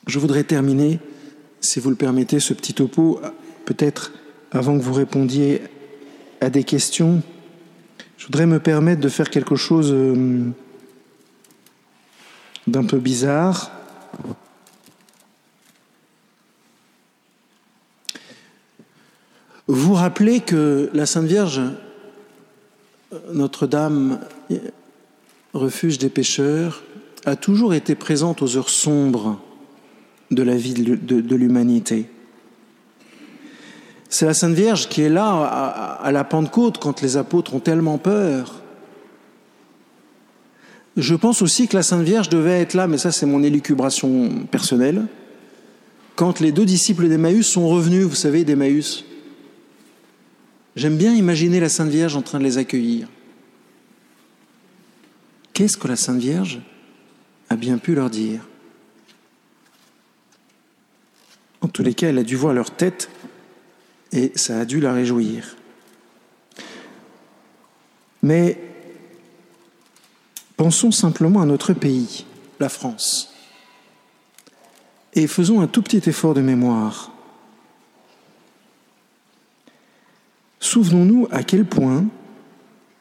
Je 0.07 0.19
voudrais 0.19 0.43
terminer, 0.43 0.99
si 1.61 1.79
vous 1.79 1.89
le 1.89 1.95
permettez, 1.95 2.39
ce 2.39 2.53
petit 2.53 2.73
topo, 2.73 3.19
peut-être 3.65 4.13
avant 4.51 4.77
que 4.77 4.83
vous 4.83 4.93
répondiez 4.93 5.61
à 6.41 6.49
des 6.49 6.63
questions, 6.63 7.23
je 8.17 8.25
voudrais 8.27 8.45
me 8.45 8.59
permettre 8.59 9.01
de 9.01 9.09
faire 9.09 9.29
quelque 9.29 9.55
chose 9.55 9.91
euh, 9.91 10.49
d'un 12.67 12.85
peu 12.85 12.99
bizarre. 12.99 13.71
Vous 19.67 19.93
rappelez 19.93 20.41
que 20.41 20.89
la 20.93 21.07
Sainte 21.07 21.25
Vierge, 21.25 21.61
Notre-Dame, 23.33 24.19
refuge 25.53 25.97
des 25.97 26.09
pécheurs, 26.09 26.83
a 27.25 27.35
toujours 27.35 27.73
été 27.73 27.95
présente 27.95 28.43
aux 28.43 28.57
heures 28.57 28.69
sombres 28.69 29.41
de 30.29 30.43
la 30.43 30.55
vie 30.55 30.73
de, 30.73 31.35
l'humanité. 31.35 32.09
C'est 34.09 34.27
la 34.27 34.35
Sainte 34.35 34.53
Vierge 34.53 34.87
qui 34.87 35.01
est 35.01 35.09
là 35.09 35.31
à 35.99 36.11
la 36.11 36.23
Pentecôte 36.23 36.77
quand 36.77 37.01
les 37.01 37.17
apôtres 37.17 37.55
ont 37.55 37.59
tellement 37.59 37.97
peur. 37.97 38.61
Je 40.95 41.15
pense 41.15 41.41
aussi 41.41 41.67
que 41.67 41.75
la 41.75 41.83
Sainte 41.83 42.03
Vierge 42.03 42.29
devait 42.29 42.61
être 42.61 42.75
là, 42.75 42.87
mais 42.87 42.99
ça 42.99 43.11
c'est 43.11 43.25
mon 43.25 43.41
élucubration 43.41 44.45
personnelle, 44.51 45.07
quand 46.15 46.39
les 46.39 46.51
deux 46.51 46.65
disciples 46.65 47.09
d'Emmaüs 47.09 47.47
sont 47.47 47.67
revenus, 47.67 48.05
vous 48.05 48.15
savez, 48.15 48.45
d'Emmaüs. 48.45 49.03
J'aime 50.75 50.97
bien 50.97 51.13
imaginer 51.13 51.59
la 51.61 51.69
Sainte 51.69 51.89
Vierge 51.89 52.17
en 52.17 52.21
train 52.21 52.39
de 52.39 52.43
les 52.43 52.57
accueillir. 52.57 53.07
Qu'est-ce 55.53 55.77
que 55.77 55.87
la 55.87 55.95
Sainte 55.95 56.19
Vierge 56.19 56.59
a 57.49 57.55
bien 57.55 57.77
pu 57.77 57.95
leur 57.95 58.09
dire? 58.09 58.41
En 61.61 61.69
tous 61.69 61.81
les 61.81 61.93
cas, 61.93 62.09
elle 62.09 62.17
a 62.17 62.23
dû 62.23 62.35
voir 62.35 62.53
leur 62.53 62.71
tête 62.71 63.09
et 64.11 64.33
ça 64.35 64.59
a 64.59 64.65
dû 64.65 64.81
la 64.81 64.91
réjouir. 64.91 65.55
Mais 68.21 68.59
pensons 70.57 70.91
simplement 70.91 71.41
à 71.41 71.45
notre 71.45 71.73
pays, 71.73 72.25
la 72.59 72.69
France, 72.69 73.33
et 75.13 75.27
faisons 75.27 75.61
un 75.61 75.67
tout 75.67 75.81
petit 75.81 76.09
effort 76.09 76.33
de 76.33 76.41
mémoire. 76.41 77.14
Souvenons-nous 80.75 81.27
à 81.31 81.41
quel 81.41 81.63
point, 81.63 82.05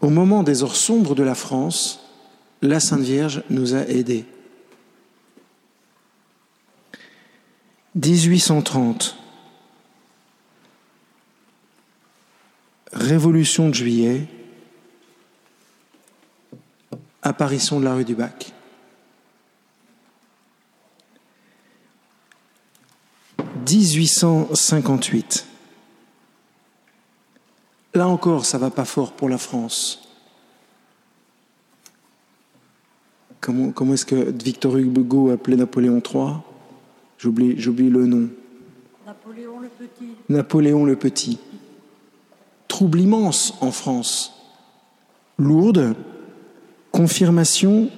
au 0.01 0.09
moment 0.09 0.45
des 0.45 0.62
heures 0.62 0.77
sombres 0.77 1.16
de 1.16 1.25
la 1.25 1.35
France, 1.35 2.09
la 2.62 2.79
Sainte 2.79 3.01
Vierge 3.01 3.43
nous 3.51 3.75
a 3.75 3.81
aidés. 3.89 4.27
1830, 7.97 9.16
Révolution 12.93 13.70
de 13.70 13.75
juillet, 13.75 14.29
apparition 17.22 17.81
de 17.81 17.85
la 17.87 17.97
rue 17.97 18.05
du 18.05 18.14
Bac. 18.14 18.53
«1858. 23.68 25.54
Là 27.95 28.09
encore, 28.09 28.45
ça 28.45 28.59
va 28.59 28.70
pas 28.70 28.84
fort 28.84 29.12
pour 29.12 29.28
la 29.28 29.38
France. 29.38 30.09
Comment, 33.40 33.70
comment 33.70 33.95
est-ce 33.95 34.07
que 34.07 34.32
Victor 34.42 34.76
Hugo 34.76 35.30
appelait 35.30 35.57
Napoléon 35.57 36.03
III 36.03 36.38
J'oublie, 37.18 37.55
j'oublie 37.57 37.90
le 37.90 38.07
nom. 38.07 38.28
Napoléon 39.07 39.61
le 39.61 39.68
Petit. 39.68 40.09
Napoléon 40.28 40.84
le 40.84 40.97
Petit. 40.97 41.38
Trouble 42.66 43.01
immense 43.01 43.55
en 43.61 43.70
France. 43.70 44.32
Lourde, 45.38 45.95
confirmation 46.90 47.90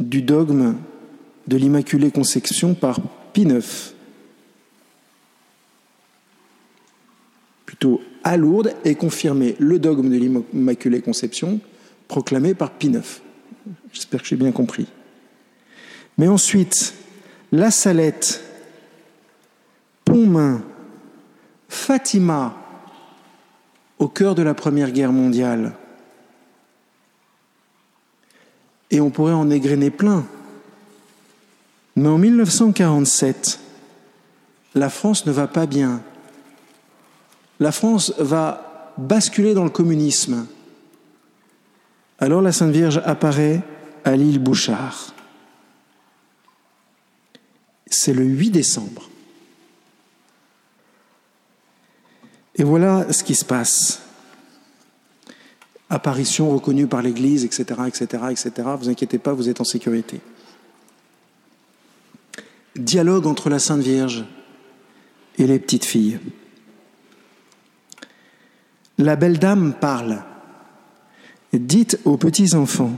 du 0.00 0.20
dogme 0.20 0.76
de 1.46 1.56
l'Immaculée 1.56 2.10
Conception 2.10 2.74
par 2.74 3.00
Pie 3.32 3.42
IX. 3.42 3.94
Plutôt 7.64 8.02
à 8.24 8.36
Lourdes 8.36 8.74
est 8.84 8.94
confirmé 8.94 9.54
le 9.58 9.78
dogme 9.78 10.10
de 10.10 10.16
l'Immaculée 10.16 11.02
Conception 11.02 11.60
proclamé 12.08 12.54
par 12.54 12.70
Pie 12.70 12.88
IX. 12.88 13.20
J'espère 13.92 14.22
que 14.22 14.28
j'ai 14.28 14.36
bien 14.36 14.52
compris. 14.52 14.86
Mais 16.16 16.28
ensuite, 16.28 16.94
La 17.52 17.70
Salette, 17.70 18.42
Pontmain, 20.04 20.62
Fatima, 21.68 22.56
au 23.98 24.08
cœur 24.08 24.34
de 24.34 24.42
la 24.42 24.54
Première 24.54 24.90
Guerre 24.90 25.12
mondiale. 25.12 25.74
Et 28.90 29.00
on 29.00 29.10
pourrait 29.10 29.32
en 29.32 29.50
égrener 29.50 29.90
plein. 29.90 30.24
Mais 31.96 32.08
en 32.08 32.18
1947, 32.18 33.60
la 34.74 34.88
France 34.88 35.26
ne 35.26 35.32
va 35.32 35.46
pas 35.46 35.66
bien. 35.66 36.02
La 37.60 37.72
France 37.72 38.12
va 38.18 38.92
basculer 38.98 39.54
dans 39.54 39.64
le 39.64 39.70
communisme. 39.70 40.46
Alors 42.18 42.42
la 42.42 42.52
Sainte 42.52 42.72
Vierge 42.72 43.00
apparaît 43.04 43.62
à 44.04 44.16
l'île 44.16 44.38
Bouchard. 44.38 45.14
C'est 47.86 48.14
le 48.14 48.24
8 48.24 48.50
décembre. 48.50 49.08
Et 52.56 52.64
voilà 52.64 53.12
ce 53.12 53.24
qui 53.24 53.34
se 53.34 53.44
passe. 53.44 54.00
Apparition 55.90 56.50
reconnue 56.50 56.86
par 56.86 57.02
l'Église, 57.02 57.44
etc., 57.44 57.82
etc., 57.86 58.24
etc. 58.30 58.52
Vous 58.78 58.88
inquiétez 58.88 59.18
pas, 59.18 59.32
vous 59.32 59.48
êtes 59.48 59.60
en 59.60 59.64
sécurité. 59.64 60.20
Dialogue 62.76 63.26
entre 63.26 63.50
la 63.50 63.58
Sainte 63.58 63.82
Vierge 63.82 64.24
et 65.38 65.46
les 65.46 65.58
petites 65.58 65.84
filles. 65.84 66.18
La 68.98 69.16
belle 69.16 69.38
dame 69.38 69.74
parle. 69.74 70.22
Dites 71.52 71.98
aux 72.04 72.16
petits 72.16 72.54
enfants 72.54 72.92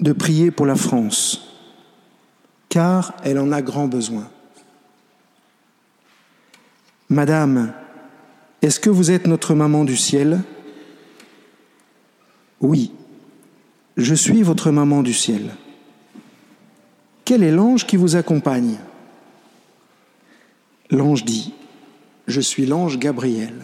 de 0.00 0.12
prier 0.12 0.50
pour 0.50 0.66
la 0.66 0.76
France, 0.76 1.56
car 2.68 3.14
elle 3.24 3.38
en 3.38 3.50
a 3.50 3.62
grand 3.62 3.88
besoin. 3.88 4.28
Madame, 7.08 7.72
est-ce 8.62 8.80
que 8.80 8.90
vous 8.90 9.10
êtes 9.10 9.26
notre 9.26 9.54
maman 9.54 9.84
du 9.84 9.96
ciel? 9.96 10.40
Oui, 12.60 12.92
je 13.96 14.14
suis 14.14 14.42
votre 14.42 14.70
maman 14.70 15.02
du 15.02 15.14
ciel. 15.14 15.54
Quel 17.24 17.42
est 17.42 17.52
l'ange 17.52 17.86
qui 17.86 17.96
vous 17.96 18.16
accompagne? 18.16 18.78
L'ange 20.90 21.24
dit, 21.24 21.52
je 22.26 22.40
suis 22.40 22.66
l'ange 22.66 22.98
Gabriel. 22.98 23.54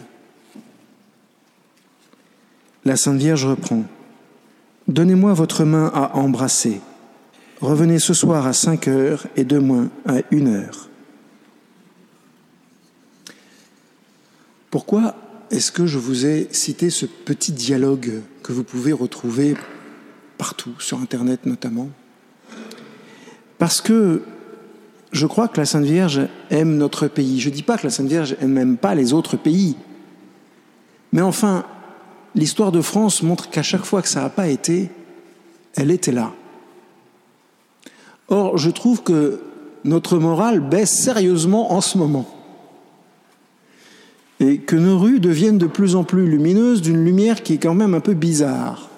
La 2.85 2.95
Sainte 2.95 3.17
Vierge 3.17 3.45
reprend, 3.45 3.83
Donnez-moi 4.87 5.33
votre 5.33 5.63
main 5.63 5.91
à 5.95 6.15
embrasser. 6.15 6.81
Revenez 7.59 7.97
ce 7.97 8.13
soir 8.13 8.45
à 8.45 8.53
5 8.53 8.87
heures 8.87 9.25
et 9.35 9.43
demain 9.43 9.89
à 10.05 10.17
1 10.31 10.45
heure. 10.45 10.89
Pourquoi 14.69 15.15
est-ce 15.49 15.71
que 15.71 15.87
je 15.87 15.97
vous 15.97 16.27
ai 16.27 16.47
cité 16.51 16.91
ce 16.91 17.07
petit 17.07 17.53
dialogue 17.53 18.21
que 18.43 18.53
vous 18.53 18.63
pouvez 18.63 18.93
retrouver 18.93 19.55
partout, 20.37 20.75
sur 20.77 20.99
Internet 20.99 21.47
notamment? 21.47 21.89
Parce 23.57 23.81
que 23.81 24.21
je 25.11 25.25
crois 25.25 25.47
que 25.47 25.57
la 25.57 25.65
Sainte 25.65 25.85
Vierge 25.85 26.27
aime 26.51 26.77
notre 26.77 27.07
pays. 27.07 27.39
Je 27.39 27.49
ne 27.49 27.55
dis 27.55 27.63
pas 27.63 27.79
que 27.79 27.87
la 27.87 27.89
Sainte 27.89 28.09
Vierge 28.09 28.35
n'aime 28.43 28.77
pas 28.77 28.93
les 28.93 29.13
autres 29.13 29.37
pays. 29.37 29.75
Mais 31.13 31.21
enfin, 31.21 31.65
l'histoire 32.35 32.71
de 32.71 32.81
France 32.81 33.23
montre 33.23 33.49
qu'à 33.49 33.63
chaque 33.63 33.85
fois 33.85 34.01
que 34.01 34.07
ça 34.07 34.21
n'a 34.21 34.29
pas 34.29 34.47
été, 34.47 34.89
elle 35.75 35.89
était 35.89 36.11
là. 36.11 36.33
Or, 38.27 38.57
je 38.57 38.69
trouve 38.69 39.03
que 39.03 39.41
notre 39.83 40.17
morale 40.17 40.59
baisse 40.59 40.91
sérieusement 40.91 41.73
en 41.73 41.81
ce 41.81 41.97
moment 41.97 42.27
et 44.39 44.57
que 44.57 44.75
nos 44.75 44.99
rues 44.99 45.19
deviennent 45.19 45.57
de 45.57 45.67
plus 45.67 45.95
en 45.95 46.03
plus 46.03 46.27
lumineuses 46.27 46.81
d'une 46.81 47.03
lumière 47.03 47.41
qui 47.41 47.53
est 47.53 47.57
quand 47.57 47.73
même 47.73 47.93
un 47.93 47.99
peu 47.99 48.13
bizarre. 48.13 48.89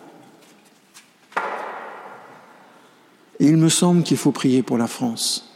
Et 3.39 3.45
il 3.45 3.57
me 3.57 3.69
semble 3.69 4.01
qu'il 4.01 4.17
faut 4.17 4.31
prier 4.31 4.63
pour 4.63 4.79
la 4.79 4.87
France. 4.87 5.51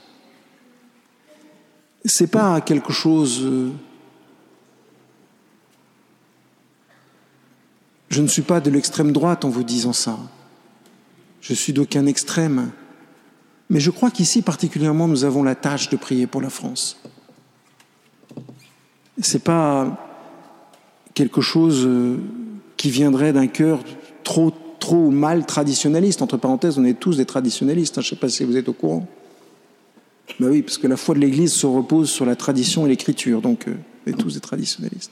C'est 2.05 2.27
pas 2.27 2.61
quelque 2.61 2.93
chose. 2.93 3.47
Je 8.12 8.22
ne 8.22 8.28
suis 8.28 8.41
pas 8.41 8.59
de 8.59 8.70
l'extrême 8.70 9.14
droite 9.14 9.45
en 9.45 9.49
vous 9.49 9.64
disant 9.64 9.93
ça. 9.93 10.20
Je 11.39 11.53
suis 11.53 11.72
d'aucun 11.72 12.05
extrême. 12.05 12.72
Mais 13.70 13.80
je 13.80 13.89
crois 13.89 14.12
qu'ici 14.12 14.41
particulièrement 14.41 15.07
nous 15.07 15.24
avons 15.24 15.43
la 15.43 15.55
tâche 15.55 15.89
de 15.89 15.95
prier 15.95 16.28
pour 16.28 16.41
la 16.41 16.49
France. 16.49 17.01
C'est 19.22 19.43
pas 19.43 19.97
quelque 21.14 21.39
chose 21.39 21.86
euh, 21.86 22.18
qui 22.76 22.89
viendrait 22.89 23.32
d'un 23.32 23.47
cœur 23.47 23.80
trop, 24.24 24.51
trop 24.80 25.09
mal 25.09 25.45
traditionnaliste. 25.45 26.22
Entre 26.22 26.36
parenthèses, 26.36 26.78
on 26.78 26.84
est 26.84 26.99
tous 26.99 27.16
des 27.16 27.26
traditionnalistes. 27.26 27.97
Hein. 27.97 28.01
Je 28.01 28.07
ne 28.07 28.09
sais 28.09 28.20
pas 28.20 28.30
si 28.30 28.43
vous 28.43 28.57
êtes 28.57 28.68
au 28.68 28.74
courant. 28.74 29.07
Ben 30.39 30.49
oui, 30.49 30.64
parce 30.64 30.78
que 30.78 30.88
la 30.88 30.97
foi 30.97 31.16
de 31.16 31.20
l'Église 31.20 31.53
se 31.53 31.66
repose 31.66 32.09
sur 32.09 32.26
la 32.26 32.36
tradition 32.36 32.86
et 32.86 32.89
l'écriture. 32.89 33.41
Donc, 33.41 33.70
euh, 33.70 33.76
on 34.05 34.12
est 34.12 34.18
tous 34.18 34.34
des 34.34 34.41
traditionnalistes. 34.41 35.12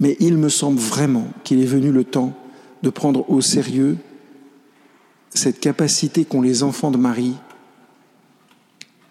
Mais 0.00 0.16
il 0.18 0.38
me 0.38 0.48
semble 0.48 0.78
vraiment 0.78 1.28
qu'il 1.44 1.60
est 1.60 1.66
venu 1.66 1.92
le 1.92 2.04
temps 2.04 2.34
de 2.82 2.90
prendre 2.90 3.28
au 3.30 3.40
sérieux 3.40 3.98
cette 5.30 5.60
capacité 5.60 6.24
qu'ont 6.24 6.42
les 6.42 6.62
enfants 6.62 6.90
de 6.90 6.96
Marie 6.96 7.36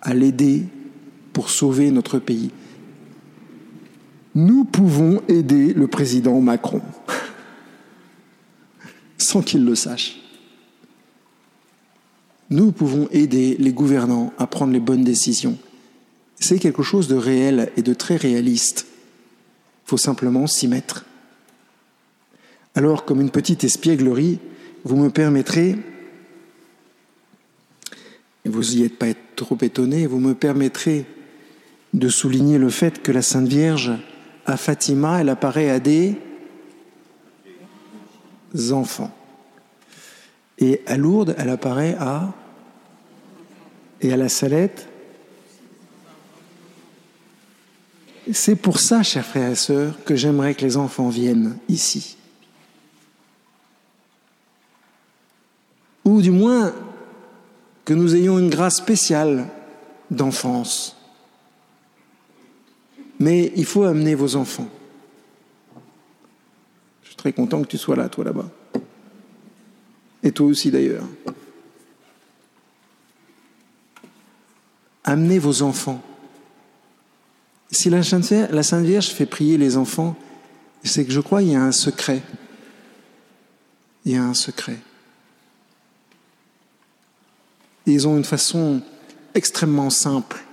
à 0.02 0.14
l'aider 0.14 0.66
pour 1.34 1.50
sauver 1.50 1.92
notre 1.92 2.20
pays. 2.20 2.52
Nous 4.36 4.64
pouvons 4.64 5.22
aider 5.28 5.74
le 5.74 5.88
président 5.88 6.40
Macron 6.42 6.82
sans 9.18 9.42
qu'il 9.42 9.66
le 9.66 9.76
sache. 9.76 10.20
Nous 12.50 12.72
pouvons 12.72 13.08
aider 13.12 13.56
les 13.60 13.74
gouvernants 13.74 14.34
à 14.40 14.48
prendre 14.48 14.74
les 14.74 14.80
bonnes 14.80 15.04
décisions. 15.04 15.58
C'est 16.40 16.58
quelque 16.58 16.84
chose 16.84 17.08
de 17.08 17.16
réel 17.16 17.72
et 17.78 17.84
de 17.84 17.94
très 17.94 18.16
réaliste. 18.16 18.88
Il 19.90 19.98
faut 19.98 19.98
simplement 19.98 20.46
s'y 20.46 20.68
mettre. 20.68 21.04
Alors, 22.76 23.06
comme 23.06 23.22
une 23.22 23.32
petite 23.32 23.64
espièglerie, 23.64 24.38
vous 24.84 24.96
me 24.96 25.10
permettrez, 25.10 25.78
et 28.46 28.50
vous 28.50 28.62
n'y 28.62 28.84
êtes 28.84 29.00
pas 29.00 29.08
trop 29.36 29.58
étonné, 29.60 30.06
vous 30.06 30.20
me 30.20 30.36
permettrez 30.36 31.08
de 31.96 32.08
souligner 32.08 32.60
le 32.60 32.70
fait 32.70 33.02
que 33.02 33.12
la 33.12 33.24
Sainte 33.24 33.48
Vierge, 33.48 33.94
à 34.46 34.58
Fatima, 34.58 35.22
elle 35.22 35.30
apparaît 35.30 35.72
à 35.72 35.80
des 35.80 36.20
enfants. 38.70 39.10
Et 40.60 40.84
à 40.86 40.98
Lourdes, 40.98 41.34
elle 41.40 41.50
apparaît 41.50 41.96
à... 42.00 42.32
Et 44.02 44.14
à 44.14 44.18
la 44.18 44.30
Salette 44.30 44.88
C'est 48.32 48.56
pour 48.56 48.80
ça, 48.80 49.02
chers 49.02 49.26
frères 49.26 49.52
et 49.52 49.56
sœurs, 49.56 50.04
que 50.04 50.16
j'aimerais 50.16 50.54
que 50.54 50.62
les 50.62 50.78
enfants 50.78 51.10
viennent 51.10 51.58
ici. 51.68 52.18
Ou 56.06 56.22
du 56.22 56.32
moins 56.32 56.74
que 57.86 57.94
nous 57.94 58.16
ayons 58.16 58.38
une 58.38 58.50
grâce 58.50 58.78
spéciale 58.78 59.48
d'enfance. 60.12 60.96
Mais 63.20 63.52
il 63.56 63.66
faut 63.66 63.84
amener 63.84 64.16
vos 64.16 64.36
enfants. 64.36 64.70
Je 67.04 67.08
suis 67.08 67.16
très 67.16 67.34
content 67.34 67.62
que 67.62 67.68
tu 67.68 67.78
sois 67.78 67.96
là, 67.96 68.10
toi 68.10 68.26
là-bas. 68.26 68.50
Et 70.22 70.32
toi 70.32 70.48
aussi 70.48 70.70
d'ailleurs. 70.70 71.06
Amenez 75.04 75.40
vos 75.40 75.64
enfants. 75.64 76.04
Si 77.72 77.90
la 77.90 78.02
Sainte, 78.04 78.86
Vierge, 78.86 79.10
fait 79.10 79.26
prier 79.26 79.58
les 79.58 79.78
enfants, 79.78 80.16
c'est 80.84 81.06
que 81.06 81.12
je 81.12 81.20
crois 81.20 81.42
qu'il 81.42 81.52
y 81.52 81.56
a 81.56 81.62
un 81.62 81.72
secret. 81.72 82.22
Il 84.06 84.14
y 84.14 84.16
a 84.16 84.24
un 84.24 84.34
secret. 84.34 84.78
ils 87.86 88.08
ont 88.08 88.18
une 88.18 88.24
façon 88.24 88.82
extrêmement 89.34 89.90
simple, 89.90 90.44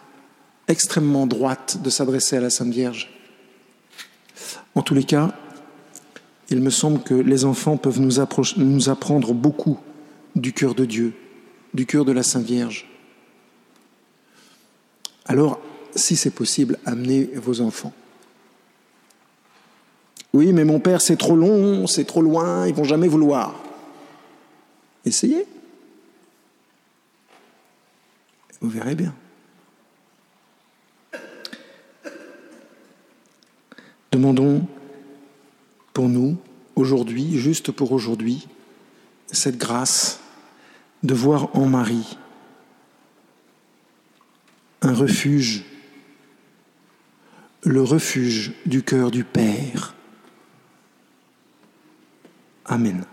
extrêmement 0.69 1.27
droite 1.27 1.83
de 1.83 1.91
s'adresser 1.91 2.37
à 2.39 2.41
la 2.41 2.49
Sainte 2.49 2.73
Vierge. 2.73 3.11
En 4.75 4.83
tous 4.83 4.95
les 4.95 5.05
cas, 5.05 5.35
il 6.49 6.63
me 6.63 6.71
semble 6.71 7.03
que 7.03 7.15
les 7.15 7.45
enfants 7.45 7.77
peuvent 7.77 8.01
nous, 8.01 8.19
nous 8.57 8.89
apprendre 8.89 9.35
beaucoup 9.35 9.79
du 10.35 10.53
cœur 10.53 10.75
de 10.75 10.85
Dieu, 10.85 11.15
du 11.75 11.87
cœur 11.87 12.05
de 12.05 12.13
la 12.13 12.23
Sainte 12.23 12.45
Vierge. 12.45 12.89
Alors, 15.27 15.61
si 15.97 16.17
c'est 16.17 16.31
possible, 16.31 16.79
amenez 16.85 17.25
vos 17.35 17.61
enfants. 17.61 17.93
Oui, 20.33 20.53
mais 20.53 20.65
mon 20.65 20.81
père, 20.81 21.01
c'est 21.01 21.17
trop 21.17 21.37
long, 21.37 21.87
c'est 21.87 22.05
trop 22.05 22.23
loin, 22.23 22.67
ils 22.67 22.75
vont 22.75 22.85
jamais 22.85 23.09
vouloir. 23.09 23.55
Essayez. 25.05 25.47
Vous 28.61 28.69
verrez 28.69 28.95
bien. 28.95 29.15
Demandons 34.13 34.67
pour 35.93 36.09
nous, 36.09 36.37
aujourd'hui, 36.75 37.39
juste 37.39 37.71
pour 37.71 37.93
aujourd'hui, 37.93 38.47
cette 39.33 39.59
grâce 39.59 40.21
de 41.03 41.15
voir 41.15 41.55
en 41.57 41.67
Marie 41.67 42.17
un 44.83 44.95
refuge, 44.95 45.65
le 47.65 47.83
refuge 47.83 48.53
du 48.65 48.83
cœur 48.83 49.11
du 49.11 49.25
Père. 49.25 49.95
Amen. 52.65 53.05